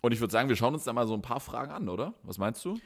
[0.01, 2.13] Und ich würde sagen, wir schauen uns da mal so ein paar Fragen an, oder?
[2.23, 2.79] Was meinst du?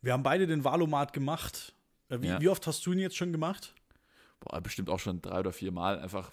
[0.00, 1.74] Wir haben beide den Wahlomat gemacht.
[2.08, 2.40] Äh, wie, ja.
[2.40, 3.74] wie, oft hast du ihn jetzt schon gemacht?
[4.40, 6.32] Boah, bestimmt auch schon drei oder vier Mal, einfach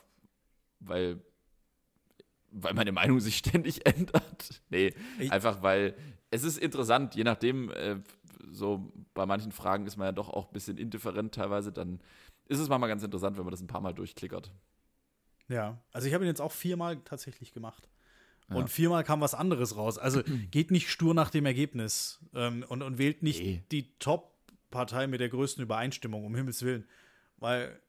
[0.79, 1.21] weil,
[2.51, 4.61] weil meine Meinung sich ständig ändert.
[4.69, 5.95] Nee, ich einfach weil
[6.31, 7.97] es ist interessant, je nachdem, äh,
[8.51, 12.01] so bei manchen Fragen ist man ja doch auch ein bisschen indifferent teilweise, dann
[12.47, 14.51] ist es manchmal ganz interessant, wenn man das ein paar Mal durchklickert.
[15.51, 17.89] Ja, also ich habe ihn jetzt auch viermal tatsächlich gemacht.
[18.49, 18.55] Ja.
[18.55, 19.97] Und viermal kam was anderes raus.
[19.97, 23.63] Also geht nicht stur nach dem Ergebnis ähm, und, und wählt nicht nee.
[23.71, 26.87] die Top-Partei mit der größten Übereinstimmung, um Himmels Willen.
[27.37, 27.79] Weil,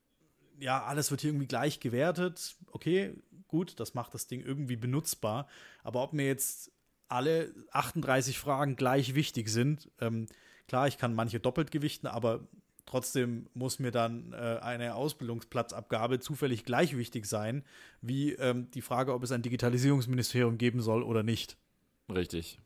[0.58, 2.56] ja, alles wird hier irgendwie gleich gewertet.
[2.72, 3.14] Okay,
[3.46, 5.46] gut, das macht das Ding irgendwie benutzbar.
[5.84, 6.72] Aber ob mir jetzt
[7.06, 10.26] alle 38 Fragen gleich wichtig sind, ähm,
[10.66, 12.48] klar, ich kann manche doppelt gewichten, aber
[12.86, 17.64] Trotzdem muss mir dann äh, eine Ausbildungsplatzabgabe zufällig gleich wichtig sein,
[18.00, 21.56] wie ähm, die Frage, ob es ein Digitalisierungsministerium geben soll oder nicht.
[22.12, 22.58] Richtig.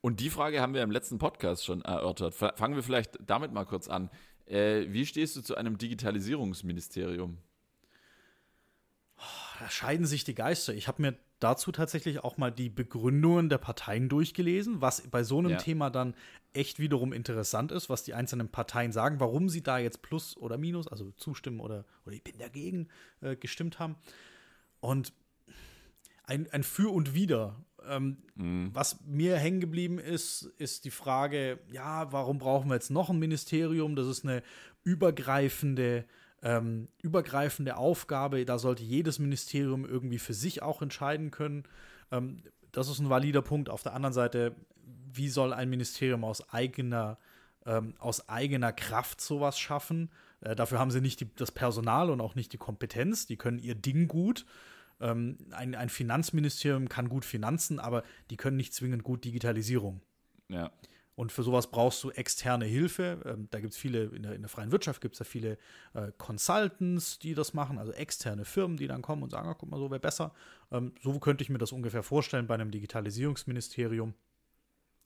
[0.00, 2.34] Und die Frage haben wir im letzten Podcast schon erörtert.
[2.34, 4.10] Fangen wir vielleicht damit mal kurz an.
[4.46, 7.38] Äh, wie stehst du zu einem Digitalisierungsministerium?
[9.68, 10.74] Scheiden sich die Geister.
[10.74, 15.38] Ich habe mir dazu tatsächlich auch mal die Begründungen der Parteien durchgelesen, was bei so
[15.38, 15.56] einem ja.
[15.56, 16.14] Thema dann
[16.52, 20.56] echt wiederum interessant ist, was die einzelnen Parteien sagen, warum sie da jetzt Plus oder
[20.56, 22.88] Minus, also zustimmen oder, oder ich bin dagegen
[23.20, 23.96] äh, gestimmt haben.
[24.80, 25.12] Und
[26.24, 27.56] ein, ein Für und Wider.
[27.86, 28.70] Ähm, mhm.
[28.72, 33.18] Was mir hängen geblieben ist, ist die Frage, ja, warum brauchen wir jetzt noch ein
[33.18, 33.94] Ministerium?
[33.94, 34.42] Das ist eine
[34.82, 36.04] übergreifende
[36.42, 38.44] ähm, übergreifende Aufgabe.
[38.44, 41.64] Da sollte jedes Ministerium irgendwie für sich auch entscheiden können.
[42.10, 43.68] Ähm, das ist ein valider Punkt.
[43.68, 44.54] Auf der anderen Seite,
[45.12, 47.18] wie soll ein Ministerium aus eigener,
[47.64, 50.10] ähm, aus eigener Kraft sowas schaffen?
[50.40, 53.26] Äh, dafür haben sie nicht die, das Personal und auch nicht die Kompetenz.
[53.26, 54.44] Die können ihr Ding gut.
[55.00, 60.00] Ähm, ein, ein Finanzministerium kann gut Finanzen, aber die können nicht zwingend gut Digitalisierung.
[60.48, 60.70] Ja.
[61.16, 63.22] Und für sowas brauchst du externe Hilfe.
[63.24, 65.56] Ähm, da gibt es viele, in der, in der, freien Wirtschaft gibt es da viele
[65.94, 69.70] äh, Consultants, die das machen, also externe Firmen, die dann kommen und sagen, ah, guck
[69.70, 70.34] mal, so wäre besser.
[70.70, 74.12] Ähm, so könnte ich mir das ungefähr vorstellen bei einem Digitalisierungsministerium.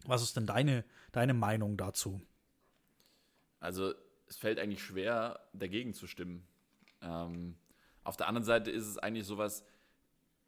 [0.05, 2.21] Was ist denn deine, deine Meinung dazu?
[3.61, 3.95] Also
[4.27, 6.45] es fällt eigentlich schwer, dagegen zu stimmen.
[7.03, 7.57] Ähm,
[8.03, 9.65] auf der anderen Seite ist es eigentlich sowas,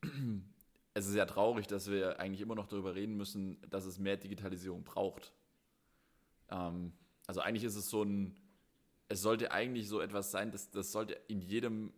[0.95, 4.17] es ist ja traurig, dass wir eigentlich immer noch darüber reden müssen, dass es mehr
[4.17, 5.33] Digitalisierung braucht.
[6.53, 6.93] Ähm,
[7.27, 8.37] also eigentlich ist es so ein,
[9.09, 11.93] es sollte eigentlich so etwas sein, dass das sollte in jedem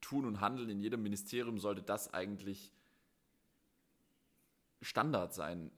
[0.00, 2.72] Tun und Handeln, in jedem Ministerium sollte das eigentlich
[4.80, 5.72] Standard sein.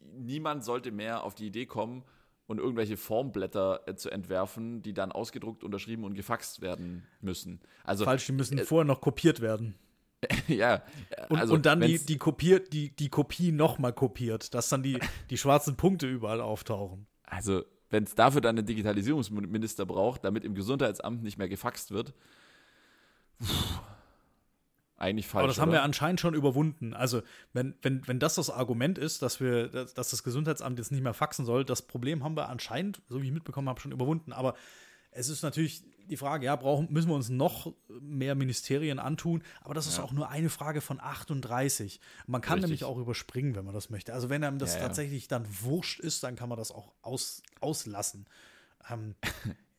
[0.00, 2.04] Niemand sollte mehr auf die Idee kommen
[2.46, 7.60] und irgendwelche Formblätter äh, zu entwerfen, die dann ausgedruckt, unterschrieben und gefaxt werden müssen.
[7.84, 9.74] Also, Falsch, die müssen äh, vorher noch kopiert werden.
[10.48, 10.82] ja.
[11.28, 14.98] Und, also, und dann die, die, kopiert, die, die Kopie nochmal kopiert, dass dann die,
[15.30, 17.06] die schwarzen Punkte überall auftauchen.
[17.24, 22.14] Also, wenn es dafür dann einen Digitalisierungsminister braucht, damit im Gesundheitsamt nicht mehr gefaxt wird,
[23.42, 23.80] pff,
[24.98, 25.42] eigentlich falsch.
[25.42, 25.62] Aber das oder?
[25.62, 26.92] haben wir anscheinend schon überwunden.
[26.92, 30.90] Also, wenn, wenn, wenn das das Argument ist, dass wir, dass, dass das Gesundheitsamt jetzt
[30.90, 33.92] nicht mehr faxen soll, das Problem haben wir anscheinend, so wie ich mitbekommen habe, schon
[33.92, 34.32] überwunden.
[34.32, 34.54] Aber
[35.10, 39.42] es ist natürlich die Frage, ja, brauchen, müssen wir uns noch mehr Ministerien antun?
[39.60, 40.04] Aber das ist ja.
[40.04, 42.00] auch nur eine Frage von 38.
[42.26, 42.68] Man kann Richtig.
[42.68, 44.14] nämlich auch überspringen, wenn man das möchte.
[44.14, 47.42] Also wenn einem das ja, tatsächlich dann wurscht ist, dann kann man das auch aus,
[47.60, 48.26] auslassen.
[48.90, 49.14] Ähm,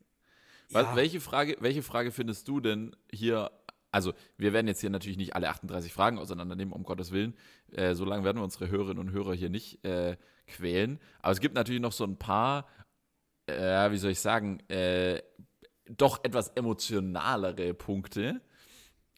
[0.70, 3.52] welche, Frage, welche Frage findest du denn hier
[3.92, 7.36] also wir werden jetzt hier natürlich nicht alle 38 Fragen auseinandernehmen, um Gottes Willen.
[7.72, 10.18] Äh, so lange werden wir unsere Hörerinnen und Hörer hier nicht äh,
[10.48, 11.00] quälen.
[11.22, 12.68] Aber es gibt natürlich noch so ein paar,
[13.58, 15.22] äh, wie soll ich sagen, äh,
[15.90, 18.42] doch etwas emotionalere Punkte.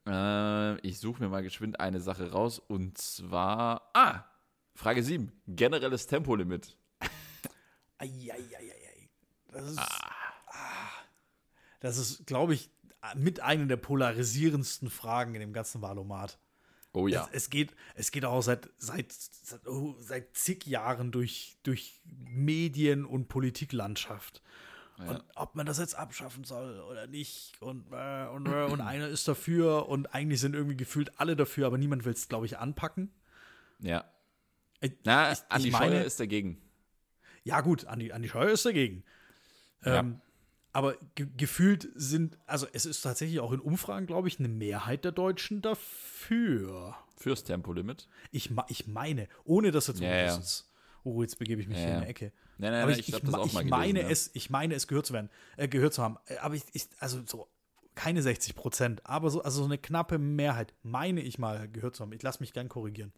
[0.07, 4.25] Äh, ich suche mir mal geschwind eine Sache raus und zwar, ah,
[4.73, 6.77] Frage 7, generelles Tempolimit.
[7.97, 9.09] Eieieiei.
[9.51, 10.13] Das ist, ah.
[10.47, 10.89] ah.
[11.81, 12.69] das ist, glaube ich,
[13.15, 16.39] mit einer der polarisierendsten Fragen in dem ganzen Wahlomat.
[16.93, 17.27] Oh ja.
[17.31, 22.01] Es, es, geht, es geht auch seit, seit, seit, oh, seit zig Jahren durch, durch
[22.05, 24.41] Medien und Politiklandschaft.
[24.99, 25.11] Ja.
[25.11, 27.53] Und ob man das jetzt abschaffen soll oder nicht.
[27.61, 31.67] Und, äh, und, äh, und einer ist dafür und eigentlich sind irgendwie gefühlt alle dafür,
[31.67, 33.11] aber niemand will es, glaube ich, anpacken.
[33.79, 34.05] Ja.
[34.81, 36.61] Ich, Na, ich, Andi ich meine, Scheuer ist dagegen.
[37.43, 39.03] Ja, gut, Andi, Andi Scheuer ist dagegen.
[39.83, 39.99] Ja.
[39.99, 40.21] Ähm,
[40.73, 45.03] aber ge gefühlt sind, also es ist tatsächlich auch in Umfragen, glaube ich, eine Mehrheit
[45.03, 46.95] der Deutschen dafür.
[47.17, 48.07] Fürs Tempolimit?
[48.31, 50.39] Ich, ich meine, ohne dass jetzt ja, ja.
[51.03, 52.31] Oh, jetzt begebe ich mich ja, hier in eine Ecke.
[52.57, 55.13] Nein, nein, aber ich, ich, ich, ich gelesen, meine es, ich meine es gehört zu
[55.13, 56.17] werden, äh, gehört zu haben.
[56.27, 57.47] Äh, aber ich, ich, also so
[57.95, 62.03] keine 60 Prozent, aber so, also so eine knappe Mehrheit, meine ich mal gehört zu
[62.03, 62.13] haben.
[62.13, 63.11] Ich lasse mich gern korrigieren.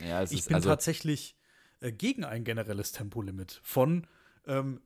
[0.00, 1.36] Ja, ich bin also tatsächlich
[1.80, 4.06] äh, gegen ein generelles Tempolimit von
[4.46, 4.80] ähm,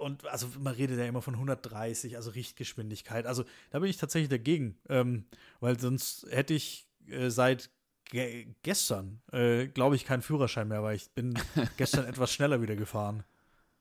[0.00, 3.26] und also man redet ja immer von 130, also Richtgeschwindigkeit.
[3.26, 5.24] Also da bin ich tatsächlich dagegen, ähm,
[5.60, 7.70] weil sonst hätte ich äh, seit
[8.10, 11.34] ge gestern, äh, glaube ich, keinen Führerschein mehr, weil ich bin
[11.76, 13.24] gestern etwas schneller wieder gefahren.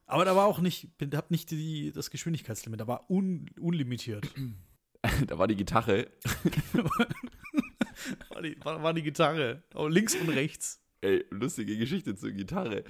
[0.05, 4.27] Aber da war auch nicht, bin, hab nicht die, das Geschwindigkeitslimit, da war un, unlimitiert.
[5.27, 6.07] da war die Gitarre.
[8.29, 9.63] war, die, war, war die Gitarre.
[9.73, 10.81] Oh, links und rechts.
[11.01, 12.83] Ey, lustige Geschichte zur Gitarre.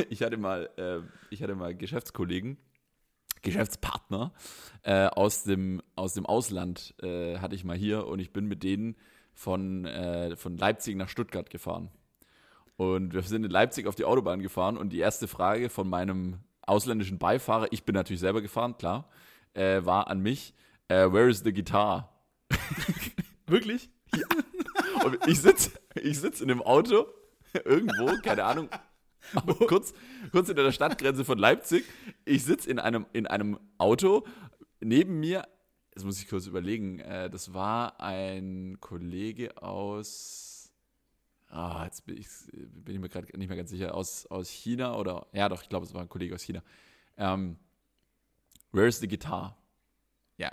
[0.10, 2.56] ich hatte mal, äh, ich hatte mal Geschäftskollegen,
[3.42, 4.32] Geschäftspartner
[4.82, 8.62] äh, aus, dem, aus dem Ausland äh, hatte ich mal hier und ich bin mit
[8.62, 8.96] denen
[9.32, 11.90] von, äh, von Leipzig nach Stuttgart gefahren.
[12.76, 16.40] Und wir sind in Leipzig auf die Autobahn gefahren und die erste Frage von meinem
[16.62, 19.08] ausländischen Beifahrer, ich bin natürlich selber gefahren, klar,
[19.54, 20.54] äh, war an mich,
[20.88, 22.22] äh, where is the guitar?
[23.46, 23.90] Wirklich?
[24.14, 24.26] Ja.
[25.04, 27.06] Und ich sitze ich sitz in dem Auto,
[27.64, 28.68] irgendwo, keine Ahnung,
[29.68, 29.94] kurz,
[30.32, 31.84] kurz hinter der Stadtgrenze von Leipzig.
[32.24, 34.26] Ich sitze in einem, in einem Auto.
[34.80, 35.46] Neben mir,
[35.94, 40.72] jetzt muss ich kurz überlegen, äh, das war ein Kollege aus.
[41.48, 44.96] Ah, jetzt bin ich, bin ich mir gerade nicht mehr ganz sicher, aus, aus China
[44.96, 45.26] oder.
[45.32, 46.62] Ja, doch, ich glaube, es war ein Kollege aus China.
[47.16, 47.56] Ähm,
[48.72, 49.56] Where's the guitar?
[50.36, 50.50] Ja,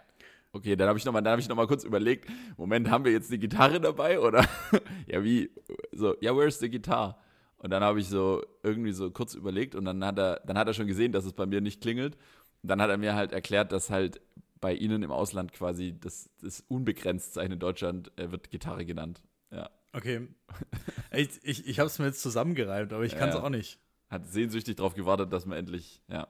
[0.57, 3.79] Okay, dann habe ich nochmal hab noch kurz überlegt, Moment, haben wir jetzt die Gitarre
[3.79, 4.43] dabei oder?
[5.07, 5.51] ja, wie?
[5.91, 7.21] So, ja, where's the guitar?
[7.57, 10.67] Und dann habe ich so irgendwie so kurz überlegt und dann hat er, dann hat
[10.67, 12.15] er schon gesehen, dass es bei mir nicht klingelt.
[12.61, 14.21] Und dann hat er mir halt erklärt, dass halt
[14.59, 19.21] bei ihnen im Ausland quasi das, das Unbegrenztzeichen in Deutschland äh, wird Gitarre genannt.
[19.51, 19.69] Ja.
[19.93, 20.27] Okay.
[21.11, 23.79] ich ich, ich habe es mir jetzt zusammengereimt, aber ich kann es ja, auch nicht.
[24.09, 26.27] Hat sehnsüchtig darauf gewartet, dass man endlich, ja.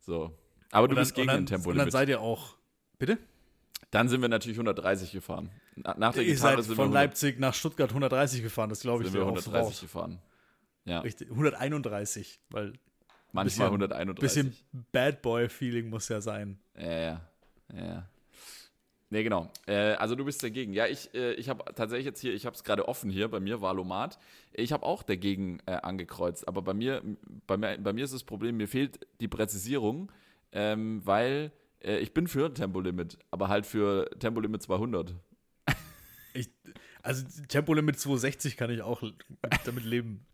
[0.00, 0.36] So.
[0.70, 1.70] Aber du dann, bist gegen dann, den Tempo.
[1.70, 2.56] Und dann seid ihr auch.
[2.98, 3.18] Bitte?
[3.90, 5.50] Dann sind wir natürlich 130 gefahren.
[5.74, 9.10] Nach der Gitarre sind von wir Leipzig nach Stuttgart 130 gefahren, das glaube ich.
[9.10, 10.20] Sind wir 130 gefahren.
[10.84, 11.00] Ja.
[11.00, 12.72] Richtig, 131, weil
[13.32, 14.20] Manchmal bisschen- 131.
[14.20, 14.56] bisschen
[14.92, 16.58] Bad Boy-Feeling muss ja sein.
[16.76, 17.20] Ja, ja,
[17.72, 18.08] ja.
[19.12, 19.50] Nee, genau.
[19.66, 20.72] Äh, also du bist dagegen.
[20.72, 23.40] Ja, ich, äh, ich habe tatsächlich jetzt hier, ich habe es gerade offen hier, bei
[23.40, 24.18] mir Valomat.
[24.52, 27.02] Ich habe auch dagegen äh, angekreuzt, aber bei mir,
[27.46, 30.12] bei, mir, bei mir ist das Problem, mir fehlt die Präzisierung,
[30.52, 31.50] ähm, weil
[31.82, 35.14] äh, ich bin für Tempolimit, aber halt für Tempolimit 200.
[36.32, 36.48] Ich,
[37.02, 39.02] also Tempolimit 260 kann ich auch
[39.64, 40.24] damit leben.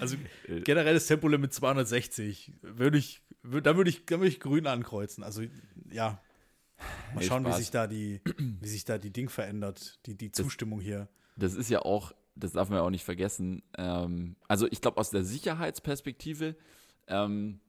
[0.00, 0.16] Also
[0.48, 0.60] Äh.
[0.60, 5.24] generelles Tempolimit 260 würde ich, würd, da würde ich, da würde ich grün ankreuzen.
[5.24, 5.42] Also
[5.90, 6.20] ja,
[7.14, 8.20] mal Nee, schauen, wie sich da die,
[8.60, 11.08] wie sich da die Ding verändert, die, die Zustimmung hier.
[11.36, 13.62] Das ist ja auch, das darf man ja auch nicht vergessen.
[13.76, 16.56] Ähm, also ich glaube, aus der Sicherheitsperspektive
[17.08, 17.60] ähm,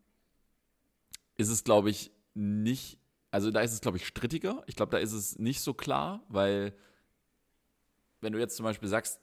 [1.38, 3.00] ist es, glaube ich, nicht,
[3.32, 4.64] also da ist es, glaube ich, strittiger.
[4.68, 6.74] Ich glaube, da ist es nicht so klar, weil
[8.22, 9.20] wenn du jetzt zum Beispiel sagst,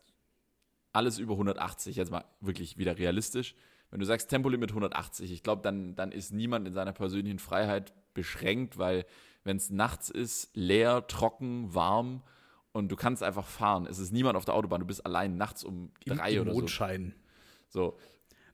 [0.92, 3.54] alles über 180, jetzt mal wirklich wieder realistisch,
[3.90, 7.92] wenn du sagst Tempolimit 180, ich glaube, dann, dann ist niemand in seiner persönlichen Freiheit
[8.14, 9.04] beschränkt, weil
[9.42, 12.22] wenn es nachts ist, leer, trocken, warm
[12.72, 15.64] und du kannst einfach fahren, es ist niemand auf der Autobahn, du bist allein nachts
[15.64, 17.14] um Im, drei im oder Mondschein.
[17.68, 17.92] so.
[17.92, 17.98] so.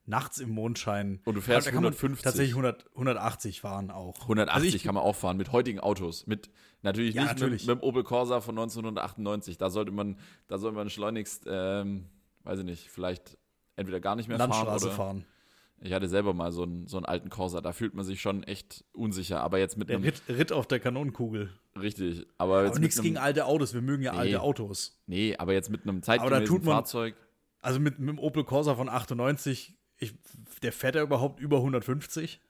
[0.08, 1.20] Nachts im Mondschein.
[1.24, 2.22] Und du fährst man 150.
[2.22, 4.20] tatsächlich 100, 180 fahren auch.
[4.22, 6.28] 180 Also ich- kann man auch fahren mit heutigen Autos.
[6.28, 6.48] Mit
[6.82, 7.66] natürlich Ja, nicht natürlich.
[7.66, 9.58] Mit, mit dem Opel Corsa von 1998.
[9.58, 12.06] Da sollte man, da sollte man schleunigst, ähm,
[12.46, 13.36] weiß ich nicht, vielleicht
[13.76, 14.94] entweder gar nicht mehr fahren Landstraße oder.
[14.96, 15.24] fahren.
[15.82, 17.60] Ich hatte selber mal so einen, so einen alten Corsa.
[17.60, 19.42] Da fühlt man sich schon echt unsicher.
[19.42, 21.50] Aber jetzt mit Der einem Ritt, Ritt auf der Kanonenkugel.
[21.78, 22.26] richtig.
[22.38, 23.74] Aber jetzt Aber nichts einem, gegen alte Autos.
[23.74, 24.18] Wir mögen ja Nee.
[24.18, 24.98] alte Autos.
[25.06, 27.14] nee, aber jetzt mit einem da zeitgemäßen tut man- Fahrzeug.
[27.60, 30.14] Also mit, mit dem Opel Corsa von 98, ich,
[30.62, 32.40] der fährt ja überhaupt über 150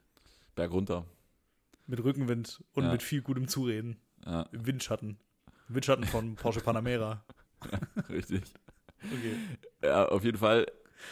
[0.55, 1.05] Berg runter.
[1.89, 2.93] mit Rückenwind und Ja.
[2.93, 3.97] mit viel gutem Zureden.
[4.25, 5.19] Ja, Im Windschatten.
[5.69, 7.25] Windschatten von Porsche Panamera.
[8.09, 8.43] richtig.
[9.03, 9.37] Okay.
[9.87, 10.67] Ja, auf jeden Fall.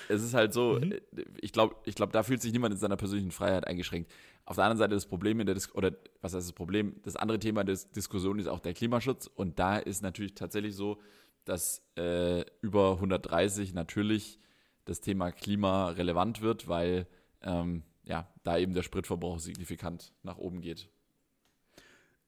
[0.08, 0.92] Es ist halt so, Mhm.
[0.92, 1.00] äh,
[1.40, 4.10] ich glaube, ich glaub, da fühlt sich niemand in seiner persönlichen Freiheit eingeschränkt.
[4.44, 6.96] Auf der anderen Seite das Problem in der Dis oder was heißt das Problem?
[7.02, 10.74] Das andere Thema der Dis- Diskussion ist auch der Klimaschutz und da ist natürlich tatsächlich
[10.74, 11.00] so,
[11.44, 14.38] dass äh, über 130 natürlich
[14.86, 17.06] das Thema Klima relevant wird, weil
[17.42, 20.88] ähm, ja, da eben der Spritverbrauch signifikant nach oben geht.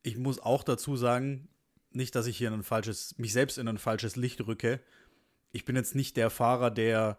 [0.02, 1.48] Ich muss auch dazu sagen,
[1.90, 4.81] nicht, dass ich hier in ein falsches, mich selbst in ein falsches Licht rücke.
[5.52, 7.18] Ich bin jetzt nicht der Fahrer, der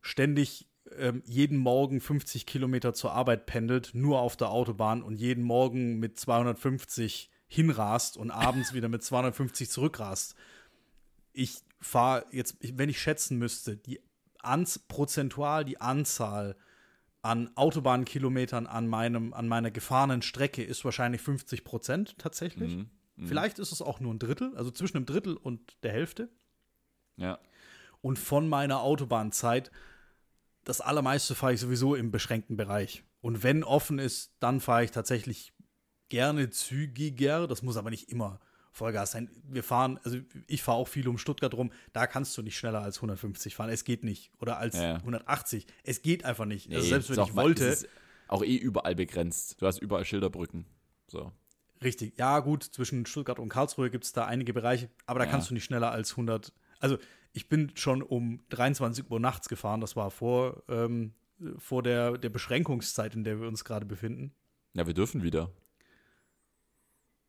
[0.00, 0.68] ständig
[0.98, 5.98] ähm, jeden Morgen 50 Kilometer zur Arbeit pendelt, nur auf der Autobahn und jeden Morgen
[5.98, 10.34] mit 250 hinrast und abends wieder mit 250 zurückrast.
[11.32, 14.00] Ich fahre jetzt, wenn ich schätzen müsste, die
[14.42, 16.56] ans, prozentual die Anzahl
[17.22, 22.76] an Autobahnkilometern an, meinem, an meiner gefahrenen Strecke ist wahrscheinlich 50 Prozent tatsächlich.
[22.76, 22.90] Mhm.
[23.26, 26.28] Vielleicht ist es auch nur ein Drittel, also zwischen einem Drittel und der Hälfte.
[27.16, 27.38] Ja,
[28.04, 29.70] Und von meiner Autobahnzeit,
[30.64, 33.02] das allermeiste fahre ich sowieso im beschränkten Bereich.
[33.22, 35.54] Und wenn offen ist, dann fahre ich tatsächlich
[36.10, 37.46] gerne zügiger.
[37.46, 38.40] Das muss aber nicht immer
[38.72, 39.30] Vollgas sein.
[39.48, 40.18] Wir fahren, also
[40.48, 41.72] ich fahre auch viel um Stuttgart rum.
[41.94, 43.70] Da kannst du nicht schneller als 150 fahren.
[43.70, 44.30] Es geht nicht.
[44.38, 44.94] Oder als Ja, ja.
[44.96, 45.66] 180.
[45.82, 46.68] Es geht einfach nicht.
[46.70, 47.74] also Nee, selbst wenn ich wollte.
[48.28, 49.62] auch eh überall begrenzt.
[49.62, 50.66] Du hast überall Schilderbrücken.
[51.08, 51.32] So.
[51.82, 55.30] Richtig, ja gut, zwischen Stuttgart und Karlsruhe gibt es da einige Bereiche, aber da Ja.
[55.30, 56.52] kannst du nicht schneller als 100.
[56.80, 56.98] Also
[57.32, 61.14] ich bin schon um 23 Uhr nachts gefahren, das war vor, ähm,
[61.58, 64.32] vor der, der Beschränkungszeit, in der wir uns gerade befinden.
[64.74, 65.50] Ja, wir dürfen wieder.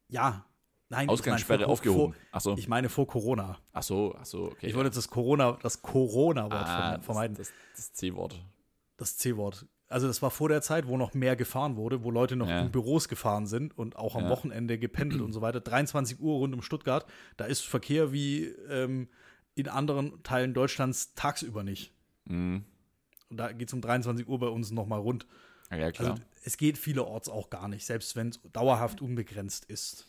[0.07, 0.45] Ja,
[0.89, 2.13] nein, Ausgangssperre meine, vor, aufgehoben.
[2.13, 2.55] Vor, Ach so.
[2.57, 3.57] ich meine vor Corona.
[3.73, 4.67] Ach so, ach so, okay.
[4.67, 8.45] Ich wollte jetzt das Corona, das Corona-Wort ah, verme- vermeiden, Das, das, das C-Wort.
[8.97, 9.65] das C-Wort.
[9.87, 12.61] Also das war vor der Zeit, wo noch mehr gefahren wurde, wo Leute noch Ja.
[12.61, 14.29] in Büros gefahren sind und auch am Ja.
[14.29, 15.59] Wochenende gependelt und so weiter.
[15.61, 17.05] 23 Uhr rund um Stuttgart,
[17.37, 19.07] da ist Verkehr wie ähm,
[19.55, 21.91] in anderen Teilen Deutschlands tagsüber nicht.
[22.25, 22.63] Mhm.
[23.29, 25.25] Und da geht es um 23 Uhr bei uns nochmal rund.
[25.71, 26.11] Ja, klar.
[26.11, 30.05] Also es geht vielerorts auch gar nicht, selbst wenn es dauerhaft unbegrenzt ist.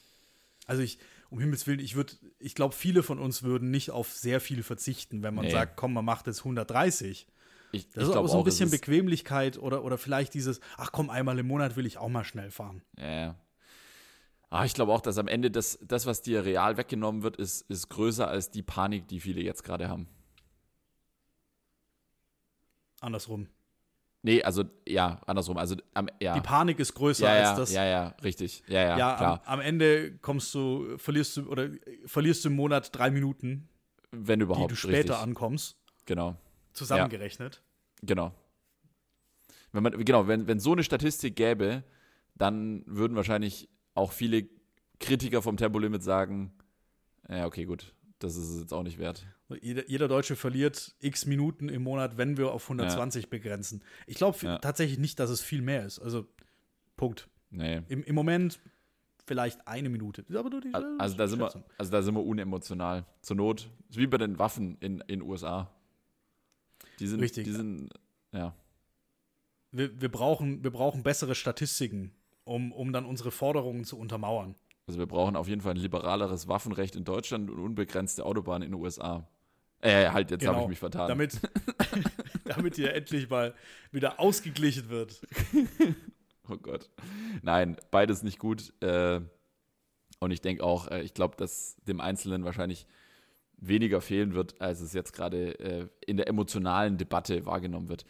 [0.66, 0.98] Also ich,
[1.30, 4.62] um Himmels Willen, ich würde, ich glaube, viele von uns würden nicht auf sehr viel
[4.62, 5.52] verzichten, wenn man Nee.
[5.52, 7.26] sagt, komm, man macht jetzt 130.
[7.72, 11.08] ich Das ich ist aber so ein bisschen Bequemlichkeit oder, oder vielleicht dieses, ach komm,
[11.08, 12.82] einmal im Monat will ich auch mal schnell fahren.
[12.98, 13.36] ja, ja.
[14.56, 17.62] Ah, ich glaube auch, dass am Ende das, das, was dir real weggenommen wird, ist,
[17.70, 20.08] ist größer als die Panik, die viele jetzt gerade haben.
[23.00, 23.48] Andersrum.
[24.22, 25.56] Nee, also, ja, andersrum.
[25.56, 26.34] Also, am, ja.
[26.34, 27.72] Die Panik ist größer ja, ja, als das.
[27.72, 28.62] ja, ja, richtig.
[28.66, 29.42] Ja, ja, Ja, klar.
[29.44, 31.68] am, am Ende kommst du, verlierst du oder
[32.06, 33.68] verlierst du im Monat drei Minuten,
[34.10, 34.72] Wenn die überhaupt.
[34.72, 35.16] du später richtig.
[35.18, 35.76] ankommst,
[36.06, 36.36] Genau.
[36.72, 37.62] zusammengerechnet.
[38.02, 38.32] Genau.
[39.72, 41.84] Wenn man, genau, wenn, wenn so eine Statistik gäbe,
[42.34, 44.48] dann würden wahrscheinlich auch viele
[45.00, 46.52] Kritiker vom Tempolimit sagen,
[47.28, 49.26] ja, okay, gut, das ist es jetzt auch nicht wert.
[49.60, 53.28] Jeder, jeder Deutsche verliert x Minuten im Monat, wenn wir auf 120 ja.
[53.28, 53.82] begrenzen.
[54.06, 54.58] Ich glaube ja.
[54.58, 56.00] tatsächlich nicht, dass es viel mehr ist.
[56.00, 56.26] Also,
[56.96, 57.28] Punkt.
[57.50, 57.82] Nee.
[57.88, 58.58] Im, Im Moment
[59.26, 60.24] vielleicht eine Minute.
[60.34, 63.04] Aber die, also, da sind wir, also da sind wir unemotional.
[63.22, 65.72] Zur Not, ist wie bei den Waffen in den USA.
[66.98, 67.44] Die sind, Richtig.
[67.44, 67.90] Die sind,
[68.32, 68.54] ja.
[69.72, 72.12] Wir, wir, brauchen, wir brauchen bessere Statistiken,
[72.46, 74.54] um, um dann unsere Forderungen zu untermauern.
[74.86, 78.72] Also wir brauchen auf jeden Fall ein liberaleres Waffenrecht in Deutschland und unbegrenzte Autobahnen in
[78.72, 79.28] den USA.
[79.80, 81.08] Äh, halt, jetzt genau, habe ich mich vertan.
[81.08, 81.40] Damit,
[82.44, 83.54] damit hier endlich mal
[83.90, 85.20] wieder ausgeglichen wird.
[86.48, 86.88] Oh Gott.
[87.42, 88.72] Nein, beides nicht gut.
[88.80, 89.20] Äh,
[90.20, 92.86] und ich denke auch, äh, ich glaube, dass dem Einzelnen wahrscheinlich
[93.56, 98.06] weniger fehlen wird, als es jetzt gerade äh, in der emotionalen Debatte wahrgenommen wird.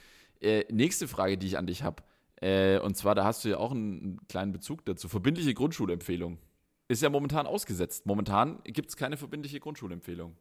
[0.70, 2.02] nächste Frage, die ich an dich habe.
[2.40, 5.08] Und zwar, da hast du ja auch einen, einen kleinen Bezug dazu.
[5.08, 6.38] Verbindliche Grundschulempfehlung.
[6.88, 8.06] Ist ja momentan ausgesetzt.
[8.06, 10.36] Momentan gibt es keine verbindliche Grundschulempfehlung.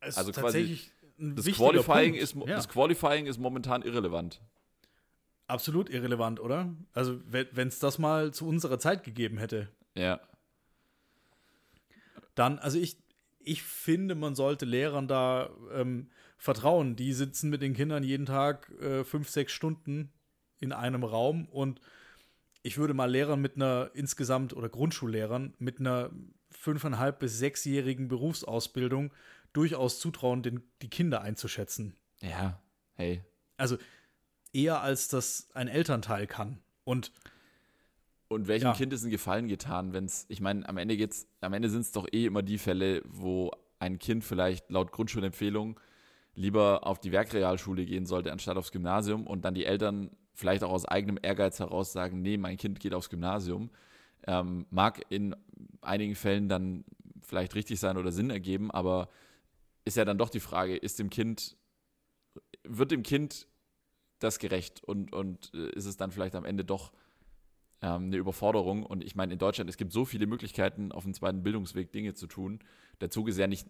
[0.00, 0.80] Es also quasi
[1.16, 2.44] das Qualifying, ist, ja.
[2.46, 4.40] das Qualifying ist momentan irrelevant
[5.46, 6.74] absolut irrelevant, oder?
[6.92, 9.68] Also, wenn es das mal zu unserer Zeit gegeben hätte.
[9.94, 10.20] Ja.
[12.34, 12.98] Dann, also ich,
[13.40, 16.96] ich finde, man sollte Lehrern da ähm, vertrauen.
[16.96, 20.12] Die sitzen mit den Kindern jeden Tag äh, fünf, sechs Stunden
[20.60, 21.80] in einem Raum und
[22.62, 26.10] ich würde mal Lehrern mit einer insgesamt oder Grundschullehrern mit einer
[26.50, 29.12] fünfeinhalb bis sechsjährigen Berufsausbildung
[29.52, 31.94] durchaus zutrauen, den, die Kinder einzuschätzen.
[32.20, 32.60] Ja,
[32.94, 33.22] hey.
[33.56, 33.78] Also
[34.52, 36.58] eher als das ein Elternteil kann.
[36.84, 37.12] Und
[38.28, 38.72] und welchem ja.
[38.74, 41.82] Kind ist ein Gefallen getan, wenn es, ich meine, am Ende geht's, am Ende sind
[41.82, 45.78] es doch eh immer die Fälle, wo ein Kind vielleicht laut Grundschulempfehlung
[46.34, 50.70] lieber auf die Werkrealschule gehen sollte, anstatt aufs Gymnasium und dann die Eltern vielleicht auch
[50.70, 53.70] aus eigenem Ehrgeiz heraus sagen, nee, mein Kind geht aufs Gymnasium.
[54.26, 55.34] Ähm, mag in
[55.80, 56.84] einigen Fällen dann
[57.22, 59.08] vielleicht richtig sein oder Sinn ergeben, aber
[59.84, 61.56] ist ja dann doch die Frage, ist dem Kind,
[62.64, 63.48] wird dem Kind
[64.18, 66.92] das gerecht und, und äh, ist es dann vielleicht am Ende doch
[67.82, 68.84] ähm, eine Überforderung.
[68.84, 72.14] Und ich meine, in Deutschland, es gibt so viele Möglichkeiten, auf dem zweiten Bildungsweg Dinge
[72.14, 72.60] zu tun.
[73.00, 73.68] Der Zug ist ja nicht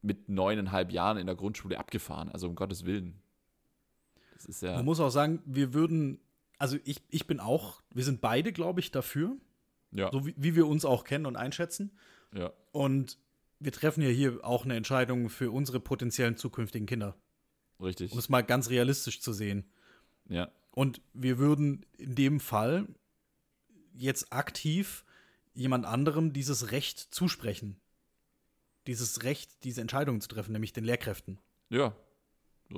[0.00, 3.20] mit neuneinhalb Jahren in der Grundschule abgefahren, also um Gottes Willen.
[4.60, 4.76] Ja.
[4.76, 6.20] Man muss auch sagen, wir würden,
[6.58, 9.36] also ich, ich bin auch, wir sind beide, glaube ich, dafür.
[9.92, 10.10] Ja.
[10.10, 11.92] So wie, wie wir uns auch kennen und einschätzen.
[12.34, 12.52] Ja.
[12.72, 13.18] Und
[13.58, 17.16] wir treffen ja hier auch eine Entscheidung für unsere potenziellen zukünftigen Kinder.
[17.80, 18.12] Richtig.
[18.12, 19.64] Um es mal ganz realistisch zu sehen.
[20.28, 20.50] Ja.
[20.70, 22.86] Und wir würden in dem Fall
[23.94, 25.04] jetzt aktiv
[25.54, 27.76] jemand anderem dieses Recht zusprechen.
[28.86, 31.38] Dieses Recht, diese Entscheidungen zu treffen, nämlich den Lehrkräften.
[31.68, 31.94] Ja,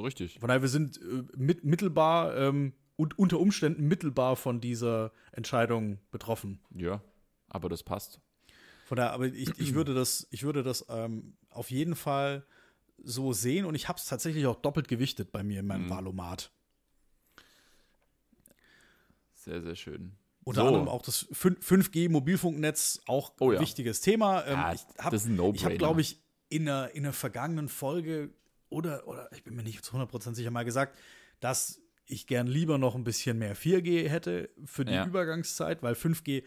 [0.03, 0.39] richtig.
[0.41, 5.99] Von daher, wir sind äh, mit, mittelbar ähm, und unter Umständen mittelbar von dieser Entscheidung
[6.11, 6.61] betroffen.
[6.75, 7.03] Ja,
[7.49, 8.21] aber das passt.
[8.85, 12.45] Von daher, aber ich, ich würde das, ich würde das ähm, auf jeden Fall
[13.03, 16.37] so sehen und ich habe es tatsächlich auch doppelt gewichtet bei mir in meinem mhm.
[19.33, 20.17] Sehr, sehr schön.
[20.45, 20.69] Unter so.
[20.69, 23.61] anderem auch das 5G-Mobilfunknetz, auch oh, ja.
[23.61, 24.45] wichtiges Thema.
[24.47, 25.57] Ähm, ja, ich hab, das ist ein No-Brainer.
[25.57, 28.31] Ich habe, glaube ich, in einer, in einer vergangenen Folge
[28.69, 30.99] oder, oder ich bin mir nicht zu 100% sicher mal gesagt,
[31.41, 35.07] dass ich gern lieber noch ein bisschen mehr 4G hätte für die ja.
[35.07, 36.45] Übergangszeit, weil 5G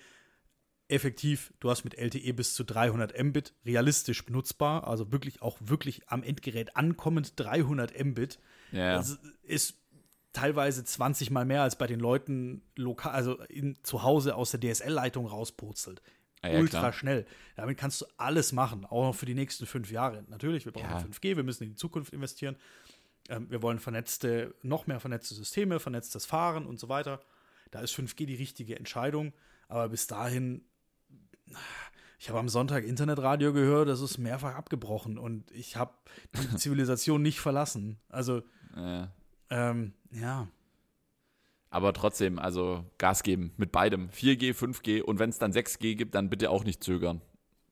[0.88, 6.08] effektiv, du hast mit LTE bis zu 300 Mbit realistisch benutzbar, also wirklich auch wirklich
[6.08, 8.40] am Endgerät ankommend 300 Mbit.
[8.72, 8.96] Ja.
[8.96, 9.78] Das ist
[10.34, 14.60] teilweise 20 mal mehr als bei den Leuten lokal, also in, zu Hause aus der
[14.60, 16.02] DSL-Leitung rauspurzelt.
[16.42, 16.94] Ah, ja, Ultra klar.
[16.94, 17.26] schnell.
[17.56, 20.24] Damit kannst du alles machen, auch noch für die nächsten fünf Jahre.
[20.28, 21.00] Natürlich, wir brauchen ja.
[21.00, 22.56] 5G, wir müssen in die Zukunft investieren.
[23.30, 27.22] Ähm, wir wollen vernetzte, noch mehr vernetzte Systeme, vernetztes Fahren und so weiter.
[27.72, 29.34] Da ist 5G die richtige Entscheidung.
[29.68, 30.64] Aber bis dahin
[32.20, 35.94] ich habe am Sonntag Internetradio gehört, das ist mehrfach abgebrochen und ich habe
[36.34, 38.00] die Zivilisation nicht verlassen.
[38.10, 38.42] Also,
[38.76, 39.12] ja.
[39.50, 40.48] Ähm, ja.
[41.70, 44.10] Aber trotzdem, also Gas geben mit beidem.
[44.10, 47.22] 4G, 5G und wenn es dann 6G gibt, dann bitte auch nicht zögern.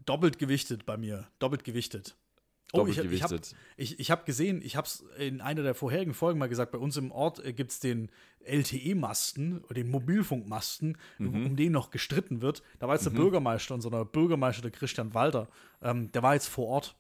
[0.06, 1.28] Doppelt gewichtet bei mir.
[1.40, 2.16] Doppelt gewichtet.
[2.74, 3.40] Oh, ich, ich habe
[3.78, 6.78] ich, ich hab gesehen, ich habe es in einer der vorherigen Folgen mal gesagt, bei
[6.78, 8.10] uns im Ort äh, gibt es den
[8.44, 11.46] LTE-Masten, den Mobilfunkmasten, mhm.
[11.46, 12.64] um den noch gestritten wird.
[12.80, 13.18] Da war jetzt der mhm.
[13.18, 15.48] Bürgermeister, unser Bürgermeister, der Christian Walter,
[15.82, 16.96] ähm, der war jetzt vor Ort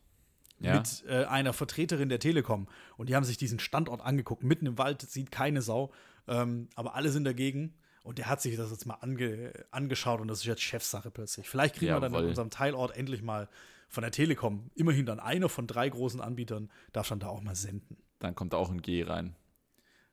[0.59, 0.76] ja.
[0.76, 2.67] mit äh, einer Vertreterin der Telekom.
[2.97, 4.43] Und die haben sich diesen Standort angeguckt.
[4.43, 5.91] Mitten im Wald sieht keine Sau,
[6.27, 7.73] ähm, aber alle sind dagegen.
[8.03, 11.49] Und der hat sich das jetzt mal ange angeschaut und das ist jetzt Chefsache plötzlich.
[11.49, 12.03] Vielleicht kriegen Jawohl.
[12.03, 13.49] wir dann in unserem Teilort endlich mal
[13.89, 17.56] von der Telekom, immerhin dann einer von drei großen Anbietern, darf dann da auch mal
[17.56, 17.97] senden.
[18.19, 19.35] Dann kommt da auch ein G rein.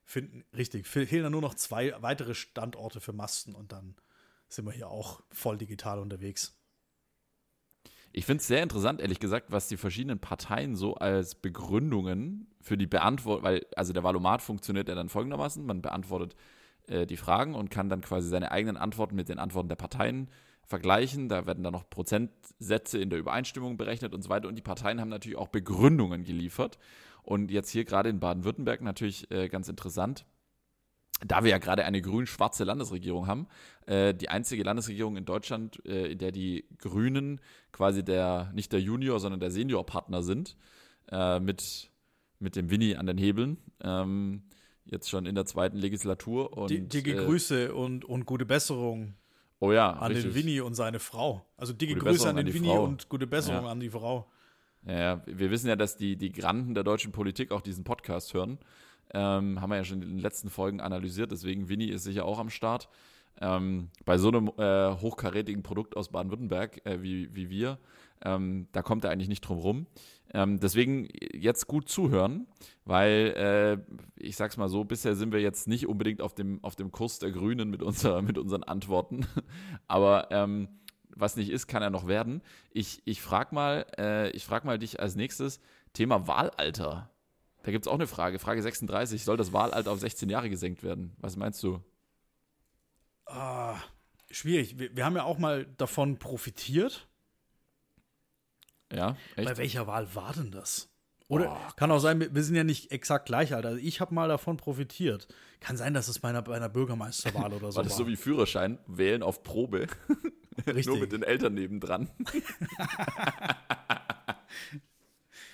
[0.04, 0.86] Finden, richtig.
[0.86, 3.94] Fehlen dann nur noch zwei weitere Standorte für Masten und dann
[4.48, 6.56] sind wir hier auch voll digital unterwegs.
[8.12, 12.76] Ich finde es sehr interessant, ehrlich gesagt, was die verschiedenen Parteien so als Begründungen für
[12.76, 16.36] die Beantwortung, weil, also der Valomat funktioniert ja dann folgendermaßen, man beantwortet
[16.88, 20.28] äh, die Fragen und kann dann quasi seine eigenen Antworten mit den Antworten der Parteien
[20.66, 21.28] vergleichen.
[21.28, 24.48] Da werden dann noch Prozentsätze in der Übereinstimmung berechnet und so weiter.
[24.48, 26.78] Und die Parteien haben natürlich auch Begründungen geliefert.
[27.22, 30.26] Und jetzt hier gerade in Baden-Württemberg natürlich äh, ganz interessant
[31.24, 33.46] da wir ja gerade eine grün-schwarze Landesregierung haben,
[33.86, 37.40] äh, die einzige Landesregierung in Deutschland, äh, in der die Grünen
[37.70, 40.56] quasi der, nicht der Junior, sondern der Senior-Partner sind,
[41.10, 41.90] äh, mit,
[42.38, 43.58] mit dem Winnie an den Hebeln.
[43.82, 44.42] Ähm,
[44.84, 46.56] jetzt schon in der zweiten Legislatur.
[46.56, 49.14] Und, die, dicke äh, Grüße und, und gute Besserung
[49.60, 50.32] oh ja, an richtig.
[50.32, 51.46] den Winnie und seine Frau.
[51.56, 52.84] Also dicke gute Grüße an den Winnie Frau.
[52.84, 53.70] und gute Besserung ja.
[53.70, 54.30] an die Frau.
[54.84, 58.58] Ja, wir wissen ja, dass die, die Granden der deutschen Politik auch diesen Podcast hören.
[59.12, 62.38] Ähm, haben wir ja schon in den letzten Folgen analysiert, deswegen Winnie ist sicher auch
[62.38, 62.88] am Start.
[63.40, 67.78] Ähm, bei so einem äh, hochkarätigen Produkt aus Baden-Württemberg äh, wie, wie wir,
[68.24, 69.86] ähm, da kommt er eigentlich nicht drum rum.
[70.34, 72.46] Ähm, deswegen jetzt gut zuhören,
[72.84, 73.34] weil
[73.86, 76.92] äh, ich sag's mal so, bisher sind wir jetzt nicht unbedingt auf dem, auf dem
[76.92, 79.26] Kurs der Grünen mit, unserer, mit unseren Antworten.
[79.88, 80.68] Aber ähm,
[81.14, 82.42] was nicht ist, kann er noch werden.
[82.70, 85.60] Ich, ich frage mal, äh, frag mal dich als nächstes,
[85.92, 87.10] Thema Wahlalter.
[87.62, 88.38] Da gibt es auch eine Frage.
[88.38, 89.24] Frage 36.
[89.24, 91.14] Soll das Wahlalter auf 16 Jahre gesenkt werden?
[91.18, 91.80] Was meinst du?
[93.26, 93.76] Ah,
[94.30, 94.78] schwierig.
[94.78, 97.08] Wir, wir haben ja auch mal davon profitiert.
[98.92, 99.48] Ja, echt?
[99.48, 100.88] Bei welcher Wahl war denn das?
[101.28, 103.64] Oder oh, kann auch sein, wir sind ja nicht exakt gleich alt.
[103.64, 105.28] Also ich habe mal davon profitiert.
[105.60, 107.84] Kann sein, dass es bei einer, bei einer Bürgermeisterwahl oder so war.
[107.84, 109.86] Das war so wie Führerschein, wählen auf Probe.
[110.66, 110.86] Richtig.
[110.86, 112.10] Nur mit den Eltern nebendran.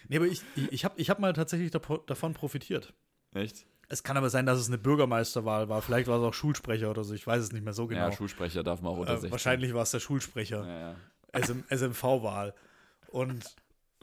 [0.09, 2.94] Nee, aber ich, ich, ich habe ich hab mal tatsächlich davon profitiert.
[3.35, 3.66] Echt?
[3.90, 5.80] Es kann aber sein, dass es eine Bürgermeisterwahl war.
[5.80, 7.14] Vielleicht war es auch Schulsprecher oder so.
[7.14, 8.09] Ich weiß es nicht mehr so genau.
[8.09, 9.28] Ja, Schulsprecher darf man auch unter 16.
[9.28, 10.66] Äh, wahrscheinlich war es der Schulsprecher.
[10.66, 11.40] Ja, ja.
[11.40, 12.55] SM, SMV-Wahl.
[13.09, 13.56] Und.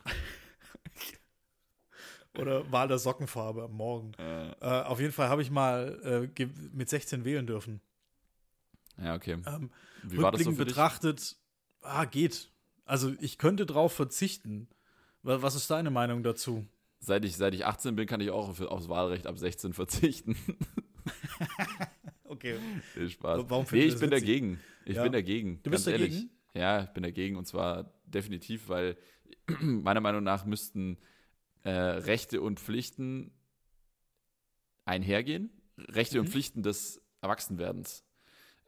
[2.37, 4.13] oder Wahl der Sockenfarbe am Morgen.
[4.17, 4.81] Ja.
[4.81, 7.81] Äh, auf jeden Fall habe ich mal äh, mit 16 wählen dürfen.
[8.97, 9.37] Ja, okay.
[9.45, 9.71] Ähm,
[10.03, 11.35] Wie war das so betrachtet,
[11.81, 12.51] ah, geht.
[12.85, 14.67] Also ich könnte drauf verzichten.
[15.25, 16.67] Was ist deine Meinung dazu?
[16.99, 20.37] Seit ich, seit ich 18 bin, kann ich auch auf, aufs Wahlrecht ab 16 verzichten.
[22.25, 22.57] okay.
[22.93, 23.45] Viel Spaß.
[23.47, 24.59] Warum nee, ich bin dagegen.
[24.85, 25.03] Ich ja.
[25.03, 25.59] bin dagegen.
[25.63, 26.03] Du bist dagegen?
[26.03, 26.29] Ehrlich.
[26.53, 28.97] Ja, ich bin dagegen und zwar definitiv, weil
[29.59, 30.99] meiner Meinung nach müssten
[31.63, 33.31] äh, Rechte und Pflichten
[34.85, 35.49] einhergehen.
[35.77, 36.25] Rechte mhm.
[36.25, 38.05] und Pflichten des Erwachsenwerdens.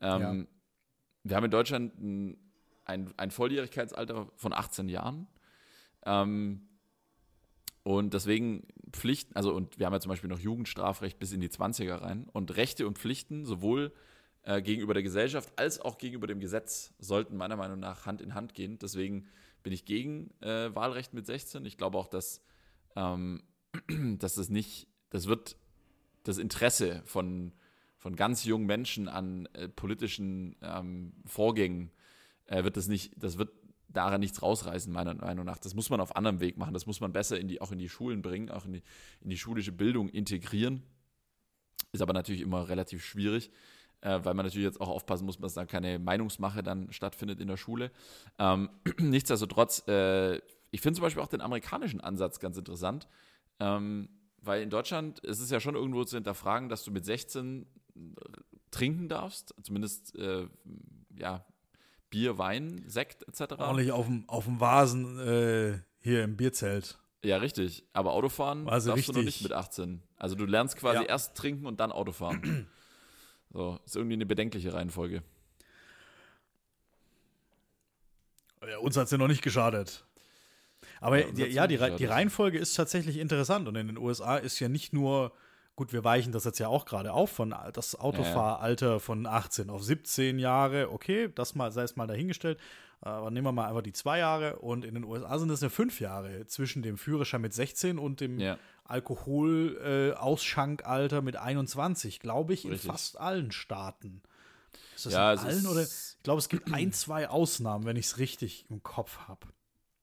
[0.01, 0.45] Ähm, ja.
[1.23, 2.38] Wir haben in Deutschland ein,
[2.85, 5.27] ein, ein Volljährigkeitsalter von 18 Jahren.
[6.07, 6.61] Ähm,
[7.84, 11.49] und deswegen Pflichten, also und wir haben ja zum Beispiel noch Jugendstrafrecht bis in die
[11.49, 12.27] 20er rein.
[12.31, 13.93] Und Rechte und Pflichten sowohl
[14.43, 18.34] äh, gegenüber der Gesellschaft als auch gegenüber dem Gesetz sollten meiner Meinung nach Hand in
[18.34, 18.79] Hand gehen.
[18.79, 19.27] Deswegen
[19.63, 21.65] bin ich gegen äh, Wahlrecht mit 16.
[21.65, 22.41] Ich glaube auch, dass,
[22.95, 23.43] ähm,
[24.19, 25.57] dass das nicht, das wird
[26.23, 27.53] das Interesse von,
[27.97, 31.91] von ganz jungen Menschen an äh, politischen ähm, Vorgängen
[32.47, 33.51] äh, wird das nicht, das wird
[33.98, 35.57] daran nichts rausreißen, meiner Meinung nach.
[35.57, 36.74] Das muss man auf anderem Weg machen.
[36.74, 38.84] Das muss man besser in die, auch in die Schulen bringen, auch in die,
[39.22, 40.84] in die schulische Bildung integrieren.
[41.91, 43.49] Ist aber natürlich immer relativ schwierig,
[44.02, 47.48] äh, weil man natürlich jetzt auch aufpassen muss, dass da keine Meinungsmache dann stattfindet in
[47.48, 47.91] der Schule.
[48.38, 48.69] Ähm,
[48.99, 50.38] nichtsdestotrotz, äh,
[50.69, 53.07] ich finde zum Beispiel auch den amerikanischen Ansatz ganz interessant,
[53.60, 54.10] ähm,
[54.40, 57.65] weil in Deutschland ist es ja schon irgendwo zu hinterfragen, dass du mit 16
[58.69, 60.48] trinken darfst, zumindest äh,
[61.18, 61.44] ja,
[62.09, 63.53] Bier, Wein, Sekt etc.
[63.59, 66.99] Ordentlich auf dem, auf dem Vasen äh, hier im Bierzelt.
[67.23, 67.84] Ja, richtig.
[67.93, 69.13] Aber Autofahren also darfst richtig.
[69.13, 70.01] du noch nicht mit 18.
[70.17, 71.09] Also du lernst quasi ja.
[71.09, 72.67] erst trinken und dann Autofahren.
[73.53, 75.23] so, ist irgendwie eine bedenkliche Reihenfolge.
[78.67, 80.05] Ja, uns hat es ja noch nicht geschadet.
[80.99, 83.67] Aber ja, ja die, die Reihenfolge ist tatsächlich interessant.
[83.67, 85.34] Und in den USA ist ja nicht nur
[85.77, 88.99] Gut, wir weichen das jetzt ja auch gerade auf von das Autofahralter ja.
[88.99, 90.91] von 18 auf 17 Jahre.
[90.91, 92.59] Okay, das mal sei es mal dahingestellt.
[93.01, 95.69] Aber nehmen wir mal einfach die zwei Jahre und in den USA sind es ja
[95.69, 98.57] fünf Jahre zwischen dem Führerschein mit 16 und dem ja.
[98.85, 102.85] Alkoholaussschankalter äh, mit 21, glaube ich, Richtig.
[102.85, 104.23] in fast allen Staaten.
[104.95, 105.83] Ist das ja, in allen oder?
[105.83, 109.45] Ich glaube, es gibt ein, zwei Ausnahmen, wenn ich es richtig im Kopf habe.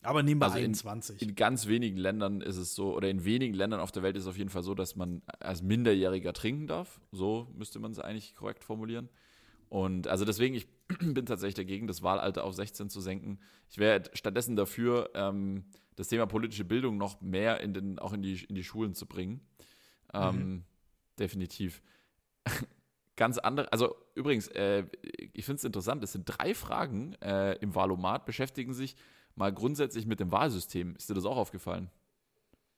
[0.04, 1.22] Aber nehmen wir also 21.
[1.22, 4.16] In, in, ganz wenigen Ländern ist es so, oder in wenigen Ländern auf der Welt
[4.16, 7.00] ist es auf jeden Fall so, dass man als Minderjähriger trinken darf.
[7.10, 9.08] So müsste man es eigentlich korrekt formulieren.
[9.68, 10.68] Und also deswegen, ich
[11.00, 13.40] bin tatsächlich dagegen, das Wahlalter auf 16 zu senken.
[13.68, 15.64] Ich wäre stattdessen dafür, ähm,
[15.96, 19.06] das Thema politische Bildung noch mehr in den, auch in die, in die Schulen zu
[19.06, 19.40] bringen.
[20.12, 20.64] Ähm, mhm.
[21.18, 21.82] Definitiv.
[23.16, 24.84] Ganz andere, also übrigens, äh,
[25.32, 28.96] ich finde es interessant, es sind drei Fragen äh, im Wahlomat, beschäftigen sich
[29.36, 30.94] mal grundsätzlich mit dem Wahlsystem.
[30.96, 31.90] Ist dir das auch aufgefallen?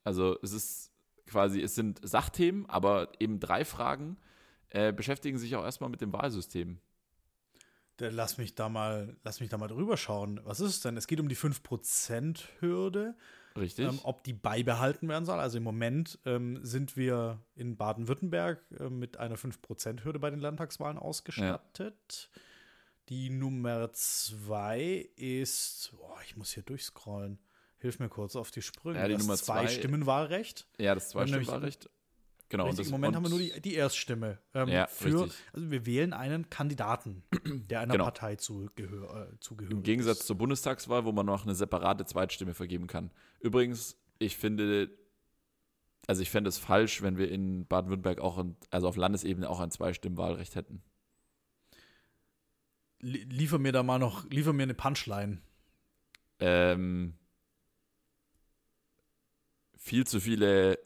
[0.04, 0.92] Also es ist
[1.26, 4.16] quasi, es sind Sachthemen, aber eben drei Fragen
[4.70, 6.78] äh, beschäftigen sich auch erstmal mit dem Wahlsystem.
[7.98, 10.40] Dann lass mich da mal, lass mich da mal drüber schauen.
[10.44, 10.96] Was ist es denn?
[10.96, 13.14] Es geht um die 5%-Hürde.
[13.56, 13.88] Richtig.
[13.88, 15.40] Ähm, ob die beibehalten werden soll.
[15.40, 20.98] Also im Moment ähm, sind wir in Baden-Württemberg äh, mit einer 5%-Hürde bei den Landtagswahlen
[20.98, 22.28] ausgestattet.
[22.34, 22.40] Ja.
[23.08, 27.38] Die Nummer zwei ist, oh, ich muss hier durchscrollen.
[27.78, 28.98] Hilf mir kurz auf die Sprünge.
[28.98, 30.66] Ja, die das Nummer zwei, Stimmenwahlrecht.
[30.78, 31.88] Ja, das Zwei-Stimmenwahlrecht.
[32.48, 32.64] Genau.
[32.64, 34.38] Richtig, das, Im Moment haben wir nur die, die Erststimme.
[34.54, 35.32] Ähm, ja, für, richtig.
[35.52, 38.04] Also wir wählen einen Kandidaten, der einer Genau.
[38.04, 39.72] Partei zugehör, äh, zugehört.
[39.72, 40.26] Im Gegensatz ist.
[40.26, 43.10] zur Bundestagswahl, wo man noch eine separate Zweitstimme vergeben kann.
[43.40, 44.90] Übrigens, ich finde,
[46.06, 49.60] also ich fände es falsch, wenn wir in Baden-Württemberg auch, ein, also auf Landesebene auch
[49.60, 50.82] ein Zweistimmenwahlrecht hätten.
[53.00, 55.38] Lie- Liefer mir da mal noch, liefer mir eine Punchline.
[56.38, 57.14] Ähm,
[59.76, 60.78] viel zu viele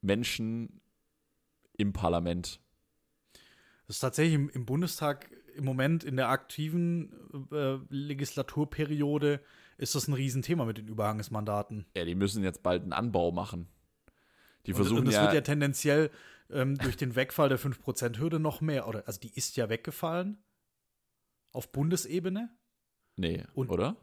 [0.00, 0.80] Menschen
[1.76, 2.60] im Parlament.
[3.86, 7.12] Das ist tatsächlich im, im Bundestag im Moment in der aktiven
[7.52, 9.40] äh, Legislaturperiode
[9.76, 11.84] ist das ein Riesenthema mit den Überhangsmandaten.
[11.96, 13.68] Ja, die müssen jetzt bald einen Anbau machen.
[14.66, 16.10] Die Und, versuchen und das ja, wird ja tendenziell
[16.50, 20.38] ähm, durch den Wegfall der 5%-Hürde noch mehr, oder also die ist ja weggefallen
[21.54, 22.50] auf Bundesebene
[23.16, 23.96] nee, und- oder?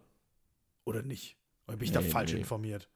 [0.85, 1.37] oder nicht?
[1.67, 2.39] Oder bin ich da Nee, falsch nee.
[2.39, 2.89] informiert?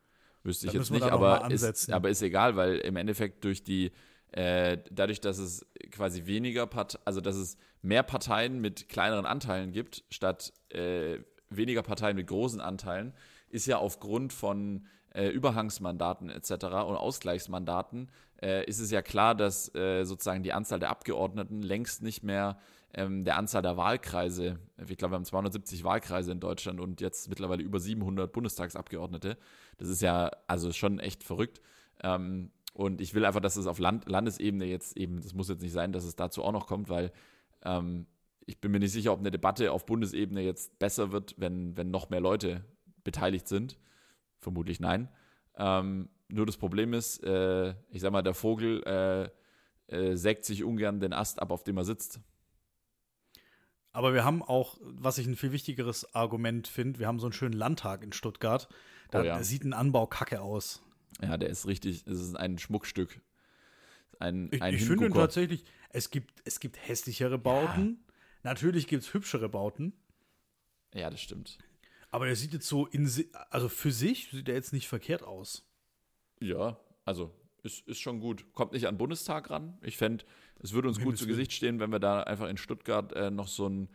[0.44, 1.94] Wüsste ich Da jetzt nicht, da aber ist, ansetzen.
[1.94, 3.91] aber ist egal, weil im Endeffekt durch die,
[4.32, 9.72] äh, dadurch, dass es quasi weniger Part also dass es mehr Parteien mit kleineren Anteilen
[9.72, 11.19] gibt, statt äh,
[11.49, 13.14] weniger Parteien mit großen Anteilen,
[13.49, 16.52] ist ja aufgrund von äh, Überhangsmandaten etc.
[16.65, 18.11] und Ausgleichsmandaten,
[18.41, 22.60] äh, ist es ja klar, dass äh, sozusagen die Anzahl der Abgeordneten längst nicht mehr
[22.95, 24.57] ähm, der Anzahl der Wahlkreise,
[24.88, 29.38] ich glaube, wir haben 270 Wahlkreise in Deutschland und jetzt mittlerweile über 700 Bundestagsabgeordnete.
[29.77, 31.61] Das ist ja also schon echt verrückt.
[32.01, 35.61] Ähm, und ich will einfach, dass es auf Land Landesebene jetzt eben, das muss jetzt
[35.61, 37.11] nicht sein, dass es dazu auch noch kommt, weil
[37.63, 38.05] ähm,
[38.45, 41.91] ich bin mir nicht sicher, ob eine Debatte auf Bundesebene jetzt besser wird, wenn, wenn
[41.91, 42.63] noch mehr Leute
[43.03, 43.77] beteiligt sind.
[44.39, 45.09] Vermutlich nein.
[45.57, 49.30] Ähm, nur das Problem ist, äh, ich sag mal, der Vogel äh,
[49.93, 52.19] äh, sägt sich ungern den Ast ab, auf dem er sitzt.
[53.95, 57.34] Aber wir haben auch, was ich ein viel wichtigeres Argument finde, wir haben so einen
[57.34, 58.67] schönen Landtag in Stuttgart.
[59.09, 59.41] Da Oh ja.
[59.41, 60.84] sieht ein Anbau kacke aus.
[61.22, 63.22] Ja, der ist richtig, es ist ein Schmuckstück.
[64.19, 68.03] Ein, Ich, ein ich finde tatsächlich, es gibt, es gibt hässlichere Bauten.
[68.43, 69.93] Natürlich gibt es hübschere Bauten.
[70.93, 71.57] Ja, das stimmt.
[72.11, 73.09] Aber der sieht jetzt so in
[73.49, 75.65] also für sich sieht er jetzt nicht verkehrt aus.
[76.41, 77.34] Ja, also
[77.66, 78.46] ist, ist schon gut.
[78.54, 79.78] Kommt nicht an den Bundestag ran.
[79.82, 80.24] Ich fände,
[80.60, 81.26] es würde uns gut zu.
[81.28, 83.90] Gesicht stehen, wenn wir da einfach in Stuttgart äh, noch so ein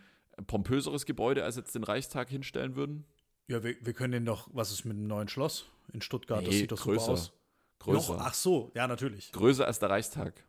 [0.46, 3.04] pompöseres Gebäude als jetzt den Reichstag hinstellen würden.
[3.48, 6.42] Ja, wir, wir können den doch, was ist mit dem neuen Schloss in Stuttgart?
[6.42, 7.00] das Nee, sieht doch größer.
[7.00, 7.32] super aus.
[7.78, 8.12] Größer.
[8.14, 9.32] Noch, ach so, ja, natürlich.
[9.32, 10.44] Größer als der Reichstag.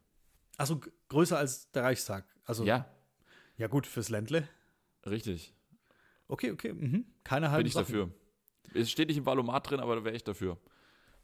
[0.58, 2.26] Achso, g- größer als der Reichstag.
[2.46, 2.86] Also, ja,
[3.58, 4.48] Ja, gut, fürs Ländle.
[5.06, 5.54] richtig.
[6.28, 7.06] Okay, okay, mhm.
[7.24, 7.86] keine halben Bin ich Sachen.
[7.86, 8.12] dafür.
[8.74, 10.58] Es steht nicht im Valomat drin, aber da wäre ich dafür.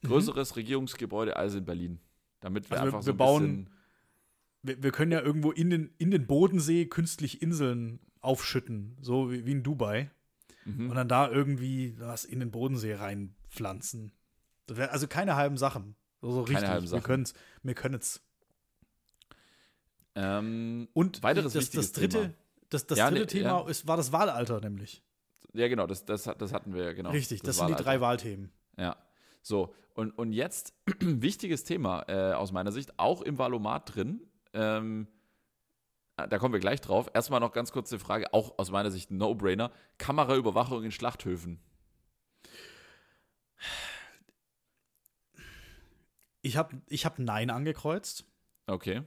[0.04, 2.00] Größeres Regierungsgebäude als in Berlin.
[2.40, 3.70] Damit wir Also wir- einfach so wir ein bauen- bisschen.
[4.64, 9.46] Wir, wir können ja irgendwo in den, in den Bodensee künstlich Inseln aufschütten, so wie,
[9.46, 10.10] wie in Dubai.
[10.66, 10.90] Mhm.
[10.90, 14.12] Und dann da irgendwie was in den Bodensee reinpflanzen.
[14.66, 15.96] Das wär, also keine halben Sachen.
[16.22, 16.70] So, so Keine richtig.
[16.70, 17.04] halben Wir Sachen.
[17.04, 17.34] können es.
[17.64, 18.22] Wir können's.
[20.16, 22.34] Ähm, Und Weiteres das, das dritte, Thema.
[22.70, 23.68] das, das Ja, dritte nee, Thema ja.
[23.70, 25.04] ist, war das Wahlalter nämlich.
[25.54, 27.12] ja, genau, das, das, das hatten wir ja, genau.
[27.12, 28.52] Richtig, das, sind die drei Wahlthemen.
[28.78, 28.96] Ja.
[29.48, 34.22] So, und, und jetzt wichtiges Thema äh, aus meiner Sicht, auch im Valomat drin.
[34.54, 35.08] Ähm,
[36.18, 37.10] da kommen wir gleich drauf.
[37.14, 39.72] Erstmal noch ganz kurze Frage, auch aus meiner Sicht ein No-Brainer.
[40.00, 41.62] Kameraüberwachung in Schlachthöfen.
[46.42, 48.26] Ich habe ich hab Nein angekreuzt.
[48.68, 49.04] Okay.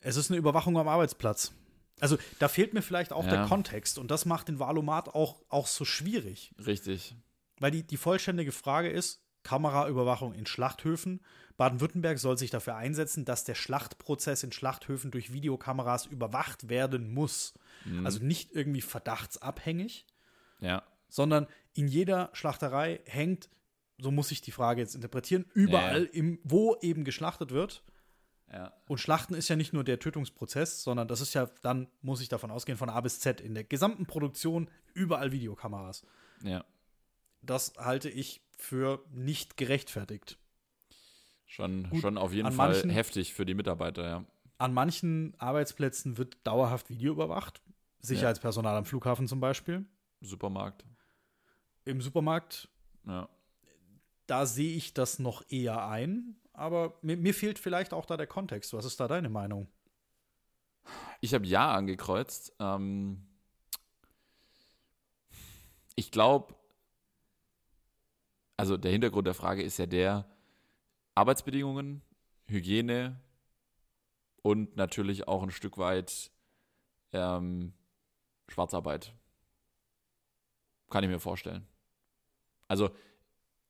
[0.00, 1.52] Es ist eine Überwachung am Arbeitsplatz.
[2.00, 3.30] Also da fehlt mir vielleicht auch Ja.
[3.30, 6.54] der Kontext und das macht den Wahlomat auch, auch so schwierig.
[6.64, 7.14] Richtig.
[7.62, 11.20] Weil die, die vollständige Frage ist, Kameraüberwachung in Schlachthöfen.
[11.56, 17.54] Baden-Württemberg soll sich dafür einsetzen, dass der Schlachtprozess in Schlachthöfen durch Videokameras überwacht werden muss.
[17.84, 18.04] Mhm.
[18.04, 20.06] Also nicht irgendwie verdachtsabhängig,
[20.60, 20.82] Ja.
[21.08, 23.48] sondern in jeder Schlachterei hängt,
[23.98, 26.10] so muss ich die Frage jetzt interpretieren, überall, Ja.
[26.12, 27.84] im, wo eben geschlachtet wird.
[28.52, 28.72] Ja.
[28.88, 32.28] Und Schlachten ist ja nicht nur der Tötungsprozess, sondern das ist ja dann, muss ich
[32.28, 36.04] davon ausgehen, von A bis Z in der gesamten Produktion überall Videokameras.
[36.42, 36.64] Ja.
[37.42, 40.38] Das halte ich für nicht gerechtfertigt.
[41.46, 44.24] Schon, Gut, schon auf jeden Fall manchen- heftig für die Mitarbeiter, ja.
[44.58, 47.60] An manchen Arbeitsplätzen wird dauerhaft Video überwacht.
[48.00, 49.84] Sicherheitspersonal am Flughafen zum Beispiel.
[50.20, 50.84] Supermarkt.
[51.84, 52.68] im Supermarkt,
[53.06, 53.28] Ja.
[54.28, 56.36] da sehe ich das noch eher ein.
[56.52, 58.72] Aber mir, mir fehlt vielleicht auch da der Kontext.
[58.72, 59.66] Was ist da deine Meinung?
[61.20, 62.54] Ich habe Ja angekreuzt.
[62.60, 63.26] Ähm,
[65.96, 66.54] ich glaube,
[68.62, 70.24] also der Hintergrund der Frage ist ja der
[71.16, 72.00] Arbeitsbedingungen,
[72.46, 73.20] Hygiene
[74.40, 76.30] und natürlich auch ein Stück weit
[77.12, 77.72] ähm,
[78.46, 79.16] Schwarzarbeit.
[80.90, 81.66] Kann ich mir vorstellen.
[82.68, 82.90] Also,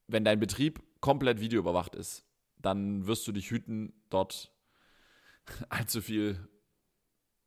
[0.08, 2.26] wenn dein Betrieb komplett videoüberwacht ist,
[2.58, 4.52] dann wirst du dich hüten, dort
[5.70, 6.50] allzu viel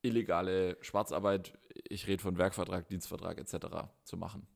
[0.01, 1.59] illegale Schwarzarbeit,
[1.89, 3.87] ich rede von Werkvertrag, Dienstvertrag etc.
[4.03, 4.47] zu machen.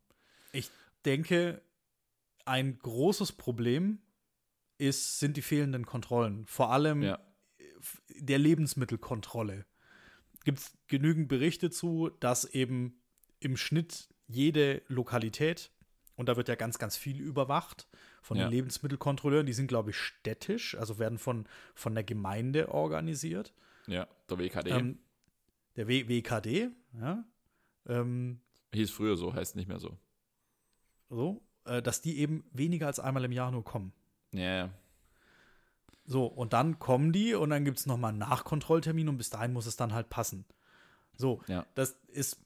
[0.54, 0.72] Ich
[1.06, 1.62] denke,
[2.50, 4.00] ein großes Problem
[4.78, 6.46] ist, sind die fehlenden Kontrollen.
[6.48, 7.20] Vor allem Ja.
[8.10, 9.66] der Lebensmittelkontrolle.
[10.44, 13.02] Gibt es genügend Berichte zu, dass eben
[13.40, 15.72] im Schnitt jede Lokalität,
[16.16, 17.88] und da wird ja ganz, ganz viel überwacht
[18.22, 18.46] von Ja.
[18.46, 23.54] den Lebensmittelkontrolleuren, die sind, glaube ich, städtisch, also werden von, von der Gemeinde organisiert.
[23.88, 24.70] Ja, der WKD.
[24.72, 25.00] Ähm,
[25.76, 26.70] der w WKD,
[27.00, 27.24] ja.
[27.88, 28.42] Ähm,
[28.74, 29.98] Hieß früher so, heißt nicht mehr so.
[31.10, 31.42] so,
[31.82, 33.94] dass die eben weniger als einmal im Jahr nur kommen.
[34.32, 34.70] Ja, ja.
[36.06, 39.54] So, und dann kommen die und dann gibt es nochmal einen Nachkontrolltermin und bis dahin
[39.54, 40.46] muss es dann halt passen.
[41.16, 41.66] So, Ja.
[41.76, 42.40] das ist,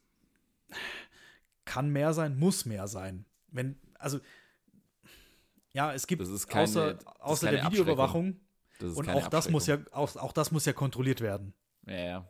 [1.66, 3.26] kann mehr sein, muss mehr sein.
[3.48, 4.20] Wenn, also,
[5.74, 8.40] ja, es gibt keine- außer, außer der Videoüberwachung
[8.82, 11.54] und auch das muss ja, auch, auch das muss ja kontrolliert werden.
[11.88, 12.30] Ja, ja.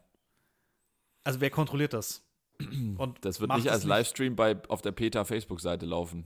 [1.24, 2.24] Also wer kontrolliert das?
[2.98, 6.26] Und Das wird nicht als Livestream bei, auf der PETA Facebook-Seite laufen.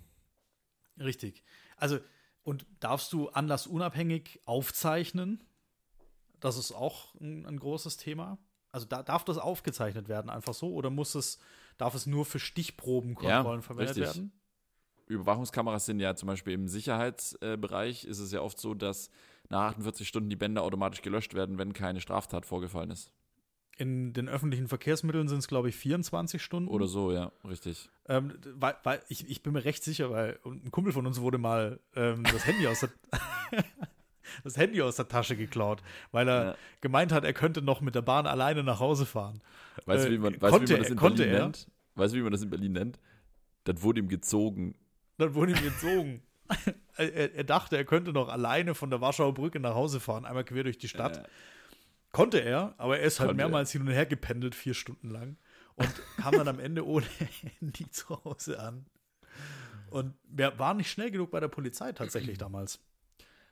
[1.00, 1.44] Richtig.
[1.78, 2.00] Also,
[2.44, 5.44] und darfst du anlassunabhängig aufzeichnen?
[6.40, 8.38] Das ist auch ein, ein großes Thema.
[8.72, 10.74] Also da, darf das aufgezeichnet werden, einfach so?
[10.74, 11.40] Oder muss es,
[11.78, 14.16] darf es nur für Stichprobenkontrollen Ja, verwendet richtig.
[14.16, 14.32] werden?
[15.08, 19.10] Überwachungskameras sind ja zum Beispiel im Sicherheitsbereich, ist es ja oft so, dass
[19.50, 23.12] nach 48 Stunden die Bänder automatisch gelöscht werden, wenn keine Straftat vorgefallen ist.
[23.80, 26.68] In den öffentlichen Verkehrsmitteln sind es, glaube ich, 24 Stunden.
[26.68, 27.90] Oder so, ja, richtig.
[28.10, 31.38] Ähm, weil, weil ich, ich bin mir recht sicher, weil ein Kumpel von uns wurde
[31.38, 32.90] mal ähm, das Handy aus der
[34.44, 35.82] das Handy aus der Tasche geklaut,
[36.12, 36.56] weil er Ja.
[36.82, 39.42] gemeint hat, er könnte noch mit der Bahn alleine nach Hause fahren.
[39.86, 41.40] Weißt du, Äh, wie man, weißt, konnte wie man das in Berlin er?
[41.44, 41.68] nennt?
[41.96, 43.00] Weißt du, wie man das in Berlin nennt?
[43.64, 44.76] Das wurde ihm gezogen.
[45.18, 46.22] Dann wurde ihm gezogen.
[46.98, 50.44] er, er- dachte, er könnte noch alleine von der Warschauer Brücke nach Hause fahren, einmal
[50.46, 51.18] quer durch die Stadt.
[51.18, 51.24] Äh,
[52.12, 55.38] Konnte er, aber er ist halt Konnte mehrmals hin und her gependelt, vier Stunden lang.
[55.76, 57.06] Und kam dann am Ende ohne
[57.60, 58.86] Handy zu Hause an.
[59.92, 62.80] Und wir waren nicht schnell genug bei der Polizei tatsächlich damals.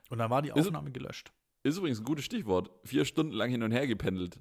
[0.09, 1.31] Und dann war die Ist- Aufnahme gelöscht.
[1.63, 2.69] Ist übrigens ein gutes Stichwort.
[2.83, 4.39] Vier Stunden lang hin und her gependelt.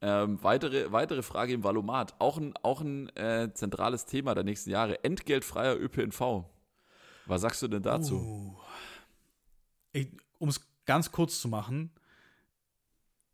[0.00, 2.14] Ähm, weitere, weitere Frage im Valomat.
[2.18, 5.04] Auch ein, auch ein äh, zentrales Thema der nächsten Jahre.
[5.04, 6.44] Entgeltfreier ÖPNV.
[7.26, 8.56] Was sagst du denn dazu?
[9.94, 10.04] Uh.
[10.38, 11.90] Um es ganz kurz zu machen,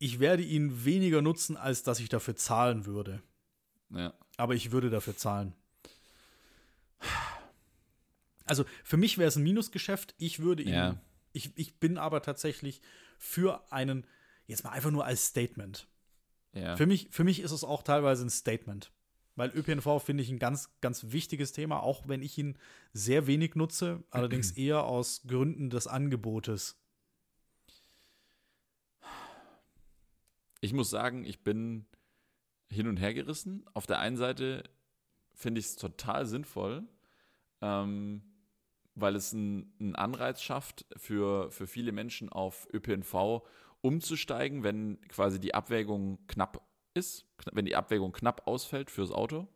[0.00, 3.22] ich werde ihn weniger nutzen, als dass ich dafür zahlen würde.
[3.90, 4.14] Ja.
[4.38, 5.52] Aber ich würde dafür zahlen.
[8.46, 10.14] Also für mich wäre es ein Minusgeschäft.
[10.16, 10.72] Ich würde ihn.
[10.72, 11.00] Ja.
[11.32, 12.80] Ich, ich bin aber tatsächlich
[13.18, 14.06] für einen,
[14.46, 15.86] jetzt mal einfach nur als Statement.
[16.54, 16.76] ja.
[16.76, 18.90] Für, mich, für mich ist es auch teilweise ein Statement.
[19.36, 22.56] Weil ÖPNV finde ich ein ganz, ganz wichtiges Thema, auch wenn ich ihn
[22.94, 26.79] sehr wenig nutze, allerdings eher aus Gründen des Angebotes.
[30.60, 31.86] Ich muss sagen, ich bin
[32.70, 33.64] hin und her gerissen.
[33.74, 34.62] Auf der einen Seite
[35.34, 36.86] finde ich es total sinnvoll,
[37.60, 38.22] ähm,
[38.94, 43.42] weil es einen Anreiz schafft für, für viele Menschen auf ÖPNV
[43.80, 46.62] umzusteigen, wenn quasi die Abwägung knapp
[46.94, 49.48] ist, wenn die Abwägung knapp ausfällt fürs Auto.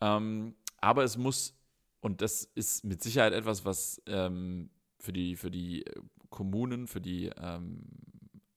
[0.00, 1.56] Ähm, aber es muss,
[2.00, 5.84] und das ist mit Sicherheit etwas, was ähm, für, die, für die
[6.30, 7.86] Kommunen, für die ähm,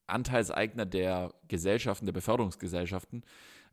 [0.07, 3.23] Anteilseigner der Gesellschaften, der Beförderungsgesellschaften,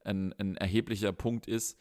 [0.05, 1.79] ein, ein erheblicher Punkt ist,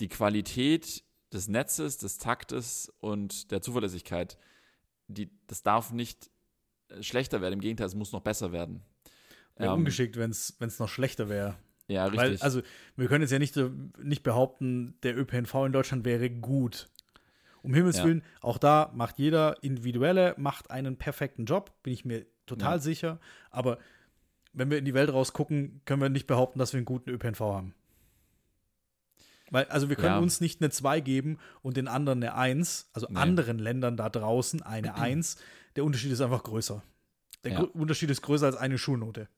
[0.00, 4.38] die Qualität des Netzes, des Taktes und der Zuverlässigkeit,
[5.08, 6.30] die, das darf nicht
[6.88, 7.54] äh, schlechter werden.
[7.54, 8.82] Im Gegenteil, es muss noch besser werden.
[9.56, 11.56] Wäre Ähm, ungeschickt, wenn es noch schlechter wäre.
[11.88, 12.18] Ja, richtig.
[12.18, 12.62] Weil, also,
[12.96, 13.70] wir können jetzt ja nicht, äh,
[14.02, 16.88] nicht behaupten, der ÖPNV in Deutschland wäre gut.
[17.62, 18.04] Um Himmels Ja.
[18.04, 22.26] Willen, auch da macht jeder Individuelle, macht einen perfekten Job, bin ich mir
[22.56, 22.78] total Ja.
[22.78, 23.20] sicher.
[23.50, 23.78] Aber
[24.52, 27.40] wenn wir in die Welt rausgucken, können wir nicht behaupten, dass wir einen guten ÖPNV
[27.40, 27.74] haben.
[29.50, 30.18] Weil, also wir können Ja.
[30.18, 33.18] uns nicht eine 2 geben und den anderen eine 1, also Nee.
[33.18, 35.36] anderen Ländern da draußen eine 1.
[35.76, 36.82] Der Unterschied ist einfach größer.
[37.44, 37.60] Der Ja.
[37.62, 39.28] Unterschied ist größer als eine Schulnote.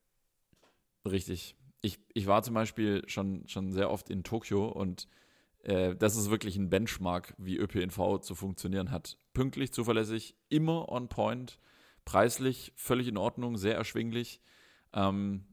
[1.04, 1.56] Richtig.
[1.80, 5.06] Ich, ich war zum Beispiel schon, schon sehr oft in Tokio und
[5.62, 9.18] äh, das ist wirklich ein Benchmark, wie ÖPNV zu funktionieren hat.
[9.32, 11.58] Pünktlich, zuverlässig, immer on point,
[12.04, 14.40] preislich völlig in Ordnung, sehr erschwinglich.
[14.92, 15.44] Ähm,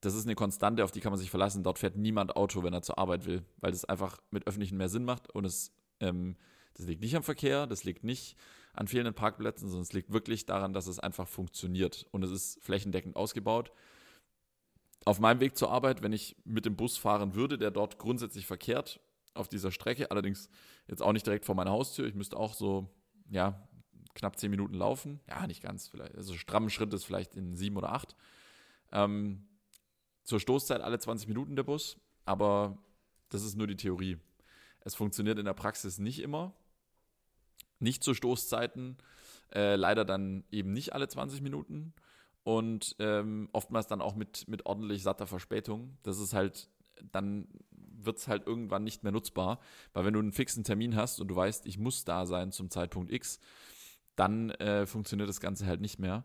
[0.00, 1.62] das ist eine Konstante, auf die kann man sich verlassen.
[1.62, 4.88] Dort fährt niemand Auto, wenn er zur Arbeit will, weil das einfach mit Öffentlichen mehr
[4.88, 6.36] Sinn macht und es, ähm,
[6.74, 8.36] das liegt nicht am Verkehr, das liegt nicht
[8.72, 12.62] an fehlenden Parkplätzen, sondern es liegt wirklich daran, dass es einfach funktioniert und es ist
[12.62, 13.72] flächendeckend ausgebaut.
[15.04, 18.46] Auf meinem Weg zur Arbeit, wenn ich mit dem Bus fahren würde, der dort grundsätzlich
[18.46, 19.00] verkehrt,
[19.34, 20.50] auf dieser Strecke, allerdings
[20.88, 22.90] jetzt auch nicht direkt vor meiner Haustür, ich müsste auch so,
[23.30, 23.68] ja,
[24.14, 25.20] knapp zehn Minuten laufen.
[25.28, 26.16] Ja, nicht ganz, vielleicht.
[26.16, 28.16] Also strammen Schritt ist vielleicht in sieben oder acht.
[28.92, 29.46] Ähm,
[30.24, 32.78] zur Stoßzeit alle 20 Minuten der Bus, aber
[33.28, 34.18] das ist nur die Theorie.
[34.80, 36.54] Es funktioniert in der Praxis nicht immer.
[37.78, 38.98] Nicht zu Stoßzeiten,
[39.52, 41.94] äh, leider dann eben nicht alle 20 Minuten
[42.42, 45.96] und ähm, oftmals dann auch mit, mit ordentlich satter Verspätung.
[46.02, 46.68] Das ist halt,
[47.10, 49.60] dann wird es halt irgendwann nicht mehr nutzbar,
[49.92, 52.70] weil wenn du einen fixen Termin hast und du weißt, ich muss da sein zum
[52.70, 53.40] Zeitpunkt X,
[54.20, 56.24] dann äh, funktioniert das Ganze halt nicht mehr.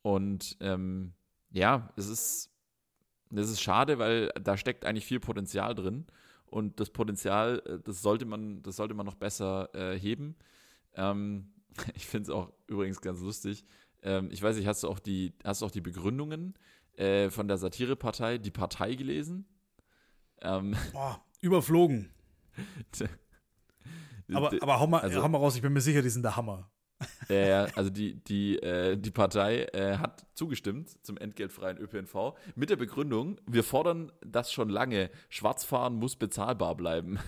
[0.00, 1.12] Und ähm,
[1.50, 2.50] ja, es ist,
[3.30, 6.06] es ist schade, weil da steckt eigentlich viel Potenzial drin.
[6.46, 10.34] Und das Potenzial, äh, das sollte man, das sollte man noch besser äh, heben.
[10.94, 11.52] Ähm,
[11.94, 13.66] ich finde es auch übrigens ganz lustig.
[14.02, 16.54] Ähm, ich weiß nicht, hast du auch die, hast du auch die Begründungen
[16.94, 19.46] äh, von der Satirepartei, die Partei gelesen?
[20.40, 22.10] Ähm, Boah, überflogen.
[24.32, 26.36] aber, aber hau mal, also, hau mal raus, ich bin mir sicher, die sind der
[26.36, 26.70] Hammer.
[27.28, 32.76] Ja, also die, die, äh, die Partei äh, hat zugestimmt zum entgeltfreien ÖPNV mit der
[32.76, 35.10] Begründung, wir fordern das schon lange.
[35.28, 37.18] Schwarzfahren muss bezahlbar bleiben.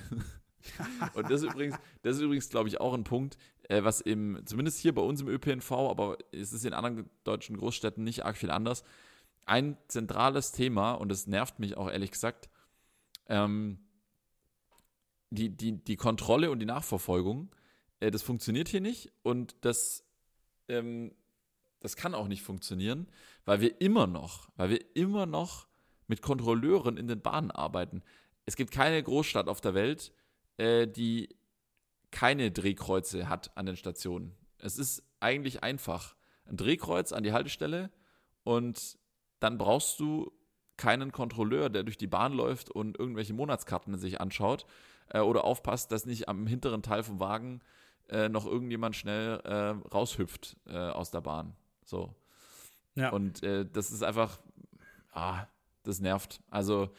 [1.14, 3.38] Und das ist übrigens, das ist übrigens, glaube ich, auch ein Punkt,
[3.68, 7.56] äh, was im, zumindest hier bei uns im ÖPNV, aber es ist in anderen deutschen
[7.56, 8.84] Großstädten nicht arg viel anders,
[9.46, 12.48] ein zentrales Thema, und das nervt mich auch ehrlich gesagt,
[13.28, 13.78] ähm,
[15.30, 17.50] die, die, die Kontrolle und die Nachverfolgung
[18.00, 20.04] äh, das funktioniert hier nicht und das,
[20.68, 21.14] ähm,
[21.80, 23.08] das kann auch nicht funktionieren,
[23.44, 25.66] weil wir immer noch, weil wir immer noch
[26.06, 28.02] mit Kontrolleuren in den Bahnen arbeiten.
[28.46, 30.12] Es gibt keine Großstadt auf der Welt,
[30.56, 31.28] äh, die
[32.10, 34.34] keine Drehkreuze hat an den Stationen.
[34.58, 36.16] Es ist eigentlich einfach.
[36.46, 37.90] Ein Drehkreuz an die Haltestelle
[38.42, 38.98] und
[39.38, 40.32] dann brauchst du
[40.78, 44.64] keinen Kontrolleur, der durch die Bahn läuft und irgendwelche Monatskarten sich anschaut
[45.10, 47.60] äh, oder aufpasst, dass nicht am hinteren Teil vom Wagen
[48.08, 51.54] äh, noch irgendjemand schnell äh, raushüpft äh, aus der Bahn.
[51.84, 52.14] So.
[52.94, 53.10] Ja.
[53.10, 54.38] Und äh, das ist einfach,
[55.12, 55.46] ah,
[55.82, 56.40] das nervt.
[56.50, 56.90] Also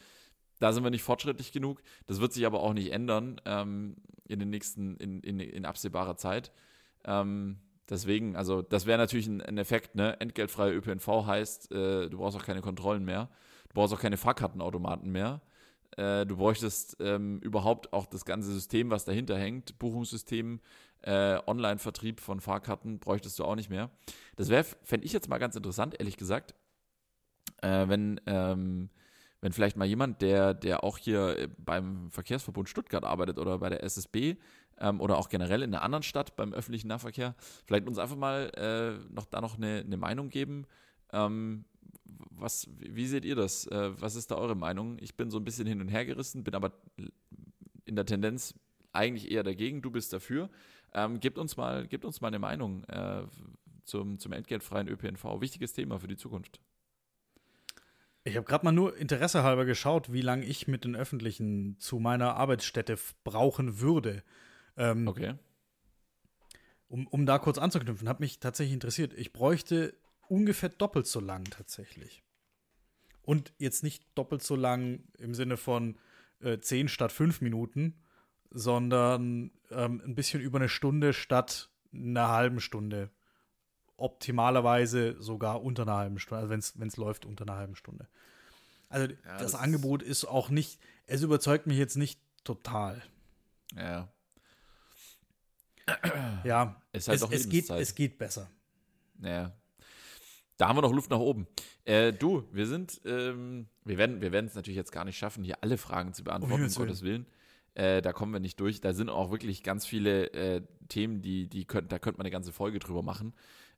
[0.58, 1.82] da sind wir nicht fortschrittlich genug.
[2.06, 3.96] Das wird sich aber auch nicht ändern ähm,
[4.28, 6.52] in den nächsten, in, in, in absehbarer Zeit.
[7.04, 7.58] Ähm,
[7.88, 10.20] deswegen, also das wäre natürlich ein, ein, Effekt, ne?
[10.20, 13.30] Entgeltfreie ÖPNV heißt, äh, du brauchst auch keine Kontrollen mehr.
[13.68, 15.40] Du brauchst auch keine Fahrkartenautomaten mehr.
[15.96, 20.60] Äh, du bräuchtest ähm, überhaupt auch das ganze System, was dahinter hängt, Buchungssystem,
[21.02, 23.90] äh, Online-Vertrieb von Fahrkarten bräuchtest du auch nicht mehr.
[24.36, 26.54] Das wäre, fände ich jetzt mal ganz interessant, ehrlich gesagt,
[27.62, 28.90] äh, wenn, ähm,
[29.40, 33.70] wenn vielleicht mal jemand, der, der auch hier äh, beim Verkehrsverbund Stuttgart arbeitet oder bei
[33.70, 34.36] der SSB
[34.78, 37.34] ähm, oder auch generell in einer anderen Stadt beim öffentlichen Nahverkehr,
[37.66, 40.66] vielleicht uns einfach mal äh, noch da noch eine, eine Meinung geben.
[41.12, 41.64] Ähm,
[42.30, 43.66] was, wie seht ihr das?
[43.66, 44.96] Äh, was ist da eure Meinung?
[45.00, 46.72] Ich bin so ein bisschen hin und her gerissen, bin aber
[47.84, 48.54] in der Tendenz
[48.92, 49.82] eigentlich eher dagegen.
[49.82, 50.50] Du bist dafür.
[50.92, 53.22] Ähm, gebt, uns mal, gebt uns mal eine Meinung äh,
[53.84, 55.40] zum, zum entgeltfreien ÖPNV.
[55.40, 56.60] Wichtiges Thema für die Zukunft.
[58.22, 61.98] Ich habe gerade mal nur Interesse halber geschaut, wie lange ich mit den Öffentlichen zu
[61.98, 64.22] meiner Arbeitsstätte brauchen würde.
[64.76, 65.34] Ähm, okay.
[66.88, 69.14] Um, um da kurz anzuknüpfen, hat mich tatsächlich interessiert.
[69.14, 69.94] Ich bräuchte
[70.28, 72.22] ungefähr doppelt so lang tatsächlich.
[73.22, 75.96] Und jetzt nicht doppelt so lang im Sinne von
[76.40, 78.02] äh, 10 statt 5 Minuten,
[78.50, 83.10] sondern ähm, ein bisschen über eine Stunde statt einer halben Stunde.
[83.96, 88.08] Optimalerweise sogar unter einer halben Stunde, also wenn es läuft, unter einer halben Stunde.
[88.88, 93.02] Also ja, das, das, Angebot ist auch nicht, es überzeugt mich jetzt nicht total.
[93.76, 94.08] Ja.
[96.44, 98.50] Ja, halt es, es, geht, es geht besser.
[99.20, 99.52] Ja.
[100.56, 101.46] Da haben wir noch Luft nach oben.
[101.84, 105.62] Äh, du, wir sind, ähm, wir werden wir es natürlich jetzt gar nicht schaffen, hier
[105.62, 107.26] alle Fragen zu beantworten, um Gottes Willen.
[107.80, 108.82] Äh, da kommen wir nicht durch.
[108.82, 112.30] Da sind auch wirklich ganz viele äh, Themen, die, die könnt, da könnte man eine
[112.30, 113.32] ganze Folge drüber machen.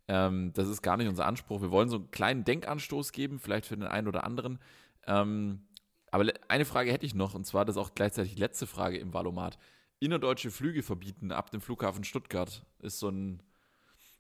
[0.09, 1.63] Ähm, das ist gar nicht unser Anspruch.
[1.63, 4.59] Wir wollen so einen kleinen Denkanstoß geben, vielleicht für den einen oder anderen.
[5.07, 5.69] Ähm,
[6.11, 9.57] aber eine Frage hätte ich noch, und zwar das auch gleichzeitig letzte Frage im Valomat.
[10.01, 13.41] Innerdeutsche Flüge verbieten ab dem Flughafen Stuttgart ist so ein,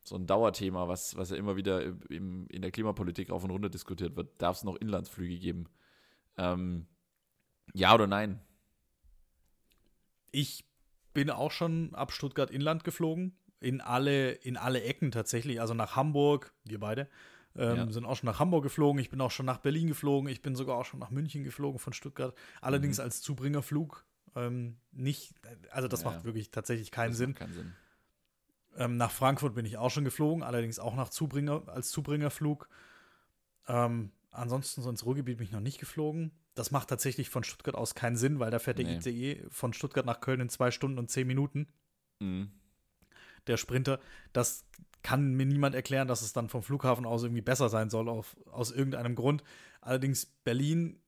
[0.04, 3.68] so ein Dauerthema, was, was ja immer wieder im, in der Klimapolitik auf und runter
[3.68, 4.40] diskutiert wird.
[4.40, 5.66] Darf es noch Inlandsflüge geben?
[6.36, 6.86] Ähm,
[7.74, 8.40] ja oder nein?
[10.32, 10.64] Ich
[11.14, 13.36] bin auch schon ab Stuttgart Inland geflogen.
[13.60, 15.60] In alle, in alle Ecken tatsächlich.
[15.60, 17.08] Also nach Hamburg, wir beide.
[17.54, 17.90] Ähm, ja.
[17.90, 19.00] Sind auch schon nach Hamburg geflogen.
[19.00, 20.28] Ich bin auch schon nach Berlin geflogen.
[20.28, 22.34] Ich bin sogar auch schon nach München geflogen von Stuttgart.
[22.60, 23.04] Allerdings mhm.
[23.04, 24.04] als Zubringerflug.
[24.34, 25.34] Ähm, nicht,
[25.70, 26.10] also das ja.
[26.10, 27.34] macht wirklich tatsächlich keinen Sinn.
[27.34, 27.72] Keinen Sinn.
[28.76, 32.68] Ähm, nach Frankfurt bin ich auch schon geflogen, allerdings auch nach Zubringer, als Zubringerflug.
[33.68, 36.32] Ähm, ansonsten so ins Ruhrgebiet bin ich noch nicht geflogen.
[36.54, 38.96] Das macht tatsächlich von Stuttgart aus keinen Sinn, weil da fährt der nee.
[38.96, 41.68] ICE von Stuttgart nach Köln in zwei Stunden und zehn Minuten.
[42.20, 42.50] Mhm.
[43.46, 44.00] Der Sprinter.
[44.32, 44.64] Das
[45.02, 48.36] kann mir niemand erklären, dass es dann vom Flughafen aus irgendwie besser sein soll, auf,
[48.50, 49.42] aus irgendeinem Grund.
[49.80, 51.00] Allerdings Berlin,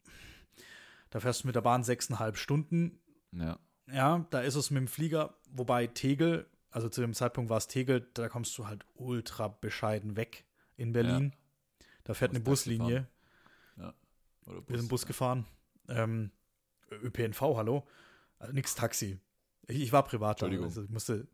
[1.11, 2.99] da fährst du mit der Bahn sechseinhalb Stunden.
[3.33, 3.59] Ja.
[3.93, 7.69] Ja, da ist es mit dem Flieger, wobei Tegel, also zu dem Zeitpunkt war es
[7.69, 10.45] Tegel, da kommst du halt ultra bescheiden weg
[10.77, 11.33] in Berlin.
[11.33, 11.87] Ja.
[12.05, 13.09] Da fährt eine Buslinie.
[14.47, 15.09] Oder Bus, Wir sind Bus ja.
[15.09, 15.47] gefahren.
[15.89, 16.31] Ähm,
[16.91, 17.87] ÖPNV, hallo?
[18.39, 19.19] Also, nix Taxi.
[19.67, 20.47] Ich, ich war privat da.
[20.47, 21.27] Also ich musste,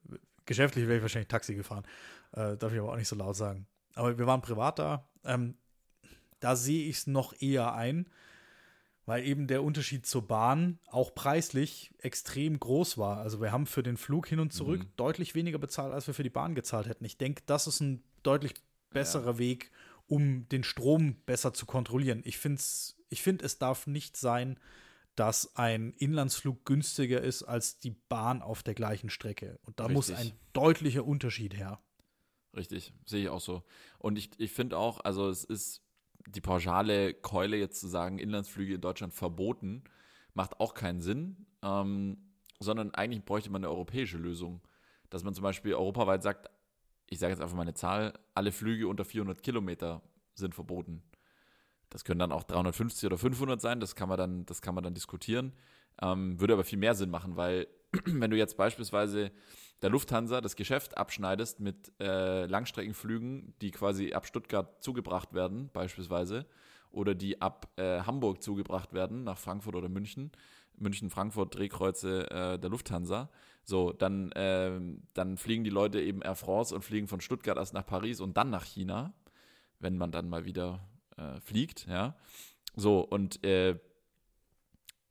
[0.46, 1.84] geschäftlich wäre ich wahrscheinlich Taxi gefahren.
[2.32, 3.66] Äh, darf ich aber auch nicht so laut sagen.
[3.94, 5.08] Aber wir waren privat da.
[5.24, 5.56] Ähm,
[6.38, 8.08] da sehe ich es noch eher ein,
[9.04, 13.18] weil eben der Unterschied zur Bahn auch preislich extrem groß war.
[13.18, 14.92] Also wir haben für den Flug hin und zurück mhm.
[14.96, 17.04] deutlich weniger bezahlt, als wir für die Bahn gezahlt hätten.
[17.04, 18.54] Ich denke, das ist ein deutlich
[18.90, 19.38] besserer ja.
[19.38, 19.70] Weg,
[20.06, 22.22] um den Strom besser zu kontrollieren.
[22.24, 22.60] Ich finde,
[23.10, 24.58] ich find, es darf nicht sein,
[25.16, 29.58] dass ein Inlandsflug günstiger ist als die Bahn auf der gleichen Strecke.
[29.62, 29.94] Und da Richtig.
[29.94, 31.80] muss ein deutlicher Unterschied her.
[32.56, 33.62] Richtig, sehe ich auch so.
[33.98, 35.82] Und ich, ich finde auch, also es ist
[36.26, 39.84] die pauschale Keule jetzt zu sagen, Inlandsflüge in Deutschland verboten,
[40.34, 42.16] macht auch keinen Sinn, ähm,
[42.58, 44.60] sondern eigentlich bräuchte man eine europäische Lösung.
[45.10, 46.50] Dass man zum Beispiel europaweit sagt,
[47.08, 50.02] ich sage jetzt einfach mal eine Zahl, alle Flüge unter 400 Kilometer
[50.34, 51.02] sind verboten.
[51.90, 54.84] Das können dann auch 350 oder 500 sein, das kann man dann, das kann man
[54.84, 55.52] dann diskutieren.
[56.00, 57.66] Ähm, würde aber viel mehr Sinn machen, weil
[58.06, 59.32] wenn du jetzt beispielsweise
[59.82, 66.46] der Lufthansa das Geschäft abschneidest mit äh, Langstreckenflügen, die quasi ab Stuttgart zugebracht werden, beispielsweise,
[66.90, 70.32] oder die ab äh, Hamburg zugebracht werden, nach Frankfurt oder München,
[70.76, 73.30] München, Frankfurt, Drehkreuze äh, der Lufthansa.
[73.64, 74.80] So, dann, äh,
[75.14, 78.36] dann fliegen die Leute eben Air France und fliegen von Stuttgart erst nach Paris und
[78.36, 79.12] dann nach China,
[79.78, 80.80] wenn man dann mal wieder
[81.16, 82.16] äh, fliegt, ja.
[82.76, 83.78] So, und äh,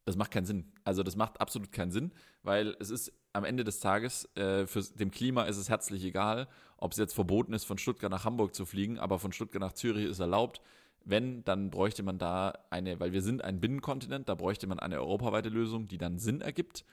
[0.06, 0.72] das macht keinen Sinn.
[0.84, 2.12] Also das macht absolut keinen Sinn,
[2.44, 6.48] weil es ist am Ende des Tages, äh, für dem Klima ist es herzlich egal,
[6.78, 9.74] ob es jetzt verboten ist, von Stuttgart nach Hamburg zu fliegen, aber von Stuttgart nach
[9.74, 10.62] Zürich ist erlaubt.
[11.06, 15.00] Wenn, dann bräuchte man da eine, weil wir sind ein Binnenkontinent, da bräuchte man eine
[15.00, 16.86] europaweite Lösung, die dann Sinn ergibt.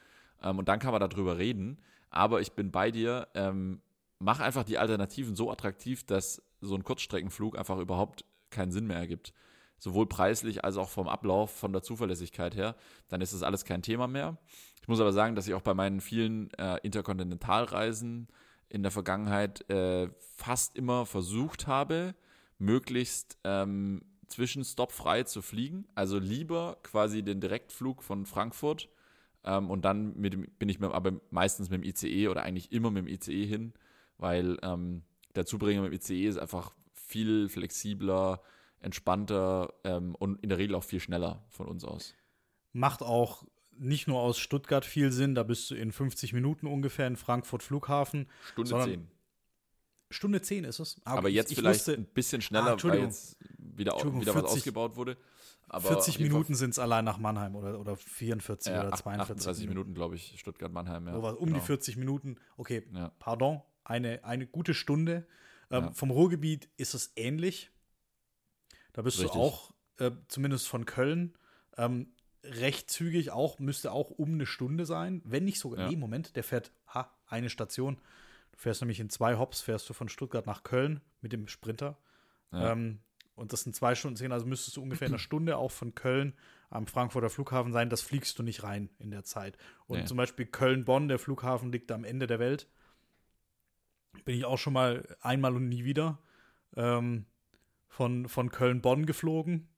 [0.43, 1.79] Ähm, und dann kann man darüber reden.
[2.11, 3.81] Aber ich bin bei dir, ähm,
[4.19, 8.25] mach einfach die Alternativen so attraktiv, dass so ein Kurzstreckenflug einfach überhaupt
[8.57, 9.33] keinen Sinn mehr ergibt
[9.79, 12.77] sowohl preislich als auch vom Ablauf, von der Zuverlässigkeit her,
[13.09, 14.39] dann ist das alles kein Thema mehr.
[14.81, 18.29] Ich muss aber sagen, dass ich auch bei meinen vielen äh, Interkontinentalreisen
[18.69, 22.15] in der Vergangenheit äh, fast immer versucht habe,
[22.59, 25.87] möglichst ähm, zwischenstoppfrei zu fliegen.
[25.95, 28.89] Also lieber quasi den Direktflug von Frankfurt
[29.45, 32.91] ähm, und dann mit bin ich mit, aber meistens mit dem ICE oder eigentlich immer
[32.91, 33.73] mit dem ICE hin,
[34.19, 35.03] weil ähm,
[35.35, 36.73] der Zubringer mit dem ICE ist einfach
[37.07, 38.43] viel flexibler,
[38.81, 42.15] entspannter ähm, und in der Regel auch viel schneller von uns aus.
[42.73, 43.45] Macht auch
[43.79, 47.63] nicht nur aus Stuttgart viel Sinn, da bist du in 50 Minuten ungefähr in Frankfurt
[47.63, 48.29] Flughafen.
[48.53, 49.09] Stunde 10.
[50.11, 51.01] Stunde 10 ist es.
[51.05, 54.35] Aber, Aber jetzt ich vielleicht wusste, ein bisschen schneller, ah, weil jetzt wieder, wieder 40,
[54.35, 55.17] was ausgebaut wurde.
[55.69, 59.69] Aber 40 Minuten sind es allein nach Mannheim oder, oder 44 ja, oder 42 38
[59.69, 61.09] Minuten, glaube ich, Stuttgart-Mannheim.
[61.09, 61.15] Ja.
[61.15, 61.59] um genau.
[61.59, 62.37] die 40 Minuten.
[62.57, 63.11] Okay, ja.
[63.19, 65.27] pardon, eine, eine gute Stunde.
[65.71, 65.93] Ähm, ja.
[65.93, 67.71] Vom Ruhrgebiet ist es ähnlich.
[68.93, 69.35] Da bist Richtig.
[69.35, 71.37] du auch, äh, zumindest von Köln,
[71.77, 72.13] ähm,
[72.43, 75.23] recht zügig, auch, müsste auch um eine Stunde sein.
[75.25, 75.89] Wenn nicht sogar, ja.
[75.89, 77.97] nee, Moment, der fährt, ha, eine Station.
[78.53, 81.99] Du fährst nämlich in zwei Hops, fährst du von Stuttgart nach Köln mit dem Sprinter.
[82.53, 82.73] Ja.
[82.73, 83.01] Ähm,
[83.35, 86.33] und das sind zwei Stunden zehn, also müsstest du ungefähr eine Stunde auch von Köln
[86.71, 87.91] am Frankfurter Flughafen sein.
[87.91, 89.59] Das fliegst du nicht rein in der Zeit.
[89.87, 90.05] Und nee.
[90.07, 92.67] zum Beispiel Köln-Bonn, der Flughafen liegt am Ende der Welt.
[94.25, 96.19] Bin ich auch schon mal einmal und nie wieder.
[96.77, 97.27] Ähm,
[97.89, 99.69] von, von Köln-Bonn geflogen.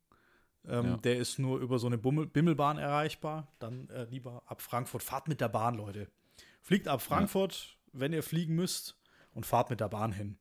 [0.67, 0.97] Ähm, ja.
[0.99, 3.53] Der ist nur über so eine Bummel, Bimmelbahn erreichbar.
[3.59, 5.03] Dann äh, lieber ab Frankfurt.
[5.03, 6.09] Fahrt mit der Bahn, Leute.
[6.61, 8.01] Fliegt ab Frankfurt, ja.
[8.01, 8.97] wenn ihr fliegen müsst,
[9.33, 10.39] und fahrt mit der Bahn hin.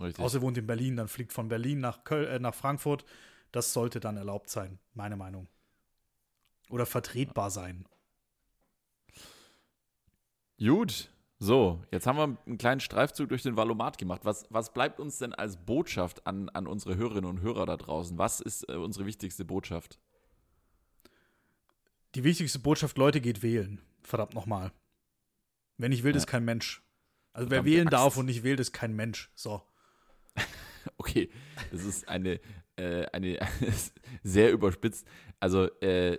[0.00, 0.24] Richtig.
[0.24, 3.04] Außer ihr wohnt in Berlin, dann fliegt von Berlin nach, Köl äh, nach Frankfurt.
[3.52, 5.48] Das sollte dann erlaubt sein, meine Meinung.
[6.68, 7.86] Oder vertretbar sein.
[10.58, 11.10] Gut,
[11.42, 14.20] so, jetzt haben wir einen kleinen Streifzug durch den Valomat gemacht.
[14.24, 18.18] Was, was bleibt uns denn als Botschaft an, an unsere Hörerinnen und Hörer da draußen?
[18.18, 19.98] Was ist äh, unsere wichtigste Botschaft?
[22.14, 23.80] Die wichtigste Botschaft, Leute, geht wählen.
[24.02, 24.70] Verdammt nochmal.
[25.78, 26.82] Wer nicht will, ist kein Mensch.
[27.32, 29.30] Also wer wählen darf und nicht wählt, ist kein Mensch.
[29.34, 29.62] So.
[30.98, 31.30] okay,
[31.70, 32.38] das ist eine,
[32.76, 33.38] äh, eine
[34.22, 35.06] sehr überspitzt.
[35.38, 36.18] Also äh,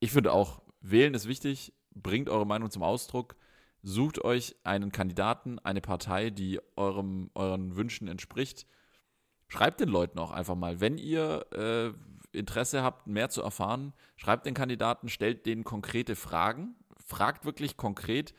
[0.00, 3.36] ich finde auch, wählen ist wichtig, bringt eure Meinung zum Ausdruck,
[3.82, 8.66] sucht euch einen Kandidaten, eine Partei, die eurem, euren Wünschen entspricht.
[9.48, 11.92] Schreibt den Leuten auch einfach mal, wenn ihr äh,
[12.36, 18.34] Interesse habt, mehr zu erfahren, schreibt den Kandidaten, stellt denen konkrete Fragen, fragt wirklich konkret,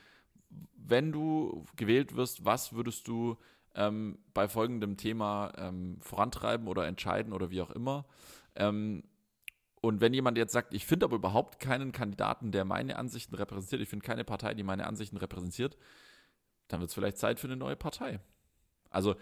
[0.76, 3.38] wenn du gewählt wirst, was würdest du
[3.76, 8.06] ähm, bei folgendem Thema ähm, vorantreiben oder entscheiden oder wie auch immer.
[8.56, 9.04] Ähm,
[9.82, 13.82] und wenn jemand jetzt sagt, ich finde aber überhaupt keinen Kandidaten, der meine Ansichten repräsentiert,
[13.82, 15.76] ich finde keine Partei, die meine Ansichten repräsentiert,
[16.68, 18.20] dann wird es vielleicht Zeit für eine neue Partei.
[18.92, 19.16] Also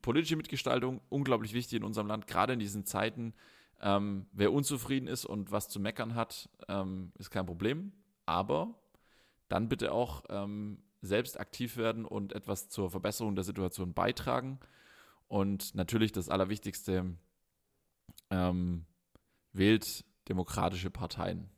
[0.00, 3.34] politische Mitgestaltung, unglaublich wichtig in unserem Land, gerade in diesen Zeiten.
[3.80, 7.92] Ähm, wer unzufrieden ist und was zu meckern hat, ähm, ist kein Problem.
[8.26, 8.74] Aber
[9.48, 14.60] dann bitte auch ähm, selbst aktiv werden und etwas zur Verbesserung der Situation beitragen.
[15.26, 17.16] Und natürlich das Allerwichtigste,
[18.30, 18.86] ähm,
[19.52, 21.50] wählt demokratische Parteien.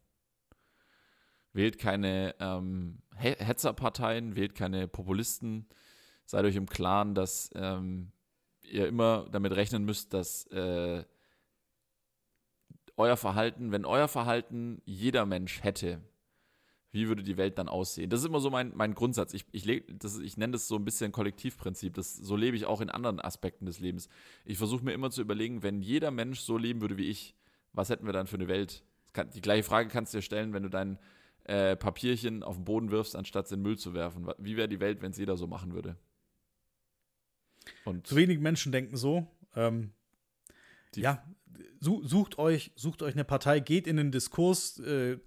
[1.53, 5.67] Wählt keine ähm, Hetzerparteien, wählt keine Populisten.
[6.25, 8.13] Seid euch im Klaren, dass ähm,
[8.63, 11.05] ihr immer damit rechnen müsst, dass äh,
[12.97, 16.01] euer Verhalten, wenn euer Verhalten jeder Mensch hätte,
[16.93, 18.11] wie würde die Welt dann aussehen?
[18.11, 19.33] Das ist immer so mein, mein Grundsatz.
[19.33, 21.95] Ich, ich, ich nenne das so ein bisschen Kollektivprinzip.
[21.95, 24.09] Das, so lebe ich auch in anderen Aspekten des Lebens.
[24.45, 27.37] Ich versuche mir immer zu überlegen, wenn jeder Mensch so leben würde wie ich,
[27.73, 28.85] was hätten wir dann für eine Welt?
[29.13, 30.99] Kann, die gleiche Frage kannst du dir stellen, wenn du dein
[31.45, 34.29] äh, Papierchen auf den Boden wirfst, anstatt es in den Müll zu werfen.
[34.39, 35.97] Wie wäre die Welt, wenn es jeder so machen würde?
[37.85, 39.27] Und Zu wenig Menschen denken so.
[39.55, 39.93] Ähm,
[40.95, 41.25] ja,
[41.81, 45.19] sucht euch, sucht euch eine Partei, geht in den Diskurs, äh,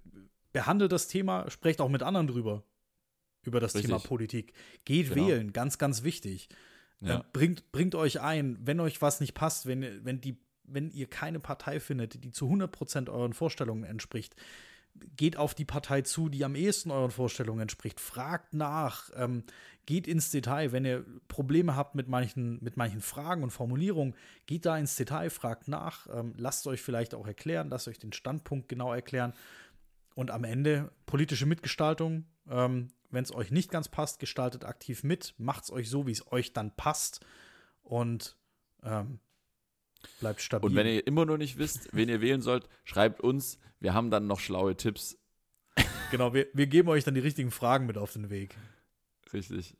[0.52, 2.64] behandelt das Thema, sprecht auch mit anderen drüber.
[3.42, 3.90] Über das Richtig.
[3.90, 4.54] Thema Politik.
[4.84, 5.28] Geht genau.
[5.28, 6.48] wählen, ganz, ganz wichtig.
[7.00, 7.20] Ja.
[7.20, 11.06] Äh, bringt, bringt euch ein, wenn euch was nicht passt, wenn, wenn die wenn ihr
[11.06, 14.34] keine Partei findet, die zu 100% euren Vorstellungen entspricht,
[15.16, 18.00] geht auf die Partei zu, die am ehesten euren Vorstellungen entspricht.
[18.00, 19.44] Fragt nach, ähm,
[19.86, 20.72] geht ins Detail.
[20.72, 24.14] Wenn ihr Probleme habt mit manchen, mit manchen Fragen und Formulierungen,
[24.46, 28.12] geht da ins Detail, fragt nach, ähm, lasst euch vielleicht auch erklären, lasst euch den
[28.12, 29.34] Standpunkt genau erklären.
[30.14, 32.24] Und am Ende politische Mitgestaltung.
[32.48, 36.12] Ähm, Wenn es euch nicht ganz passt, gestaltet aktiv mit, macht es euch so, wie
[36.12, 37.24] es euch dann passt.
[37.82, 38.36] Und
[38.82, 39.20] ähm,
[40.20, 40.68] Bleibt stabil.
[40.68, 43.58] Und wenn ihr immer noch nicht wisst, wen ihr wählen sollt, schreibt uns.
[43.80, 45.16] Wir haben dann noch schlaue Tipps.
[46.10, 48.54] Genau, wir, wir geben euch dann die richtigen Fragen mit auf den Weg.
[49.32, 49.76] Richtig.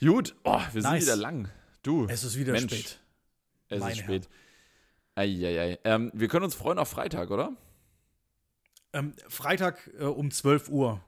[0.00, 1.04] Gut, oh, wir nice.
[1.04, 1.50] sind wieder lang.
[1.82, 2.06] Du.
[2.08, 2.72] Es ist wieder Mensch.
[2.72, 3.00] spät.
[3.68, 4.28] Es Meine ist spät.
[5.14, 5.78] Eieiei.
[5.84, 7.54] Ähm, wir können uns freuen auf Freitag, oder?
[8.94, 11.04] Ähm, Freitag äh, um 12 Uhr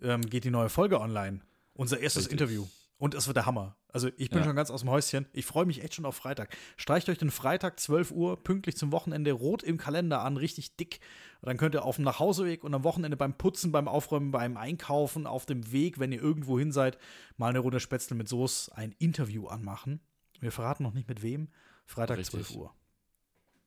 [0.00, 1.40] ähm, geht die neue Folge online.
[1.74, 2.40] Unser erstes Richtig.
[2.40, 2.66] Interview.
[2.98, 3.76] Und es wird der Hammer.
[3.94, 4.46] Also ich bin ja.
[4.46, 5.28] schon ganz aus dem Häuschen.
[5.32, 6.56] Ich freue mich echt schon auf Freitag.
[6.76, 10.98] Streicht euch den Freitag 12 Uhr pünktlich zum Wochenende rot im Kalender an, richtig dick.
[11.40, 14.56] Und dann könnt ihr auf dem Nachhauseweg und am Wochenende beim Putzen, beim Aufräumen, beim
[14.56, 16.98] Einkaufen, auf dem Weg, wenn ihr irgendwo hin seid,
[17.36, 20.00] mal eine Runde Spätzle mit Soße, ein Interview anmachen.
[20.40, 21.50] Wir verraten noch nicht mit wem.
[21.86, 22.46] Freitag richtig.
[22.46, 22.74] 12 Uhr.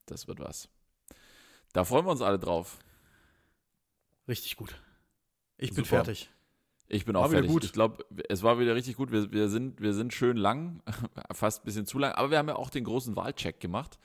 [0.07, 0.67] Das wird was.
[1.71, 2.79] Da freuen wir uns alle drauf.
[4.27, 4.77] Richtig gut.
[5.57, 5.75] Ich Super.
[5.75, 6.29] bin fertig.
[6.89, 7.51] Ich bin auch war fertig.
[7.51, 7.63] Gut.
[7.63, 9.11] Ich glaube, es war wieder richtig gut.
[9.11, 10.81] Wir, wir, sind, wir sind schön lang,
[11.31, 13.99] fast ein bisschen zu lang, aber wir haben ja auch den großen Wahlcheck gemacht.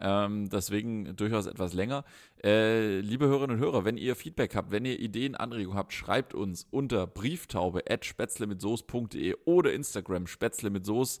[0.00, 2.04] Ähm, deswegen durchaus etwas länger.
[2.44, 6.34] Äh, liebe Hörerinnen und Hörer, wenn ihr Feedback habt, wenn ihr Ideen, Anregungen habt, schreibt
[6.34, 11.20] uns unter brieftaube at spätzlemitsoße.de oder Instagram spätzle mit Soße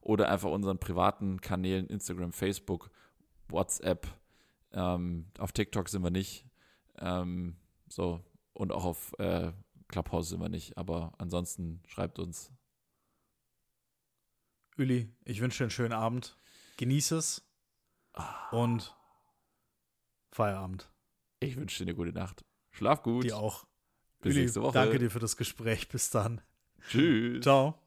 [0.00, 2.90] oder einfach unseren privaten Kanälen Instagram, Facebook,
[3.48, 4.08] WhatsApp.
[4.72, 6.44] Ähm, auf TikTok sind wir nicht.
[6.98, 7.54] Ähm,
[7.88, 8.20] so
[8.54, 9.52] und auch auf äh,
[9.88, 12.52] Clubhouse sind wir nicht, aber ansonsten schreibt uns.
[14.78, 16.36] Uli, ich wünsche dir einen schönen Abend.
[16.76, 17.42] Genieß es.
[18.50, 18.94] Und
[20.30, 20.92] Feierabend.
[21.40, 22.44] Ich wünsche dir eine gute Nacht.
[22.70, 23.24] Schlaf gut.
[23.24, 23.66] Dir auch.
[24.20, 24.74] Bis Uli, nächste Woche.
[24.74, 25.88] Danke dir für das Gespräch.
[25.88, 26.42] Bis dann.
[26.88, 27.42] Tschüss.
[27.42, 27.85] Ciao.